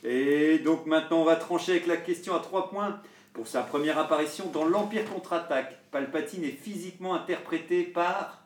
Et 0.03 0.59
donc 0.59 0.85
maintenant, 0.85 1.21
on 1.21 1.25
va 1.25 1.35
trancher 1.35 1.71
avec 1.73 1.87
la 1.87 1.97
question 1.97 2.35
à 2.35 2.39
3 2.39 2.69
points. 2.69 2.99
Pour 3.33 3.47
sa 3.47 3.61
première 3.61 3.97
apparition 3.97 4.47
dans 4.51 4.65
l'Empire 4.65 5.05
contre-attaque, 5.05 5.77
Palpatine 5.91 6.43
est 6.43 6.47
physiquement 6.47 7.13
interprété 7.13 7.83
par. 7.83 8.43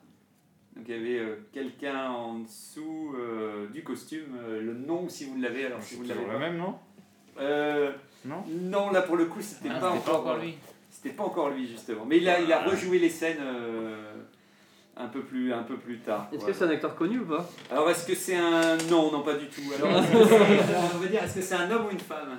Donc 0.75 0.85
il 0.87 0.95
y 0.95 0.99
avait 0.99 1.19
euh, 1.19 1.35
quelqu'un 1.51 2.09
en 2.11 2.39
dessous 2.39 3.15
euh, 3.17 3.67
du 3.69 3.83
costume, 3.83 4.37
euh, 4.43 4.61
le 4.61 4.73
nom 4.73 5.07
si 5.09 5.25
vous 5.25 5.39
l'avez, 5.39 5.65
alors 5.65 5.81
si 5.81 5.95
vous 5.95 6.03
l'avez 6.03 6.25
le 6.25 6.37
même, 6.37 6.57
non 6.57 6.75
Euh, 7.39 7.91
Non? 8.25 8.43
Non, 8.47 8.91
là 8.91 9.01
pour 9.01 9.15
le 9.15 9.25
coup, 9.25 9.41
c'était 9.41 9.69
Ah, 9.73 9.79
pas, 9.79 9.89
encore, 9.91 10.03
pas 10.03 10.31
encore 10.31 10.37
lui. 10.43 10.55
C'était 11.03 11.15
pas 11.15 11.23
encore 11.23 11.49
lui 11.49 11.67
justement. 11.67 12.05
Mais 12.05 12.17
il 12.17 12.29
a, 12.29 12.39
il 12.39 12.51
a 12.53 12.63
Ah. 12.65 12.69
rejoué 12.69 12.97
les 12.97 13.09
scènes 13.09 13.41
euh, 13.41 14.13
un, 14.95 15.07
peu 15.07 15.19
plus, 15.21 15.51
un 15.53 15.63
peu 15.63 15.75
plus 15.75 15.99
tard. 15.99 16.27
Est-ce 16.31 16.39
Voilà. 16.39 16.53
que 16.53 16.57
c'est 16.59 16.65
un 16.65 16.69
acteur 16.69 16.95
connu 16.95 17.19
ou 17.19 17.25
pas? 17.25 17.49
Alors 17.69 17.89
est-ce 17.89 18.07
que 18.07 18.15
c'est 18.15 18.35
un. 18.37 18.77
Non, 18.89 19.11
non, 19.11 19.21
pas 19.21 19.33
du 19.33 19.47
tout. 19.47 19.61
Alors, 19.77 19.89
est-ce 19.99 20.11
que 20.11 20.25
c'est- 20.25 20.35
alors, 20.69 20.91
on 20.95 20.97
va 20.99 21.07
dire, 21.07 21.23
est-ce 21.23 21.35
que 21.35 21.41
c'est 21.41 21.55
un 21.55 21.69
homme 21.71 21.85
ou 21.87 21.91
une 21.91 21.99
femme? 21.99 22.37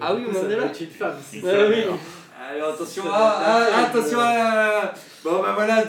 Ah 0.00 0.14
oui, 0.14 0.22
on 0.26 0.30
en 0.46 0.50
est 0.50 0.56
là 0.56 0.66
une 0.80 0.86
femme. 0.88 1.14
Ah 1.18 1.22
ça- 1.22 1.68
oui. 1.68 1.84
Alors 2.54 2.74
attention, 2.74 3.02
Ça 3.02 3.10
ah, 3.12 3.18
doit 3.18 3.68
être 3.68 3.74
ah, 3.74 3.78
un 3.78 3.84
attention 3.84 4.18
film, 4.18 4.20
à- 4.20 4.94
Bon 5.24 5.42
ben 5.42 5.52
voilà, 5.54 5.84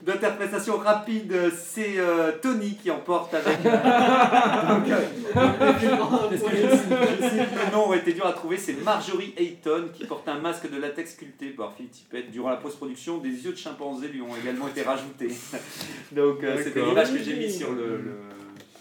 d'interprétation 0.00 0.78
rapide, 0.78 1.34
c'est 1.54 1.98
euh, 1.98 2.32
Tony 2.40 2.76
qui 2.82 2.90
emporte 2.90 3.34
avec... 3.34 3.58
euh, 3.66 3.70
donc, 4.68 4.88
euh, 4.88 5.00
le 7.66 7.72
nom 7.72 7.84
aurait 7.86 7.98
été 7.98 8.14
dur 8.14 8.26
à 8.26 8.32
trouver, 8.32 8.56
c'est 8.56 8.82
Marjorie 8.82 9.34
Hayton 9.36 9.90
qui 9.92 10.06
porte 10.06 10.26
un 10.26 10.38
masque 10.38 10.70
de 10.70 10.80
latex 10.80 11.12
sculpté 11.12 11.50
par 11.50 11.74
Phil 11.76 11.88
Tippett. 11.88 12.30
Durant 12.30 12.48
la 12.48 12.56
post-production, 12.56 13.18
des 13.18 13.28
yeux 13.28 13.52
de 13.52 13.58
chimpanzé 13.58 14.08
lui 14.08 14.22
ont 14.22 14.34
également 14.42 14.68
été 14.68 14.80
rajoutés. 14.82 15.28
Donc 16.12 16.42
euh, 16.42 16.56
c'était 16.64 16.80
l'image 16.82 17.12
que 17.12 17.22
j'ai 17.22 17.36
mis 17.36 17.52
sur 17.52 17.72
le... 17.72 17.98
le- 17.98 18.16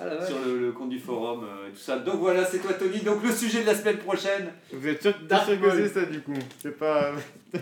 Ah 0.04 0.26
sur 0.26 0.38
le, 0.45 0.58
le 0.60 0.72
compte 0.72 0.89
du 0.89 0.97
forum 0.99 1.43
euh, 1.43 1.68
et 1.68 1.72
tout 1.72 1.78
ça. 1.80 1.99
Donc 1.99 2.16
voilà, 2.20 2.43
c'est 2.43 2.58
toi 2.60 2.74
Tony. 2.74 2.99
Donc 3.02 3.24
le 3.24 3.32
sujet 3.32 3.62
de 3.62 3.68
la 3.68 3.76
semaine 3.76 3.97
prochaine. 3.97 4.52
Vous 4.74 4.88
êtes 4.88 5.02
sûr, 5.02 5.14
Dark 5.30 5.45
sûr 5.45 5.62
que 5.62 5.70
c'est 5.72 5.99
ça 5.99 6.06
du 6.06 6.22
coup 6.22 6.34
C'est 6.62 6.78
pas. 6.78 7.12
tout 7.52 7.58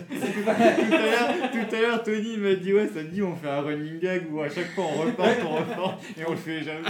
à 0.46 0.58
l'heure, 0.58 1.50
tout 1.52 1.74
à 1.76 1.80
l'heure, 1.80 2.02
Tony 2.02 2.32
il 2.34 2.40
m'a 2.40 2.54
dit 2.54 2.72
Ouais, 2.72 2.88
ça 2.94 3.02
dit 3.02 3.22
on 3.22 3.34
fait 3.36 3.48
un 3.50 3.60
running 3.60 3.98
gag 3.98 4.26
où 4.32 4.40
à 4.40 4.48
chaque 4.48 4.72
fois 4.74 4.84
on 4.84 5.00
repart, 5.02 5.36
on 5.44 5.56
repart 5.56 6.00
et 6.18 6.24
on 6.26 6.30
le 6.30 6.36
fait 6.36 6.62
jamais. 6.62 6.88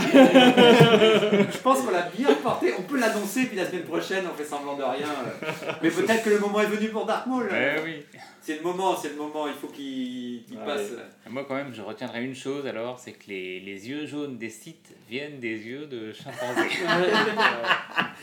Je 1.51 1.59
pense 1.59 1.81
qu'on 1.81 1.91
l'a 1.91 2.09
bien 2.17 2.33
porté. 2.43 2.75
On 2.79 2.83
peut 2.83 2.99
l'annoncer, 2.99 3.47
puis 3.47 3.57
la 3.57 3.67
semaine 3.67 3.83
prochaine, 3.85 4.25
on 4.33 4.37
fait 4.37 4.45
semblant 4.45 4.77
de 4.77 4.83
rien. 4.83 5.07
euh. 5.09 5.51
Mais 5.83 5.91
peut-être 5.91 6.23
que 6.25 6.31
le 6.31 6.39
moment 6.39 6.61
est 6.61 6.67
venu 6.67 6.89
pour 6.91 7.07
Dark 7.07 7.27
Maul. 7.27 7.47
Ouais, 7.51 7.77
oui. 7.85 8.03
C'est 8.43 8.57
le 8.57 8.63
moment, 8.63 8.97
c'est 8.97 9.11
le 9.11 9.17
moment. 9.17 9.47
Il 9.47 9.53
faut 9.55 9.67
qu'il 9.69 10.43
Ouais. 10.51 10.65
passe. 10.65 10.93
Moi, 11.29 11.45
quand 11.47 11.55
même, 11.55 11.73
je 11.75 11.83
retiendrai 11.83 12.25
une 12.25 12.35
chose 12.35 12.67
alors 12.67 12.99
c'est 12.99 13.13
que 13.13 13.29
les, 13.29 13.61
les 13.61 13.89
yeux 13.89 14.07
jaunes 14.07 14.39
des 14.39 14.49
sites 14.51 14.95
viennent 15.09 15.41
des 15.41 15.59
yeux 15.59 15.87
de 15.87 16.13
chimpanzé. 16.13 16.69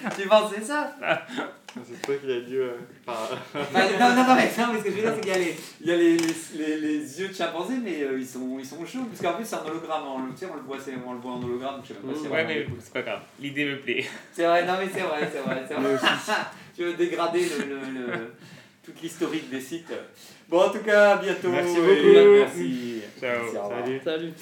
Tu 0.16 0.28
penses 0.28 0.52
c'est 0.56 0.64
ça? 0.64 0.96
C'est 1.86 2.02
toi 2.02 2.16
qui 2.16 2.32
a 2.32 2.42
dit. 2.42 2.56
euh, 2.56 2.72
enfin, 3.06 3.36
Bah, 3.74 3.82
Non, 4.00 4.10
non, 4.16 4.16
non, 4.28 4.36
mais, 4.36 4.50
non, 4.58 4.74
mais 4.74 4.80
ce 4.80 4.84
que 4.84 4.90
je 4.92 4.96
veux 4.96 5.02
dire, 5.02 5.12
c'est 5.16 5.22
qu'il 5.22 5.30
y 5.30 5.34
a 5.34 5.38
les, 5.38 5.56
il 5.82 5.88
y 5.88 5.92
a 5.92 5.96
les, 5.96 6.18
les, 6.18 6.28
les, 6.58 6.78
les 6.80 7.22
yeux 7.22 7.28
de 7.30 7.34
chimpanzé, 7.34 7.76
mais 7.84 8.02
euh, 8.04 8.18
ils, 8.20 8.26
sont, 8.26 8.58
ils 8.60 8.66
sont 8.66 8.84
chauds. 8.86 9.06
Parce 9.06 9.22
qu'en 9.22 9.34
plus, 9.38 9.46
c'est 9.46 9.56
un 9.56 9.66
hologramme. 9.66 10.04
On, 10.08 10.20
le- 10.26 10.32
tu 10.34 10.40
sais, 10.40 10.48
on, 10.52 10.56
le 10.56 10.62
voit, 10.62 10.78
c'est- 10.80 10.94
on 11.06 11.14
le 11.14 11.20
voit 11.20 11.34
en 11.34 11.44
hologramme. 11.44 11.82
Je 11.84 11.90
sais 11.90 12.00
même 12.04 12.14
pas 12.14 12.20
si 12.20 12.28
ouais, 12.28 12.46
mais 12.46 12.68
c'est 12.80 12.94
pas 12.94 13.02
grave. 13.04 13.22
L'idée 13.40 13.66
me 13.66 13.80
plaît. 13.80 14.06
C'est 14.34 14.46
vrai, 14.46 14.66
non 14.66 14.74
mais 14.80 14.88
c'est 14.92 15.02
vrai, 15.02 15.30
c'est 15.32 15.40
vrai, 15.40 15.64
c'est 15.68 15.74
vrai. 15.76 15.98
tu 16.76 16.84
veux 16.84 16.94
dégrader 16.94 17.42
le, 17.42 17.66
le- 17.66 17.92
le- 18.00 18.34
toute 18.88 19.02
l'historique 19.02 19.50
des 19.50 19.60
sites. 19.60 19.92
Bon, 20.48 20.62
en 20.62 20.70
tout 20.70 20.80
cas, 20.80 21.16
à 21.16 21.18
bientôt. 21.18 21.50
Merci 21.50 21.76
et 21.78 21.82
beaucoup. 21.82 22.30
Merci. 22.40 23.02
Ciao. 23.20 23.44
Merci. 23.44 23.54
Salut. 23.54 24.02
Salut. 24.04 24.34